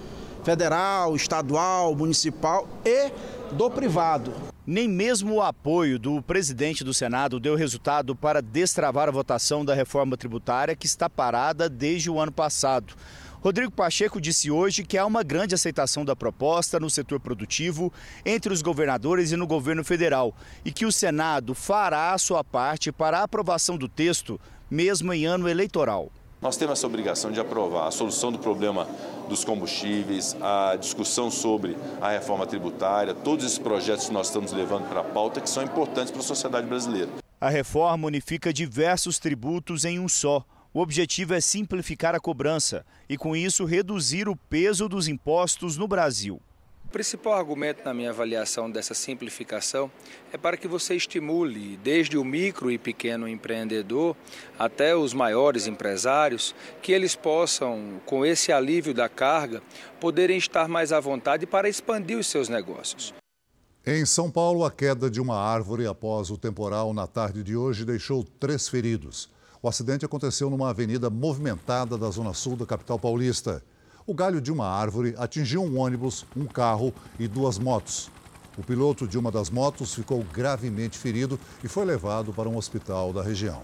federal, 0.43 1.15
estadual, 1.15 1.95
municipal 1.95 2.67
e 2.83 3.11
do 3.53 3.69
privado. 3.69 4.33
Nem 4.65 4.87
mesmo 4.87 5.35
o 5.35 5.41
apoio 5.41 5.97
do 5.97 6.21
presidente 6.21 6.83
do 6.83 6.93
Senado 6.93 7.39
deu 7.39 7.55
resultado 7.55 8.15
para 8.15 8.41
destravar 8.41 9.07
a 9.07 9.11
votação 9.11 9.65
da 9.65 9.73
reforma 9.73 10.15
tributária 10.15 10.75
que 10.75 10.85
está 10.85 11.09
parada 11.09 11.67
desde 11.67 12.09
o 12.09 12.19
ano 12.19 12.31
passado. 12.31 12.93
Rodrigo 13.41 13.71
Pacheco 13.71 14.19
disse 14.19 14.51
hoje 14.51 14.83
que 14.83 14.97
há 14.97 15.05
uma 15.05 15.23
grande 15.23 15.55
aceitação 15.55 16.03
da 16.03 16.13
proposta 16.13 16.77
no 16.77 16.89
setor 16.89 17.21
produtivo 17.21 17.91
entre 18.25 18.51
os 18.51 18.61
governadores 18.61 19.31
e 19.31 19.37
no 19.37 19.47
governo 19.47 19.81
federal 19.81 20.35
e 20.65 20.73
que 20.73 20.85
o 20.85 20.91
Senado 20.91 21.55
fará 21.55 22.11
a 22.11 22.17
sua 22.17 22.43
parte 22.43 22.91
para 22.91 23.19
a 23.19 23.23
aprovação 23.23 23.77
do 23.77 23.87
texto, 23.87 24.37
mesmo 24.69 25.13
em 25.13 25.25
ano 25.25 25.47
eleitoral. 25.47 26.11
Nós 26.41 26.57
temos 26.57 26.79
essa 26.79 26.87
obrigação 26.87 27.31
de 27.31 27.39
aprovar 27.39 27.87
a 27.87 27.91
solução 27.91 28.29
do 28.29 28.39
problema 28.39 28.85
dos 29.29 29.45
combustíveis, 29.45 30.35
a 30.41 30.75
discussão 30.75 31.31
sobre 31.31 31.77
a 32.01 32.09
reforma 32.09 32.45
tributária, 32.45 33.13
todos 33.13 33.45
esses 33.45 33.57
projetos 33.57 34.07
que 34.07 34.13
nós 34.13 34.27
estamos 34.27 34.51
levando 34.51 34.89
para 34.89 34.99
a 34.99 35.03
pauta 35.03 35.39
que 35.39 35.49
são 35.49 35.63
importantes 35.63 36.11
para 36.11 36.19
a 36.19 36.25
sociedade 36.25 36.67
brasileira. 36.67 37.09
A 37.39 37.49
reforma 37.49 38.05
unifica 38.05 38.51
diversos 38.51 39.17
tributos 39.17 39.85
em 39.85 39.97
um 39.97 40.09
só 40.09 40.45
o 40.73 40.81
objetivo 40.81 41.33
é 41.33 41.41
simplificar 41.41 42.13
a 42.13 42.19
cobrança 42.19 42.85
e, 43.07 43.17
com 43.17 43.35
isso, 43.35 43.65
reduzir 43.65 44.29
o 44.29 44.35
peso 44.35 44.87
dos 44.87 45.07
impostos 45.07 45.77
no 45.77 45.87
Brasil. 45.87 46.39
O 46.85 46.91
principal 46.91 47.33
argumento 47.33 47.83
na 47.85 47.93
minha 47.93 48.09
avaliação 48.09 48.69
dessa 48.69 48.95
simplificação 48.95 49.91
é 50.33 50.37
para 50.37 50.57
que 50.57 50.67
você 50.67 50.95
estimule 50.95 51.77
desde 51.77 52.17
o 52.17 52.23
micro 52.23 52.71
e 52.71 52.79
pequeno 52.79 53.27
empreendedor 53.27 54.15
até 54.57 54.95
os 54.95 55.13
maiores 55.13 55.67
empresários, 55.67 56.55
que 56.81 56.91
eles 56.91 57.15
possam, 57.15 58.01
com 58.07 58.25
esse 58.25 58.51
alívio 58.51 58.91
da 58.91 59.07
carga, 59.07 59.61
poderem 59.99 60.37
estar 60.37 60.67
mais 60.67 60.91
à 60.91 60.99
vontade 60.99 61.45
para 61.45 61.69
expandir 61.69 62.17
os 62.17 62.25
seus 62.25 62.49
negócios. 62.49 63.13
Em 63.85 64.03
São 64.03 64.29
Paulo, 64.29 64.65
a 64.65 64.71
queda 64.71 65.11
de 65.11 65.21
uma 65.21 65.37
árvore 65.37 65.85
após 65.85 66.31
o 66.31 66.37
temporal 66.37 66.91
na 66.91 67.05
tarde 67.05 67.43
de 67.43 67.55
hoje 67.55 67.85
deixou 67.85 68.23
três 68.23 68.67
feridos. 68.67 69.29
O 69.61 69.67
acidente 69.67 70.05
aconteceu 70.05 70.49
numa 70.49 70.69
avenida 70.69 71.09
movimentada 71.09 71.97
da 71.97 72.09
zona 72.09 72.33
sul 72.33 72.55
da 72.55 72.65
capital 72.65 72.97
paulista. 72.97 73.61
O 74.07 74.13
galho 74.13 74.39
de 74.39 74.53
uma 74.53 74.65
árvore 74.65 75.13
atingiu 75.17 75.61
um 75.61 75.77
ônibus, 75.77 76.25
um 76.33 76.45
carro 76.45 76.93
e 77.19 77.27
duas 77.27 77.59
motos. 77.59 78.09
O 78.57 78.63
piloto 78.63 79.05
de 79.05 79.17
uma 79.17 79.29
das 79.29 79.49
motos 79.49 79.93
ficou 79.93 80.23
gravemente 80.23 80.97
ferido 80.97 81.37
e 81.61 81.67
foi 81.67 81.83
levado 81.83 82.31
para 82.31 82.47
um 82.47 82.55
hospital 82.55 83.11
da 83.11 83.21
região. 83.21 83.61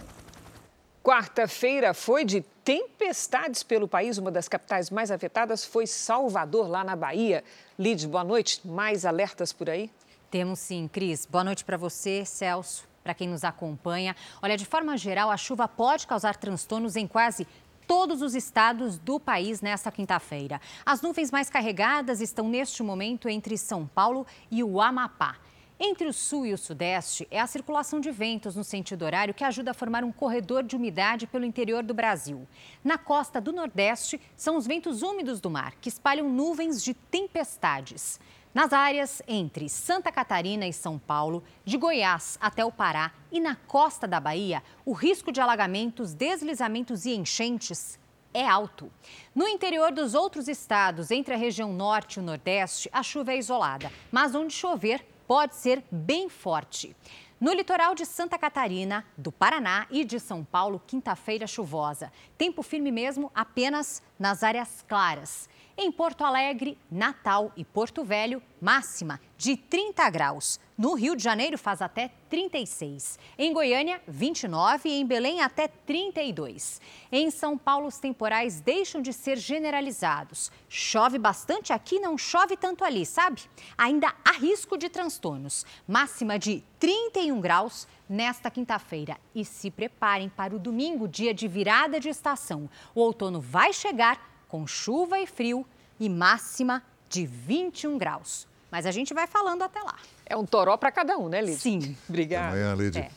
Quarta-feira 1.02 1.94
foi 1.94 2.26
de 2.26 2.42
tempestades 2.64 3.64
pelo 3.64 3.88
país. 3.88 4.18
Uma 4.18 4.32
das 4.32 4.50
capitais 4.50 4.90
mais 4.90 5.12
afetadas 5.12 5.64
foi 5.64 5.88
Salvador, 5.88 6.68
lá 6.68 6.84
na 6.84 6.96
Bahia. 6.96 7.42
Lid, 7.80 8.06
boa 8.06 8.24
noite. 8.24 8.60
Mais 8.68 9.06
alertas 9.06 9.54
por 9.54 9.70
aí? 9.70 9.90
Temos 10.30 10.60
sim, 10.60 10.90
Cris. 10.92 11.26
Boa 11.26 11.44
noite 11.44 11.64
para 11.64 11.78
você, 11.78 12.26
Celso 12.26 12.95
para 13.06 13.14
quem 13.14 13.28
nos 13.28 13.44
acompanha. 13.44 14.16
Olha, 14.42 14.58
de 14.58 14.66
forma 14.66 14.98
geral, 14.98 15.30
a 15.30 15.38
chuva 15.38 15.68
pode 15.68 16.08
causar 16.08 16.36
transtornos 16.36 16.96
em 16.96 17.06
quase 17.06 17.48
todos 17.86 18.24
os 18.24 18.34
estados 18.34 18.98
do 18.98 19.20
país 19.20 19.62
nesta 19.62 19.92
quinta-feira. 19.92 20.60
As 20.84 21.04
nuvens 21.04 21.30
mais 21.30 21.48
carregadas 21.48 22.20
estão 22.20 22.50
neste 22.50 22.82
momento 22.82 23.30
entre 23.30 23.60
São 23.60 23.86
Paulo 23.86 24.26
e 24.50 24.64
o 24.64 24.82
Amapá. 24.82 25.38
Entre 25.80 26.08
o 26.08 26.14
sul 26.14 26.48
e 26.48 26.54
o 26.54 26.58
sudeste 26.58 27.28
é 27.30 27.40
a 27.40 27.46
circulação 27.46 28.00
de 28.00 28.10
ventos 28.10 28.56
no 28.56 28.64
sentido 28.64 29.06
horário 29.06 29.36
que 29.36 29.44
ajuda 29.44 29.70
a 29.70 29.74
formar 29.74 30.04
um 30.04 30.12
corredor 30.12 30.64
de 30.64 30.76
umidade 30.76 31.28
pelo 31.28 31.46
interior 31.46 31.84
do 31.84 31.94
Brasil. 31.94 32.48
Na 32.84 32.98
costa 32.98 33.40
do 33.40 33.54
nordeste 33.54 34.20
são 34.36 34.58
os 34.58 34.66
ventos 34.66 35.04
úmidos 35.04 35.40
do 35.40 35.50
mar 35.52 35.76
que 35.80 35.90
espalham 35.90 36.28
nuvens 36.28 36.82
de 36.82 36.96
tempestades. 36.96 38.20
Nas 38.56 38.72
áreas 38.72 39.22
entre 39.28 39.68
Santa 39.68 40.10
Catarina 40.14 40.66
e 40.66 40.72
São 40.72 40.98
Paulo, 40.98 41.44
de 41.66 41.76
Goiás 41.76 42.38
até 42.40 42.64
o 42.64 42.72
Pará 42.72 43.12
e 43.30 43.38
na 43.38 43.54
costa 43.54 44.08
da 44.08 44.18
Bahia, 44.18 44.64
o 44.86 44.94
risco 44.94 45.30
de 45.30 45.42
alagamentos, 45.42 46.14
deslizamentos 46.14 47.04
e 47.04 47.14
enchentes 47.14 48.00
é 48.34 48.48
alto. 48.48 48.90
No 49.36 49.46
interior 49.46 49.92
dos 49.92 50.14
outros 50.14 50.48
estados, 50.48 51.12
entre 51.12 51.34
a 51.34 51.38
região 51.38 51.74
norte 51.74 52.16
e 52.16 52.20
o 52.22 52.24
nordeste, 52.24 52.90
a 52.94 53.04
chuva 53.04 53.34
é 53.34 53.38
isolada, 53.38 53.92
mas 54.10 54.34
onde 54.34 54.54
chover 54.54 55.06
pode 55.28 55.54
ser 55.58 55.84
bem 55.92 56.30
forte. 56.30 56.96
No 57.38 57.52
litoral 57.52 57.94
de 57.94 58.06
Santa 58.06 58.38
Catarina, 58.38 59.06
do 59.18 59.34
Paraná 59.34 59.86
e 59.92 60.06
de 60.06 60.18
São 60.18 60.46
Paulo, 60.46 60.82
quinta-feira 60.88 61.46
chuvosa. 61.46 62.10
Tempo 62.38 62.64
firme 62.64 62.90
mesmo 62.90 63.30
apenas 63.36 64.02
nas 64.18 64.44
áreas 64.44 64.82
claras. 64.88 65.50
Em 65.78 65.92
Porto 65.92 66.24
Alegre, 66.24 66.78
Natal 66.90 67.52
e 67.58 67.66
Porto 67.66 68.02
Velho, 68.02 68.42
máxima 68.62 69.20
de 69.38 69.58
30 69.58 70.10
graus. 70.10 70.58
No 70.78 70.94
Rio 70.94 71.18
de 71.18 71.24
Janeiro 71.24 71.58
faz 71.58 71.82
até 71.82 72.14
36. 72.30 73.20
Em 73.38 73.52
Goiânia, 73.52 74.02
29 74.08 74.88
e 74.88 74.94
em 74.94 75.06
Belém 75.06 75.42
até 75.42 75.68
32. 75.68 76.80
Em 77.12 77.30
São 77.30 77.58
Paulo, 77.58 77.88
os 77.88 77.98
temporais 77.98 78.62
deixam 78.62 79.02
de 79.02 79.12
ser 79.12 79.38
generalizados. 79.38 80.50
Chove 80.70 81.20
bastante 81.20 81.74
aqui, 81.74 82.00
não 82.00 82.18
chove 82.18 82.56
tanto 82.56 82.86
ali, 82.86 83.06
sabe? 83.06 83.42
Ainda 83.78 84.16
há 84.24 84.32
risco 84.32 84.78
de 84.78 84.88
transtornos. 84.88 85.66
Máxima 85.86 86.40
de 86.40 86.64
31 86.80 87.42
graus 87.42 87.86
nesta 88.08 88.50
quinta-feira. 88.50 89.18
E 89.34 89.44
se 89.44 89.70
preparem 89.70 90.30
para 90.30 90.56
o 90.56 90.60
domingo, 90.60 91.06
dia 91.06 91.34
de 91.34 91.50
virada 91.50 92.00
de 92.00 92.08
estação. 92.08 92.70
O 92.94 93.02
outono 93.02 93.42
vai 93.42 93.74
chegar 93.74 94.35
com 94.48 94.66
chuva 94.66 95.20
e 95.20 95.28
frio 95.28 95.66
e 96.00 96.10
máxima 96.10 96.84
de 97.10 97.26
21 97.26 97.98
graus. 97.98 98.48
Mas 98.72 98.86
a 98.86 98.92
gente 98.92 99.14
vai 99.14 99.28
falando 99.28 99.62
até 99.62 99.82
lá. 99.82 99.98
É 100.26 100.36
um 100.36 100.46
toró 100.46 100.76
para 100.78 100.92
cada 100.92 101.18
um, 101.18 101.30
né, 101.30 101.42
Lídia? 101.42 101.60
Sim. 101.60 101.96
Obrigada. 102.10 102.50
Amanhã, 102.50 102.76
Lídia. 102.76 103.00
É. 103.00 103.12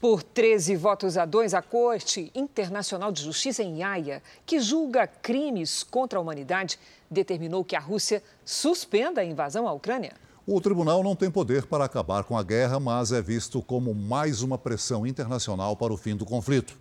Por 0.00 0.22
13 0.22 0.76
votos 0.76 1.18
a 1.18 1.24
2, 1.24 1.54
a 1.54 1.60
Corte 1.60 2.30
Internacional 2.34 3.10
de 3.10 3.22
Justiça 3.22 3.62
em 3.64 3.82
Haia, 3.82 4.22
que 4.46 4.60
julga 4.60 5.08
crimes 5.08 5.82
contra 5.82 6.18
a 6.18 6.22
humanidade, 6.22 6.78
determinou 7.10 7.64
que 7.64 7.74
a 7.74 7.80
Rússia 7.80 8.22
suspenda 8.44 9.20
a 9.20 9.24
invasão 9.24 9.66
à 9.66 9.72
Ucrânia. 9.72 10.14
O 10.46 10.60
tribunal 10.60 11.02
não 11.02 11.14
tem 11.14 11.30
poder 11.30 11.66
para 11.66 11.84
acabar 11.84 12.24
com 12.24 12.38
a 12.38 12.42
guerra, 12.42 12.80
mas 12.80 13.12
é 13.12 13.20
visto 13.20 13.60
como 13.60 13.92
mais 13.94 14.40
uma 14.40 14.56
pressão 14.56 15.06
internacional 15.06 15.76
para 15.76 15.92
o 15.92 15.96
fim 15.96 16.16
do 16.16 16.24
conflito. 16.24 16.78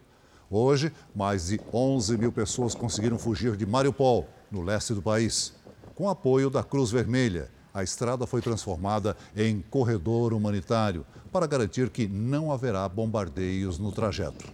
Hoje, 0.50 0.94
mais 1.14 1.48
de 1.48 1.60
11 1.74 2.18
mil 2.18 2.32
pessoas 2.32 2.74
conseguiram 2.74 3.20
fugir 3.20 3.58
de 3.58 3.66
Mariupol, 3.66 4.28
no 4.50 4.62
leste 4.62 4.94
do 4.94 5.02
país. 5.02 5.54
Com 5.94 6.10
apoio 6.10 6.50
da 6.50 6.64
Cruz 6.64 6.90
Vermelha, 6.90 7.50
a 7.74 7.84
estrada 7.84 8.26
foi 8.26 8.42
transformada 8.42 9.16
em 9.36 9.62
corredor 9.62 10.34
humanitário 10.34 11.06
para 11.32 11.46
garantir 11.46 11.90
que 11.90 12.08
não 12.08 12.52
haverá 12.52 12.88
bombardeios 12.88 13.78
no 13.78 13.92
trajeto. 13.92 14.52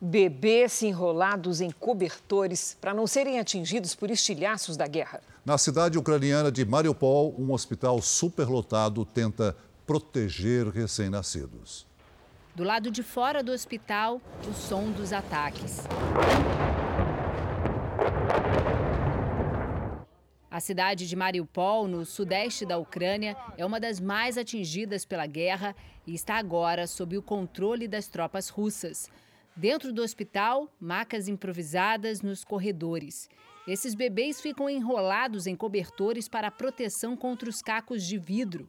Bebês 0.00 0.82
enrolados 0.82 1.60
em 1.60 1.70
cobertores 1.70 2.76
para 2.80 2.92
não 2.92 3.06
serem 3.06 3.38
atingidos 3.38 3.94
por 3.94 4.10
estilhaços 4.10 4.76
da 4.76 4.88
guerra. 4.88 5.20
Na 5.46 5.56
cidade 5.56 5.96
ucraniana 5.96 6.50
de 6.50 6.64
Mariupol, 6.64 7.32
um 7.38 7.52
hospital 7.52 8.02
superlotado 8.02 9.04
tenta 9.04 9.56
proteger 9.86 10.68
recém-nascidos. 10.68 11.86
Do 12.54 12.64
lado 12.64 12.90
de 12.90 13.02
fora 13.02 13.42
do 13.42 13.50
hospital, 13.50 14.20
o 14.46 14.52
som 14.52 14.90
dos 14.90 15.10
ataques. 15.10 15.86
A 20.50 20.60
cidade 20.60 21.08
de 21.08 21.16
Mariupol, 21.16 21.88
no 21.88 22.04
sudeste 22.04 22.66
da 22.66 22.76
Ucrânia, 22.76 23.34
é 23.56 23.64
uma 23.64 23.80
das 23.80 23.98
mais 23.98 24.36
atingidas 24.36 25.06
pela 25.06 25.24
guerra 25.24 25.74
e 26.06 26.14
está 26.14 26.34
agora 26.34 26.86
sob 26.86 27.16
o 27.16 27.22
controle 27.22 27.88
das 27.88 28.06
tropas 28.06 28.50
russas. 28.50 29.10
Dentro 29.56 29.90
do 29.90 30.02
hospital, 30.02 30.68
macas 30.78 31.28
improvisadas 31.28 32.20
nos 32.20 32.44
corredores. 32.44 33.30
Esses 33.66 33.94
bebês 33.94 34.42
ficam 34.42 34.68
enrolados 34.68 35.46
em 35.46 35.56
cobertores 35.56 36.28
para 36.28 36.50
proteção 36.50 37.16
contra 37.16 37.48
os 37.48 37.62
cacos 37.62 38.04
de 38.04 38.18
vidro. 38.18 38.68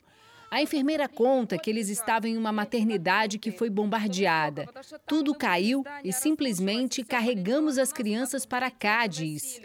A 0.54 0.62
enfermeira 0.62 1.10
conta 1.10 1.58
que 1.58 1.68
eles 1.68 1.89
estavam 1.89 2.30
em 2.30 2.38
uma 2.38 2.51
maternidade 2.51 3.39
que 3.39 3.49
foi 3.49 3.72
bombardeada. 3.72 4.70
Tudo 5.08 5.34
caiu 5.34 5.84
e 6.04 6.14
simplesmente 6.14 7.04
carregamos 7.04 7.80
as 7.80 7.91
crianças 7.91 8.45
para 8.45 8.70
cá, 8.70 9.08
diz. 9.08 9.60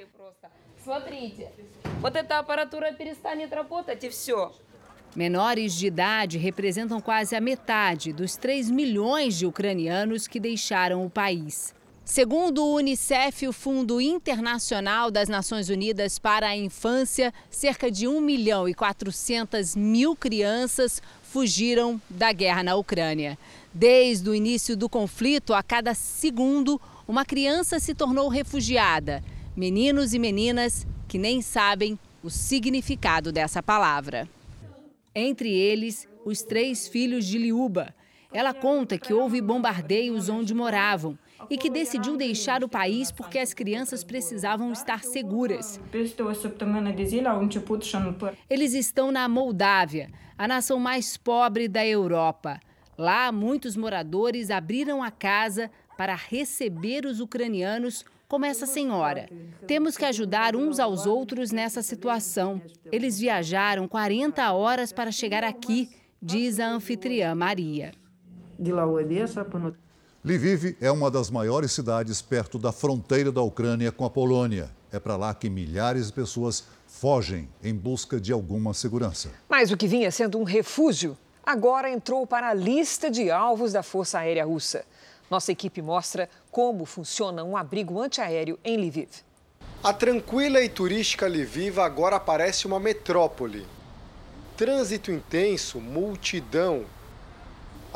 Menores 5.15 5.75
de 5.75 5.89
idade 5.89 6.39
representam 6.39 7.03
quase 7.03 7.37
a 7.37 7.41
metade 7.41 8.11
dos 8.11 8.37
3 8.37 8.71
milhões 8.71 9.37
de 9.37 9.45
ucranianos 9.45 10.27
que 10.27 10.41
deixaram 10.41 11.05
o 11.05 11.11
país. 11.11 11.75
Segundo 12.09 12.65
o 12.65 12.77
Unicef, 12.77 13.47
o 13.47 13.53
Fundo 13.53 14.01
Internacional 14.01 15.11
das 15.11 15.29
Nações 15.29 15.69
Unidas 15.69 16.19
para 16.19 16.49
a 16.49 16.57
Infância, 16.57 17.35
cerca 17.51 17.91
de 17.91 18.09
1 18.09 18.19
milhão 18.19 18.67
e 18.67 18.73
400 18.73 19.77
mil 19.77 20.17
crianças 20.17 21.03
fugiram 21.23 22.01
da 22.09 22.33
guerra 22.33 22.63
na 22.63 22.77
Ucrânia. 22.77 23.39
Desde 23.75 24.31
o 24.31 24.35
início 24.35 24.75
do 24.75 24.89
conflito, 24.89 25.53
a 25.53 25.63
cada 25.63 25.93
segundo, 25.93 26.81
uma 27.07 27.27
criança 27.27 27.79
se 27.79 27.95
tornou 27.95 28.29
refugiada. 28.29 29.23
Meninos 29.55 30.15
e 30.15 30.19
meninas 30.19 30.87
que 31.07 31.19
nem 31.19 31.43
sabem 31.43 31.99
o 32.23 32.31
significado 32.31 33.31
dessa 33.31 33.63
palavra. 33.63 34.27
Entre 35.15 35.51
eles, 35.53 36.09
os 36.25 36.43
três 36.43 36.89
filhos 36.89 37.27
de 37.27 37.37
Liuba. 37.37 37.95
Ela 38.33 38.55
conta 38.55 38.99
que 38.99 39.13
houve 39.13 39.43
bombardeios 39.43 40.31
onde 40.31 40.55
moravam 40.55 41.19
e 41.51 41.57
que 41.57 41.71
decidiu 41.71 42.17
deixar 42.17 42.63
o 42.65 42.69
país 42.69 43.11
porque 43.11 43.39
as 43.39 43.55
crianças 43.55 44.03
precisavam 44.05 44.73
estar 44.73 45.05
seguras. 45.05 45.81
Eles 48.49 48.75
estão 48.75 49.13
na 49.13 49.29
Moldávia, 49.29 50.11
a 50.37 50.49
nação 50.49 50.79
mais 50.79 51.17
pobre 51.17 51.69
da 51.69 51.87
Europa. 51.87 52.61
Lá, 52.97 53.31
muitos 53.31 53.77
moradores 53.77 54.51
abriram 54.51 55.03
a 55.03 55.11
casa 55.11 55.71
para 55.97 56.15
receber 56.15 57.07
os 57.07 57.21
ucranianos 57.21 58.05
como 58.29 58.45
essa 58.45 58.67
senhora. 58.67 59.29
Temos 59.67 59.97
que 59.97 60.05
ajudar 60.05 60.55
uns 60.55 60.79
aos 60.79 61.07
outros 61.07 61.51
nessa 61.51 61.83
situação. 61.83 62.61
Eles 62.93 63.19
viajaram 63.19 63.89
40 63.89 64.53
horas 64.53 64.93
para 64.93 65.11
chegar 65.11 65.43
aqui, 65.43 65.89
diz 66.21 66.61
a 66.61 66.69
anfitriã 66.69 67.35
Maria. 67.35 67.93
Lviv 70.25 70.77
é 70.81 70.91
uma 70.91 71.13
das 71.13 71.31
maiores 71.31 71.71
cidades 71.71 72.21
perto 72.21 72.59
da 72.59 72.73
fronteira 72.73 73.31
da 73.31 73.41
Ucrânia 73.41 73.93
com 73.93 74.05
a 74.05 74.11
Polônia. 74.11 74.69
É 74.91 74.99
para 74.99 75.17
lá 75.17 75.33
que 75.33 75.49
milhares 75.49 76.09
de 76.09 76.13
pessoas 76.13 76.65
fogem 76.89 77.49
em 77.63 77.73
busca 77.73 78.21
de 78.21 78.33
alguma 78.33 78.75
segurança. 78.75 79.31
Mas 79.49 79.71
o 79.71 79.77
que 79.77 79.87
vinha 79.87 80.11
sendo 80.11 80.37
um 80.37 80.43
refúgio 80.43 81.17
agora 81.47 81.89
entrou 81.89 82.27
para 82.27 82.49
a 82.49 82.55
lista 82.55 83.09
de 83.09 83.31
alvos 83.31 83.73
da 83.73 83.83
Força 83.85 84.19
Aérea 84.19 84.45
Russa. 84.45 84.85
Nossa 85.31 85.53
equipe 85.53 85.81
mostra 85.81 86.29
como 86.51 86.85
funciona 86.85 87.45
um 87.45 87.57
abrigo 87.57 88.01
antiaéreo 88.03 88.59
em 88.65 88.77
Lviv. 88.77 89.23
A 89.85 89.93
tranquila 89.93 90.61
e 90.61 90.69
turística 90.69 91.29
Lviv 91.29 91.79
agora 91.79 92.19
parece 92.19 92.67
uma 92.67 92.81
metrópole. 92.81 93.65
Trânsito 94.57 95.13
intenso, 95.13 95.79
multidão, 95.81 96.85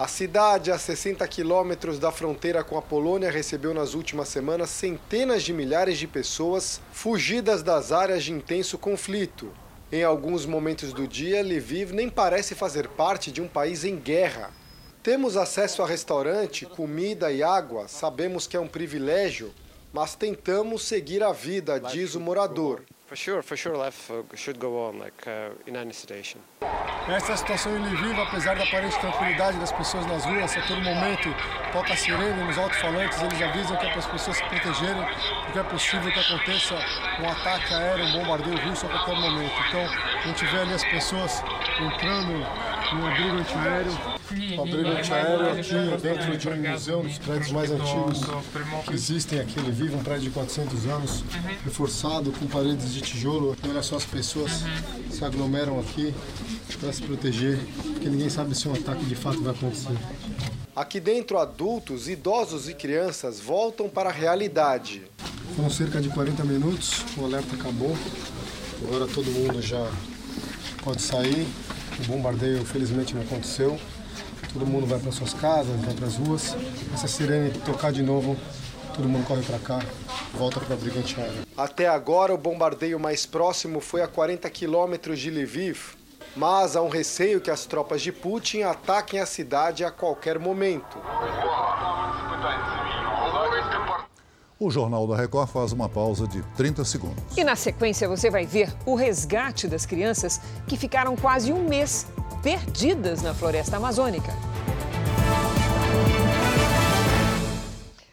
a 0.03 0.09
cidade, 0.09 0.72
a 0.72 0.78
60 0.78 1.24
quilômetros 1.28 1.96
da 1.96 2.11
fronteira 2.11 2.64
com 2.64 2.76
a 2.76 2.82
Polônia, 2.82 3.30
recebeu 3.30 3.72
nas 3.72 3.94
últimas 3.94 4.26
semanas 4.26 4.68
centenas 4.68 5.44
de 5.44 5.53
milhares 5.53 5.96
de 5.96 6.09
pessoas 6.09 6.80
fugidas 6.90 7.62
das 7.62 7.92
áreas 7.92 8.24
de 8.24 8.32
intenso 8.32 8.76
conflito. 8.76 9.53
Em 9.92 10.03
alguns 10.03 10.44
momentos 10.44 10.92
do 10.92 11.07
dia, 11.07 11.40
Lviv 11.40 11.92
nem 11.92 12.09
parece 12.09 12.53
fazer 12.53 12.88
parte 12.88 13.30
de 13.30 13.40
um 13.40 13.46
país 13.46 13.84
em 13.84 13.96
guerra. 13.96 14.50
Temos 15.05 15.36
acesso 15.36 15.84
a 15.84 15.86
restaurante, 15.86 16.66
comida 16.66 17.30
e 17.30 17.40
água, 17.40 17.86
sabemos 17.86 18.48
que 18.48 18.57
é 18.57 18.61
um 18.61 18.66
privilégio, 18.66 19.55
mas 19.92 20.16
tentamos 20.16 20.82
seguir 20.82 21.22
a 21.22 21.30
vida, 21.30 21.78
diz 21.78 22.16
o 22.16 22.20
morador. 22.20 22.82
For 23.12 23.16
sure, 23.16 23.42
for 23.42 23.56
sure, 23.58 23.76
life 23.76 24.10
uh, 24.10 24.22
should 24.34 24.58
go 24.58 24.86
on, 24.86 24.98
like 24.98 25.26
uh, 25.26 25.50
in 25.66 25.76
any 25.76 25.92
situation. 25.92 26.40
Essa 27.06 27.36
situação 27.36 27.76
em 27.76 27.80
Lviv, 27.80 28.18
apesar 28.18 28.56
da 28.56 28.64
aparente 28.64 28.98
tranquilidade 29.00 29.58
das 29.58 29.70
pessoas 29.70 30.06
nas 30.06 30.24
ruas, 30.24 30.56
a 30.56 30.62
todo 30.62 30.80
momento 30.80 31.28
toca 31.74 31.92
a 31.92 31.96
sirene 31.96 32.42
nos 32.42 32.56
alto-falantes, 32.56 33.20
eles 33.20 33.42
avisam 33.42 33.76
que 33.76 33.84
é 33.84 33.90
para 33.90 33.98
as 33.98 34.06
pessoas 34.06 34.38
se 34.38 34.44
protegerem, 34.44 35.04
porque 35.44 35.58
é 35.58 35.62
possível 35.62 36.10
que 36.10 36.20
aconteça 36.20 36.74
um 37.20 37.28
ataque 37.28 37.74
aéreo, 37.74 38.06
um 38.06 38.12
bombardeio 38.12 38.56
russo 38.66 38.86
a 38.86 38.88
qualquer 38.88 39.20
momento. 39.20 39.52
Então, 39.68 39.82
a 39.82 40.26
gente 40.28 40.46
vê 40.46 40.58
ali 40.60 40.72
as 40.72 40.84
pessoas 40.84 41.44
entrando 41.82 42.71
no 42.95 43.07
abrigo 43.07 43.36
antiaéreo, 43.36 43.93
abrigo 44.61 44.88
antiaéreo 44.88 45.53
aqui 45.53 46.03
dentro 46.03 46.36
de 46.36 46.49
um 46.49 46.70
museu, 46.72 47.03
dos 47.03 47.18
prédios 47.18 47.51
mais 47.51 47.70
antigos 47.70 48.20
que 48.86 48.95
existem 48.95 49.40
aqui 49.40 49.61
em 49.61 49.62
Lviv, 49.62 49.95
um 49.95 50.03
prédio 50.03 50.24
de 50.24 50.30
400 50.30 50.86
anos, 50.86 51.24
reforçado 51.64 52.32
com 52.32 52.47
paredes 52.47 52.93
de 52.93 53.01
tijolo. 53.01 53.57
E 53.64 53.68
olha 53.68 53.82
só, 53.82 53.97
as 53.97 54.05
pessoas 54.05 54.64
se 55.11 55.24
aglomeram 55.24 55.80
aqui 55.80 56.14
para 56.80 56.93
se 56.93 57.03
proteger, 57.03 57.59
porque 57.93 58.09
ninguém 58.09 58.28
sabe 58.28 58.55
se 58.55 58.68
um 58.68 58.72
ataque 58.72 59.05
de 59.05 59.14
fato 59.14 59.43
vai 59.43 59.55
acontecer. 59.55 59.97
Aqui 60.74 60.99
dentro, 60.99 61.38
adultos, 61.38 62.09
idosos 62.09 62.68
e 62.68 62.74
crianças 62.74 63.38
voltam 63.38 63.88
para 63.88 64.09
a 64.09 64.12
realidade. 64.12 65.03
Foram 65.55 65.70
cerca 65.70 66.01
de 66.01 66.09
40 66.09 66.45
minutos, 66.45 67.05
o 67.16 67.24
alerta 67.24 67.55
acabou. 67.55 67.97
Agora 68.82 69.07
todo 69.07 69.30
mundo 69.30 69.61
já 69.62 69.86
pode 70.82 71.03
sair. 71.03 71.47
O 72.03 72.05
bombardeio, 72.07 72.64
felizmente, 72.64 73.14
não 73.14 73.22
aconteceu. 73.22 73.78
Todo 74.53 74.66
mundo 74.66 74.86
vai 74.86 74.98
para 74.98 75.12
suas 75.12 75.32
casas, 75.32 75.80
vai 75.80 75.94
para 75.94 76.07
as 76.07 76.16
ruas. 76.16 76.57
Essa 76.92 77.07
sirene 77.07 77.50
tocar 77.61 77.92
de 77.92 78.03
novo, 78.03 78.36
todo 78.94 79.09
mundo 79.09 79.24
corre 79.26 79.42
para 79.42 79.59
cá, 79.59 79.78
volta 80.34 80.61
para 80.61 80.74
a 80.74 80.76
brigante 80.76 81.18
aérea. 81.18 81.42
Até 81.57 81.88
agora, 81.88 82.34
o 82.34 82.38
bombardeio 82.38 82.98
mais 82.98 83.24
próximo 83.24 83.80
foi 83.80 84.03
a 84.03 84.09
40 84.09 84.50
quilômetros 84.50 85.20
de 85.20 85.30
Lviv, 85.30 85.94
mas 86.34 86.74
há 86.76 86.82
um 86.82 86.88
receio 86.88 87.40
que 87.40 87.50
as 87.50 87.66
tropas 87.66 88.03
de 88.03 88.11
Putin 88.11 88.62
ataquem 88.62 89.20
a 89.20 89.26
cidade 89.26 89.84
a 89.84 89.90
qualquer 89.90 90.38
momento. 90.38 90.98
O 94.62 94.70
Jornal 94.70 95.08
da 95.08 95.16
Record 95.16 95.48
faz 95.48 95.72
uma 95.72 95.88
pausa 95.88 96.24
de 96.24 96.40
30 96.56 96.84
segundos. 96.84 97.36
E 97.36 97.42
na 97.42 97.56
sequência 97.56 98.08
você 98.08 98.30
vai 98.30 98.46
ver 98.46 98.72
o 98.86 98.94
resgate 98.94 99.66
das 99.66 99.84
crianças 99.84 100.40
que 100.68 100.76
ficaram 100.76 101.16
quase 101.16 101.52
um 101.52 101.68
mês 101.68 102.06
perdidas 102.44 103.22
na 103.22 103.34
floresta 103.34 103.78
amazônica. 103.78 104.32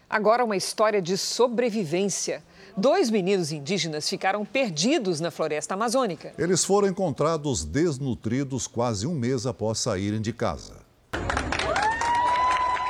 Agora 0.10 0.43
uma 0.43 0.58
história 0.58 1.00
de 1.00 1.16
sobrevivência. 1.20 2.43
Dois 2.76 3.12
meninos 3.12 3.52
indígenas 3.52 4.10
ficaram 4.10 4.43
perdidos 4.43 5.20
na 5.20 5.30
floresta 5.30 5.76
amazônica. 5.76 6.34
Eles 6.36 6.66
foram 6.66 6.88
encontrados 6.88 7.64
desnutridos 7.64 8.66
quase 8.66 9.06
um 9.06 9.14
mês 9.14 9.45
após 9.45 9.78
saírem 9.78 10.20
de 10.20 10.34
casa. 10.34 10.89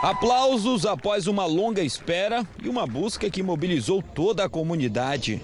Aplausos 0.02 0.86
após 0.86 1.28
uma 1.28 1.46
longa 1.46 1.82
espera 1.82 2.48
e 2.64 2.70
uma 2.70 2.88
busca 2.88 3.30
que 3.30 3.44
mobilizou 3.44 4.02
toda 4.02 4.46
a 4.46 4.50
comunidade. 4.50 5.42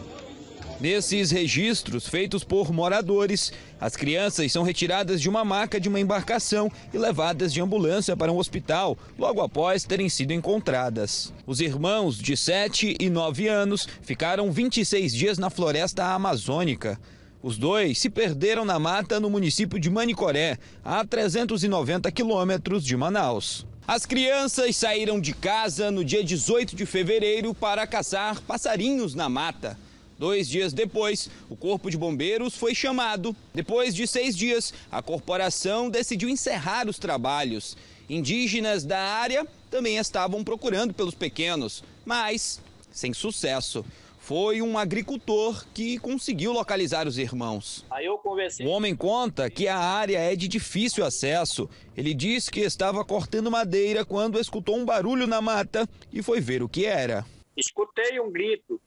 Nesses 0.80 1.30
registros 1.30 2.08
feitos 2.08 2.42
por 2.42 2.72
moradores, 2.72 3.52
as 3.82 3.98
crianças 3.98 4.54
são 4.54 4.64
retiradas 4.64 5.20
de 5.20 5.28
uma 5.28 5.44
maca 5.44 5.78
de 5.78 5.90
uma 5.90 6.00
embarcação 6.00 6.72
e 6.94 6.98
levadas 6.98 7.52
de 7.52 7.60
ambulância 7.60 8.16
para 8.16 8.32
um 8.32 8.38
hospital 8.38 8.98
logo 9.20 9.42
após 9.42 9.84
terem 9.84 10.08
sido 10.08 10.32
encontradas. 10.32 11.34
Os 11.46 11.60
irmãos 11.60 12.18
de 12.18 12.38
7 12.38 12.96
e 12.98 13.10
9 13.10 13.50
anos 13.50 13.86
ficaram 14.04 14.54
26 14.54 15.14
dias 15.14 15.38
na 15.38 15.50
floresta 15.50 16.06
amazônica. 16.14 16.98
Os 17.44 17.58
dois 17.58 18.00
se 18.00 18.10
perderam 18.10 18.64
na 18.64 18.80
mata 18.80 19.20
no 19.20 19.30
município 19.30 19.78
de 19.78 19.90
Manicoré, 19.90 20.58
a 20.84 21.06
390 21.06 22.10
quilômetros 22.10 22.86
de 22.86 22.96
Manaus. 22.96 23.68
As 23.88 24.04
crianças 24.04 24.76
saíram 24.76 25.22
de 25.22 25.32
casa 25.32 25.92
no 25.92 26.04
dia 26.04 26.24
18 26.24 26.76
de 26.76 26.88
fevereiro 26.88 27.54
para 27.54 27.86
caçar 27.86 28.42
passarinhos 28.42 29.14
na 29.14 29.30
mata. 29.30 29.78
Dois 30.18 30.50
dias 30.50 30.74
depois, 30.74 31.30
o 31.52 31.56
Corpo 31.56 31.92
de 31.92 31.96
Bombeiros 31.96 32.56
foi 32.56 32.74
chamado. 32.74 33.36
Depois 33.54 33.94
de 33.94 34.08
seis 34.08 34.36
dias, 34.36 34.74
a 34.92 35.04
corporação 35.04 35.88
decidiu 35.88 36.28
encerrar 36.28 36.90
os 36.90 36.98
trabalhos. 36.98 37.78
Indígenas 38.10 38.84
da 38.84 39.00
área 39.00 39.46
também 39.70 39.98
estavam 39.98 40.44
procurando 40.44 40.92
pelos 40.92 41.14
pequenos, 41.14 41.84
mas 42.04 42.60
sem 42.92 43.14
sucesso 43.14 43.86
foi 44.26 44.60
um 44.60 44.76
agricultor 44.76 45.64
que 45.72 46.00
conseguiu 46.00 46.52
localizar 46.52 47.06
os 47.06 47.20
irmãos. 47.20 47.86
Aí 47.92 48.08
eu 48.08 48.18
conversei. 48.18 48.66
O 48.66 48.70
homem 48.72 48.96
conta 48.96 49.52
que 49.52 49.68
a 49.68 49.78
área 49.78 50.18
é 50.18 50.36
de 50.36 50.48
difícil 50.48 51.06
acesso. 51.06 51.70
Ele 51.96 52.12
disse 52.12 52.50
que 52.50 52.62
estava 52.62 53.06
cortando 53.06 53.52
madeira 53.52 54.04
quando 54.04 54.40
escutou 54.40 54.78
um 54.78 54.84
barulho 54.84 55.28
na 55.28 55.42
mata 55.42 55.88
e 56.12 56.24
foi 56.24 56.42
ver 56.42 56.64
o 56.64 56.68
que 56.68 56.88
era. 56.88 57.24
Escutei 57.56 58.20
um 58.20 58.32
grito. 58.32 58.82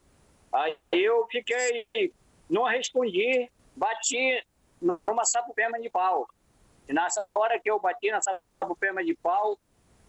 Aí 0.53 0.75
eu 0.91 1.25
fiquei, 1.31 1.87
não 2.51 2.65
respondi, 2.65 3.49
bati 3.77 4.45
numa 4.83 5.25
sapupema 5.25 5.79
de 5.81 5.89
pau. 5.89 6.27
E 6.89 6.93
nessa 6.93 7.25
hora 7.33 7.61
que 7.61 7.71
eu 7.71 7.79
bati 7.79 8.11
na 8.11 8.21
sapupema 8.21 9.05
de 9.05 9.15
pau, 9.15 9.57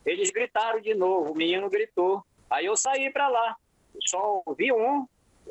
eles 0.03 0.31
gritaram 0.31 0.81
de 0.81 0.95
novo, 0.95 1.33
o 1.33 1.35
menino 1.35 1.69
gritou. 1.69 2.25
Aí 2.49 2.65
eu 2.65 2.75
saí 2.75 3.11
para 3.11 3.27
lá. 3.27 3.55
Só 4.07 4.41
vi 4.57 4.71
um, 4.71 5.05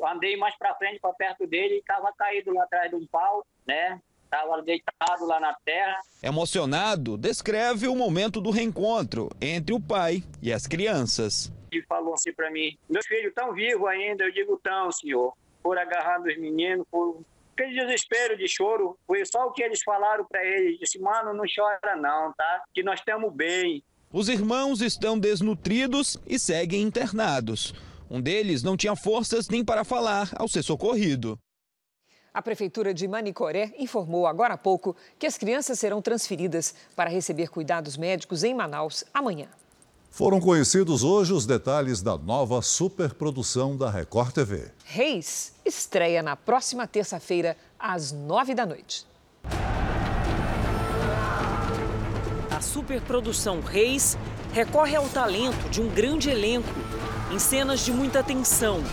andei 0.05 0.37
mais 0.37 0.55
para 0.57 0.75
frente, 0.75 0.99
para 0.99 1.13
perto 1.13 1.47
dele, 1.47 1.75
e 1.75 1.79
estava 1.79 2.11
caído 2.17 2.53
lá 2.53 2.63
atrás 2.63 2.89
de 2.89 2.95
um 2.95 3.05
pau, 3.07 3.45
né? 3.67 3.99
Estava 4.23 4.61
deitado 4.61 5.25
lá 5.25 5.39
na 5.39 5.55
terra. 5.65 5.97
Emocionado, 6.21 7.17
descreve 7.17 7.87
o 7.87 7.95
momento 7.95 8.39
do 8.39 8.51
reencontro 8.51 9.29
entre 9.41 9.73
o 9.73 9.79
pai 9.79 10.23
e 10.41 10.53
as 10.53 10.67
crianças. 10.67 11.51
Ele 11.71 11.83
falou 11.83 12.13
assim 12.13 12.31
para 12.33 12.51
mim: 12.51 12.77
Meus 12.87 13.07
filhos 13.07 13.29
estão 13.29 13.53
vivos 13.53 13.87
ainda. 13.87 14.23
Eu 14.23 14.31
digo: 14.31 14.59
Tão, 14.63 14.91
senhor. 14.91 15.33
Por 15.63 15.77
agarrar 15.77 16.19
dos 16.19 16.37
meninos, 16.37 16.85
por 16.89 17.21
aquele 17.53 17.81
desespero 17.81 18.37
de 18.37 18.47
choro. 18.47 18.97
Foi 19.05 19.25
só 19.25 19.47
o 19.47 19.51
que 19.51 19.63
eles 19.63 19.81
falaram 19.83 20.25
para 20.25 20.43
ele. 20.45 20.77
Disse: 20.77 20.99
Mano, 20.99 21.33
não 21.33 21.45
chora 21.53 21.95
não, 21.95 22.31
tá? 22.33 22.63
Que 22.73 22.83
nós 22.83 22.99
estamos 22.99 23.33
bem. 23.33 23.83
Os 24.11 24.29
irmãos 24.29 24.81
estão 24.81 25.19
desnutridos 25.19 26.17
e 26.25 26.39
seguem 26.39 26.81
internados. 26.81 27.73
Um 28.09 28.19
deles 28.19 28.63
não 28.63 28.75
tinha 28.75 28.95
forças 28.95 29.47
nem 29.49 29.63
para 29.63 29.83
falar 29.83 30.31
ao 30.35 30.47
ser 30.47 30.63
socorrido. 30.63 31.37
A 32.33 32.41
Prefeitura 32.41 32.93
de 32.93 33.07
Manicoré 33.07 33.73
informou 33.77 34.25
agora 34.25 34.55
há 34.55 34.57
pouco 34.57 34.95
que 35.17 35.27
as 35.27 35.37
crianças 35.37 35.77
serão 35.77 36.01
transferidas 36.01 36.73
para 36.95 37.09
receber 37.09 37.49
cuidados 37.49 37.97
médicos 37.97 38.43
em 38.43 38.53
Manaus 38.53 39.03
amanhã. 39.13 39.47
Foram 40.09 40.39
conhecidos 40.39 41.03
hoje 41.03 41.33
os 41.33 41.45
detalhes 41.45 42.01
da 42.01 42.17
nova 42.17 42.63
superprodução 42.63 43.77
da 43.77 43.91
Record 43.91 44.33
TV. 44.33 44.71
Reis 44.85 45.53
estreia 45.63 46.23
na 46.23 46.35
próxima 46.35 46.87
terça-feira, 46.87 47.55
às 47.77 48.11
nove 48.11 48.55
da 48.55 48.65
noite. 48.65 49.05
A 52.49 52.61
superprodução 52.61 53.61
Reis 53.61 54.17
recorre 54.51 54.95
ao 54.95 55.07
talento 55.09 55.69
de 55.69 55.79
um 55.79 55.87
grande 55.87 56.29
elenco 56.29 56.88
em 57.31 57.37
cenas 57.37 57.85
de 57.85 57.91
muita 57.91 58.23
tensão 58.23 58.83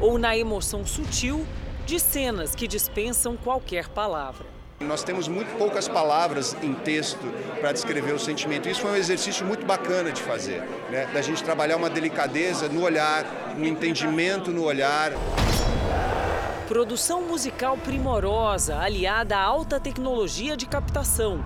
ou 0.00 0.18
na 0.18 0.36
emoção 0.36 0.86
sutil 0.86 1.46
de 1.84 2.00
cenas 2.00 2.54
que 2.54 2.66
dispensam 2.66 3.36
qualquer 3.36 3.88
palavra. 3.88 4.46
Nós 4.80 5.04
temos 5.04 5.28
muito 5.28 5.56
poucas 5.58 5.86
palavras 5.86 6.56
em 6.62 6.74
texto 6.74 7.26
para 7.60 7.72
descrever 7.72 8.12
o 8.12 8.18
sentimento. 8.18 8.68
Isso 8.68 8.80
foi 8.80 8.92
um 8.92 8.96
exercício 8.96 9.46
muito 9.46 9.66
bacana 9.66 10.10
de 10.10 10.22
fazer, 10.22 10.62
né? 10.90 11.06
da 11.12 11.20
gente 11.20 11.44
trabalhar 11.44 11.76
uma 11.76 11.90
delicadeza 11.90 12.68
no 12.68 12.82
olhar, 12.82 13.24
um 13.56 13.64
entendimento 13.64 14.50
no 14.50 14.64
olhar. 14.64 15.12
Produção 16.66 17.22
musical 17.22 17.76
primorosa, 17.76 18.78
aliada 18.78 19.36
à 19.36 19.42
alta 19.42 19.78
tecnologia 19.78 20.56
de 20.56 20.66
captação. 20.66 21.44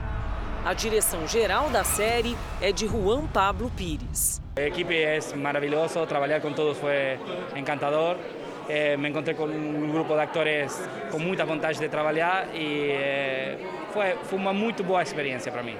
A 0.65 0.75
direção 0.75 1.27
geral 1.27 1.71
da 1.71 1.85
série 1.85 2.37
é 2.61 2.73
de 2.73 2.87
Juan 2.87 3.27
Pablo 3.27 3.71
Pires. 3.77 4.41
A 4.57 4.63
equipe 4.63 4.95
é 4.95 5.19
maravilhoso, 5.37 6.05
trabalhar 6.05 6.41
com 6.41 6.53
todos 6.53 6.77
foi 6.79 7.19
encantador. 7.57 8.17
Eh, 8.69 8.97
me 8.97 9.09
encontrei 9.09 9.35
com 9.35 9.45
um 9.45 9.91
grupo 9.91 10.15
de 10.15 10.21
atores 10.21 10.79
com 11.11 11.19
muita 11.19 11.45
vontade 11.47 11.79
de 11.79 11.89
trabalhar 11.89 12.49
e 12.55 12.91
eh, 12.91 13.59
foi, 13.93 14.17
foi 14.25 14.39
uma 14.39 14.53
muito 14.53 14.85
boa 14.85 15.03
experiência 15.03 15.51
para 15.51 15.63
mim. 15.63 15.77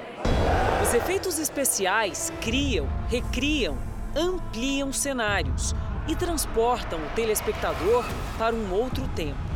Os 0.83 0.95
efeitos 0.95 1.39
especiais 1.39 2.33
criam, 2.41 2.89
recriam, 3.11 3.77
ampliam 4.17 4.91
cenários 4.91 5.75
e 6.07 6.15
transportam 6.15 6.99
o 6.99 7.11
telespectador 7.15 8.05
para 8.39 8.55
um 8.55 8.73
outro 8.73 9.07
tempo. 9.09 9.48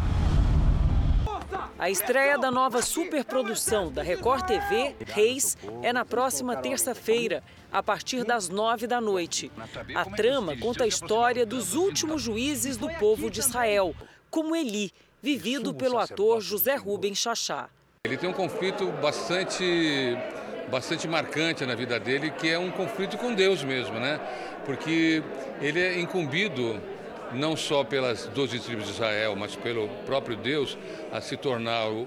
A 1.83 1.91
estreia 1.91 2.39
da 2.39 2.49
nova 2.49 2.80
superprodução 2.80 3.91
da 3.91 4.05
Record 4.05 4.47
TV, 4.47 4.95
Reis, 5.05 5.59
é 5.83 5.93
na 5.93 6.05
próxima 6.05 6.55
terça-feira, 6.55 7.43
a 7.72 7.83
partir 7.83 8.22
das 8.22 8.49
nove 8.49 8.87
da 8.87 9.01
noite. 9.01 9.51
A 9.93 10.05
trama 10.05 10.57
conta 10.57 10.85
a 10.85 10.87
história 10.87 11.45
dos 11.45 11.74
últimos 11.74 12.22
juízes 12.22 12.76
do 12.76 12.89
povo 13.01 13.28
de 13.28 13.41
Israel, 13.41 13.97
como 14.30 14.55
Eli, 14.55 14.93
vivido 15.20 15.74
pelo 15.74 15.99
ator 15.99 16.41
José 16.41 16.76
Rubens 16.76 17.18
Chachá. 17.18 17.68
Ele 18.05 18.16
tem 18.16 18.30
um 18.30 18.33
conflito 18.33 18.87
bastante 19.03 20.16
bastante 20.70 21.09
marcante 21.09 21.66
na 21.66 21.74
vida 21.74 21.99
dele, 21.99 22.30
que 22.30 22.49
é 22.49 22.57
um 22.57 22.70
conflito 22.70 23.18
com 23.18 23.35
Deus 23.35 23.64
mesmo, 23.64 23.99
né? 23.99 24.20
Porque 24.64 25.20
ele 25.61 25.80
é 25.80 25.99
incumbido 25.99 26.80
não 27.35 27.57
só 27.57 27.85
pelas 27.85 28.26
doze 28.26 28.59
tribos 28.59 28.87
de 28.87 28.93
Israel, 28.93 29.35
mas 29.37 29.57
pelo 29.57 29.89
próprio 30.07 30.37
Deus, 30.37 30.76
a 31.12 31.20
se 31.20 31.37
tornar 31.37 31.89
o, 31.89 32.03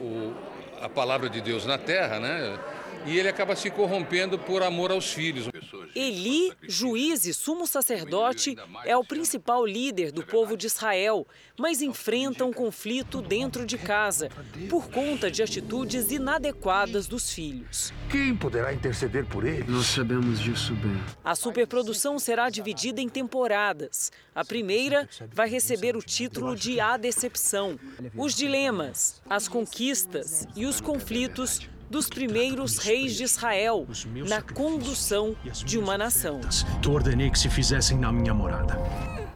o, 0.00 0.34
a 0.80 0.88
palavra 0.88 1.28
de 1.28 1.40
Deus 1.40 1.66
na 1.66 1.78
terra, 1.78 2.18
né? 2.18 2.58
E 3.06 3.18
ele 3.18 3.28
acaba 3.28 3.56
se 3.56 3.70
corrompendo 3.70 4.38
por 4.38 4.62
amor 4.62 4.90
aos 4.90 5.12
filhos. 5.12 5.51
Eli, 5.94 6.52
juiz 6.62 7.26
e 7.26 7.34
sumo 7.34 7.66
sacerdote, 7.66 8.56
é 8.84 8.96
o 8.96 9.04
principal 9.04 9.64
líder 9.66 10.12
do 10.12 10.24
povo 10.24 10.56
de 10.56 10.66
Israel, 10.66 11.26
mas 11.58 11.82
enfrenta 11.82 12.44
um 12.44 12.52
conflito 12.52 13.20
dentro 13.20 13.66
de 13.66 13.76
casa 13.76 14.30
por 14.68 14.90
conta 14.90 15.30
de 15.30 15.42
atitudes 15.42 16.10
inadequadas 16.10 17.06
dos 17.06 17.30
filhos. 17.30 17.92
Quem 18.10 18.34
poderá 18.36 18.72
interceder 18.72 19.26
por 19.26 19.44
ele? 19.44 19.70
Nós 19.70 19.86
sabemos 19.86 20.40
disso 20.40 20.74
bem. 20.74 21.02
A 21.24 21.34
superprodução 21.34 22.18
será 22.18 22.48
dividida 22.48 23.00
em 23.00 23.08
temporadas. 23.08 24.10
A 24.34 24.44
primeira 24.44 25.08
vai 25.32 25.48
receber 25.48 25.96
o 25.96 26.02
título 26.02 26.56
de 26.56 26.80
A 26.80 26.96
Decepção. 26.96 27.78
Os 28.16 28.34
dilemas, 28.34 29.20
as 29.28 29.48
conquistas 29.48 30.46
e 30.56 30.66
os 30.66 30.80
conflitos 30.80 31.60
dos 31.92 32.08
primeiros 32.08 32.78
reis 32.78 33.14
de 33.14 33.22
Israel 33.22 33.86
na 34.26 34.40
condução 34.40 35.36
de 35.44 35.78
uma 35.78 35.98
nação. 35.98 36.40
Que 36.80 36.88
ordenei 36.88 37.30
que 37.30 37.38
se 37.38 37.50
fizessem 37.50 37.98
na 37.98 38.10
minha 38.10 38.32
morada. 38.32 38.78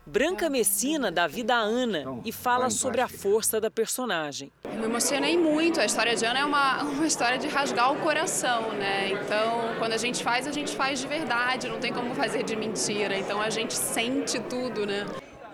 Branca 0.07 0.49
Messina 0.49 1.13
dá 1.13 1.27
vida 1.27 1.55
a 1.55 1.59
Ana 1.59 2.19
e 2.25 2.33
fala 2.33 2.71
sobre 2.71 3.03
a 3.03 3.09
força 3.09 3.61
da 3.61 3.71
personagem. 3.71 4.51
Eu 4.65 4.79
me 4.79 4.87
emocionei 4.87 5.37
muito. 5.37 5.79
A 5.79 5.85
história 5.85 6.17
de 6.17 6.25
Ana 6.25 6.39
é 6.39 6.45
uma, 6.47 6.81
uma 6.89 7.07
história 7.07 7.37
de 7.37 7.47
rasgar 7.47 7.93
o 7.93 7.97
coração, 7.97 8.73
né? 8.73 9.11
Então, 9.11 9.75
quando 9.79 9.93
a 9.93 9.99
gente 9.99 10.25
faz, 10.25 10.47
a 10.47 10.53
gente 10.53 10.75
faz 10.75 10.99
de 10.99 11.07
verdade, 11.07 11.69
não 11.69 11.79
tem 11.79 11.93
como 11.93 12.15
fazer 12.15 12.43
de 12.43 12.57
mentira. 12.57 13.19
Então, 13.19 13.39
a 13.39 13.51
gente 13.51 13.75
sente 13.75 14.41
tudo, 14.41 14.87
né? 14.87 15.05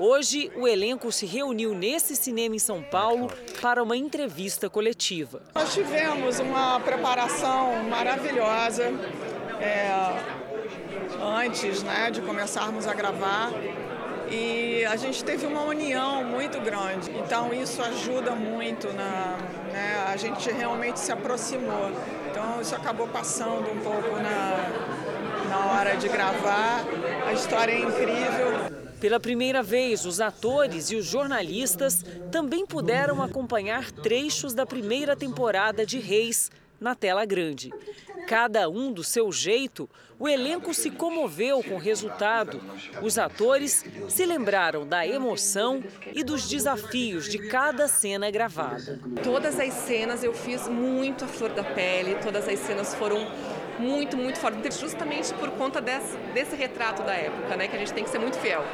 Hoje, 0.05 0.51
o 0.57 0.67
elenco 0.67 1.13
se 1.13 1.27
reuniu 1.27 1.77
nesse 1.77 2.17
cinema 2.17 2.57
em 2.57 2.59
São 2.59 2.83
Paulo 2.83 3.31
para 3.61 3.81
uma 3.81 3.97
entrevista 3.97 4.69
coletiva. 4.69 5.41
Nós 5.55 5.73
tivemos 5.73 6.41
uma 6.41 6.81
preparação 6.81 7.85
maravilhosa 7.85 8.93
é, 9.61 9.89
antes 11.23 11.85
né, 11.85 12.11
de 12.11 12.21
começarmos 12.21 12.89
a 12.89 12.95
gravar 12.95 13.53
e 14.29 14.85
a 14.87 14.97
gente 14.97 15.23
teve 15.23 15.47
uma 15.47 15.63
união 15.63 16.25
muito 16.25 16.61
grande. 16.61 17.09
Então 17.13 17.55
isso 17.55 17.81
ajuda 17.81 18.33
muito 18.33 18.89
na, 18.95 19.39
né, 19.73 20.05
a 20.09 20.17
gente 20.17 20.51
realmente 20.51 20.99
se 20.99 21.13
aproximou. 21.13 21.93
Então 22.29 22.61
isso 22.61 22.75
acabou 22.75 23.07
passando 23.07 23.71
um 23.71 23.79
pouco 23.79 24.17
na, 24.17 25.49
na 25.49 25.73
hora 25.73 25.95
de 25.95 26.09
gravar. 26.09 26.85
A 27.25 27.33
história 27.33 27.71
é 27.71 27.79
incrível. 27.79 28.82
Pela 29.03 29.19
primeira 29.19 29.65
vez, 29.65 30.07
os 30.07 30.21
atores 30.21 30.93
e 30.93 30.95
os 30.95 31.05
jornalistas 31.05 32.05
também 32.31 32.65
puderam 32.65 33.21
acompanhar 33.21 33.91
trechos 33.91 34.55
da 34.55 34.65
primeira 34.65 35.17
temporada 35.17 35.85
de 35.85 35.99
Reis 35.99 36.53
na 36.81 36.95
tela 36.95 37.25
grande. 37.25 37.73
Cada 38.29 38.69
um 38.69 38.93
do 38.93 39.03
seu 39.03 39.33
jeito, 39.33 39.91
o 40.21 40.29
elenco 40.29 40.73
se 40.73 40.89
comoveu 40.89 41.65
com 41.65 41.75
o 41.75 41.81
resultado. 41.81 42.61
Os 43.03 43.19
atores 43.19 43.85
se 44.09 44.25
lembraram 44.25 44.87
da 44.87 45.05
emoção 45.05 45.83
e 46.15 46.23
dos 46.23 46.49
desafios 46.49 47.29
de 47.29 47.39
cada 47.49 47.89
cena 47.89 48.31
gravada. 48.31 49.01
Todas 49.25 49.59
as 49.59 49.73
cenas 49.73 50.23
eu 50.23 50.33
fiz 50.33 50.69
muito 50.69 51.25
a 51.25 51.29
flor 51.29 51.51
da 51.51 51.65
pele, 51.65 52.15
todas 52.23 52.49
as 52.49 52.61
cenas 52.61 52.95
foram 52.95 53.27
muito, 53.81 54.17
muito 54.17 54.39
fortes, 54.39 54.79
justamente 54.79 55.35
por 55.35 55.51
conta 55.51 55.81
desse, 55.81 56.17
desse 56.33 56.55
retrato 56.55 57.03
da 57.03 57.15
época, 57.15 57.57
né, 57.57 57.67
que 57.67 57.75
a 57.75 57.79
gente 57.81 57.93
tem 57.93 58.05
que 58.05 58.11
ser 58.11 58.21
muito 58.21 58.39
fiel. 58.39 58.65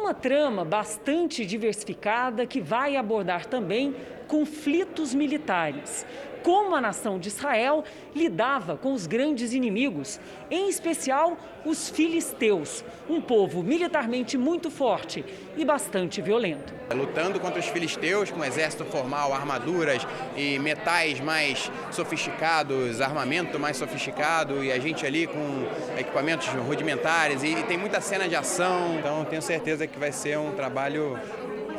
Uma 0.00 0.14
trama 0.14 0.64
bastante 0.64 1.44
diversificada 1.44 2.46
que 2.46 2.58
vai 2.58 2.96
abordar 2.96 3.44
também 3.44 3.94
conflitos 4.26 5.12
militares 5.12 6.06
como 6.42 6.74
a 6.74 6.80
nação 6.80 7.18
de 7.18 7.28
Israel 7.28 7.84
lidava 8.14 8.76
com 8.76 8.92
os 8.92 9.06
grandes 9.06 9.52
inimigos, 9.52 10.20
em 10.50 10.68
especial 10.68 11.36
os 11.64 11.90
filisteus, 11.90 12.84
um 13.08 13.20
povo 13.20 13.62
militarmente 13.62 14.38
muito 14.38 14.70
forte 14.70 15.24
e 15.56 15.64
bastante 15.64 16.22
violento. 16.22 16.72
Lutando 16.94 17.38
contra 17.38 17.60
os 17.60 17.66
filisteus 17.66 18.30
com 18.30 18.44
exército 18.44 18.84
formal, 18.84 19.32
armaduras 19.32 20.06
e 20.36 20.58
metais 20.58 21.20
mais 21.20 21.70
sofisticados, 21.90 23.00
armamento 23.00 23.58
mais 23.58 23.76
sofisticado 23.76 24.64
e 24.64 24.72
a 24.72 24.78
gente 24.78 25.06
ali 25.06 25.26
com 25.26 25.66
equipamentos 25.98 26.48
rudimentares 26.48 27.42
e, 27.42 27.48
e 27.48 27.62
tem 27.64 27.76
muita 27.76 28.00
cena 28.00 28.28
de 28.28 28.34
ação, 28.34 28.96
então 28.98 29.24
tenho 29.24 29.42
certeza 29.42 29.86
que 29.86 29.98
vai 29.98 30.12
ser 30.12 30.38
um 30.38 30.52
trabalho 30.52 31.18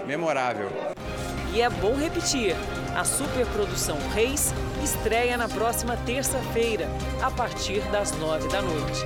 memorável. 0.05 0.69
E 1.53 1.61
é 1.61 1.69
bom 1.69 1.95
repetir, 1.95 2.55
a 2.95 3.05
superprodução 3.05 3.97
Reis 4.09 4.51
estreia 4.83 5.37
na 5.37 5.47
próxima 5.47 5.95
terça-feira, 5.97 6.87
a 7.21 7.31
partir 7.31 7.79
das 7.91 8.11
nove 8.17 8.47
da 8.49 8.61
noite. 8.61 9.05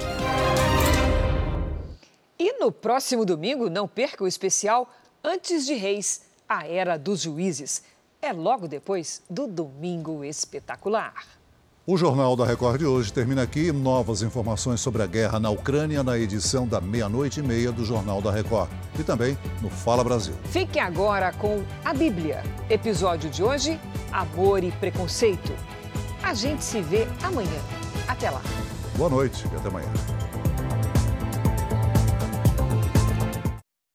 E 2.37 2.53
no 2.59 2.71
próximo 2.71 3.25
domingo, 3.25 3.69
não 3.69 3.87
perca 3.87 4.23
o 4.23 4.27
especial 4.27 4.89
Antes 5.23 5.65
de 5.65 5.73
Reis, 5.73 6.23
a 6.47 6.67
Era 6.67 6.97
dos 6.97 7.21
Juízes. 7.21 7.83
É 8.21 8.31
logo 8.31 8.67
depois 8.67 9.21
do 9.29 9.47
Domingo 9.47 10.23
Espetacular. 10.23 11.34
O 11.87 11.97
Jornal 11.97 12.35
da 12.35 12.47
Record 12.47 12.79
de 12.79 12.85
hoje 12.87 13.13
termina 13.13 13.43
aqui. 13.43 13.71
Novas 13.71 14.23
informações 14.23 14.81
sobre 14.81 15.03
a 15.03 15.05
guerra 15.05 15.39
na 15.39 15.51
Ucrânia 15.51 16.01
na 16.01 16.17
edição 16.17 16.67
da 16.67 16.81
meia-noite 16.81 17.41
e 17.41 17.43
meia 17.43 17.71
do 17.71 17.85
Jornal 17.85 18.23
da 18.23 18.31
Record. 18.31 18.71
E 18.99 19.03
também 19.03 19.37
no 19.61 19.69
Fala 19.69 20.03
Brasil. 20.03 20.33
Fique 20.45 20.79
agora 20.79 21.31
com 21.33 21.63
a 21.83 21.93
Bíblia. 21.93 22.41
Episódio 22.71 23.29
de 23.29 23.43
hoje: 23.43 23.79
Amor 24.11 24.63
e 24.63 24.71
Preconceito. 24.71 25.53
A 26.23 26.33
gente 26.33 26.63
se 26.63 26.81
vê 26.81 27.07
amanhã. 27.21 27.61
Até 28.07 28.31
lá. 28.31 28.41
Boa 28.97 29.11
noite 29.11 29.45
e 29.53 29.55
até 29.55 29.67
amanhã. 29.67 29.91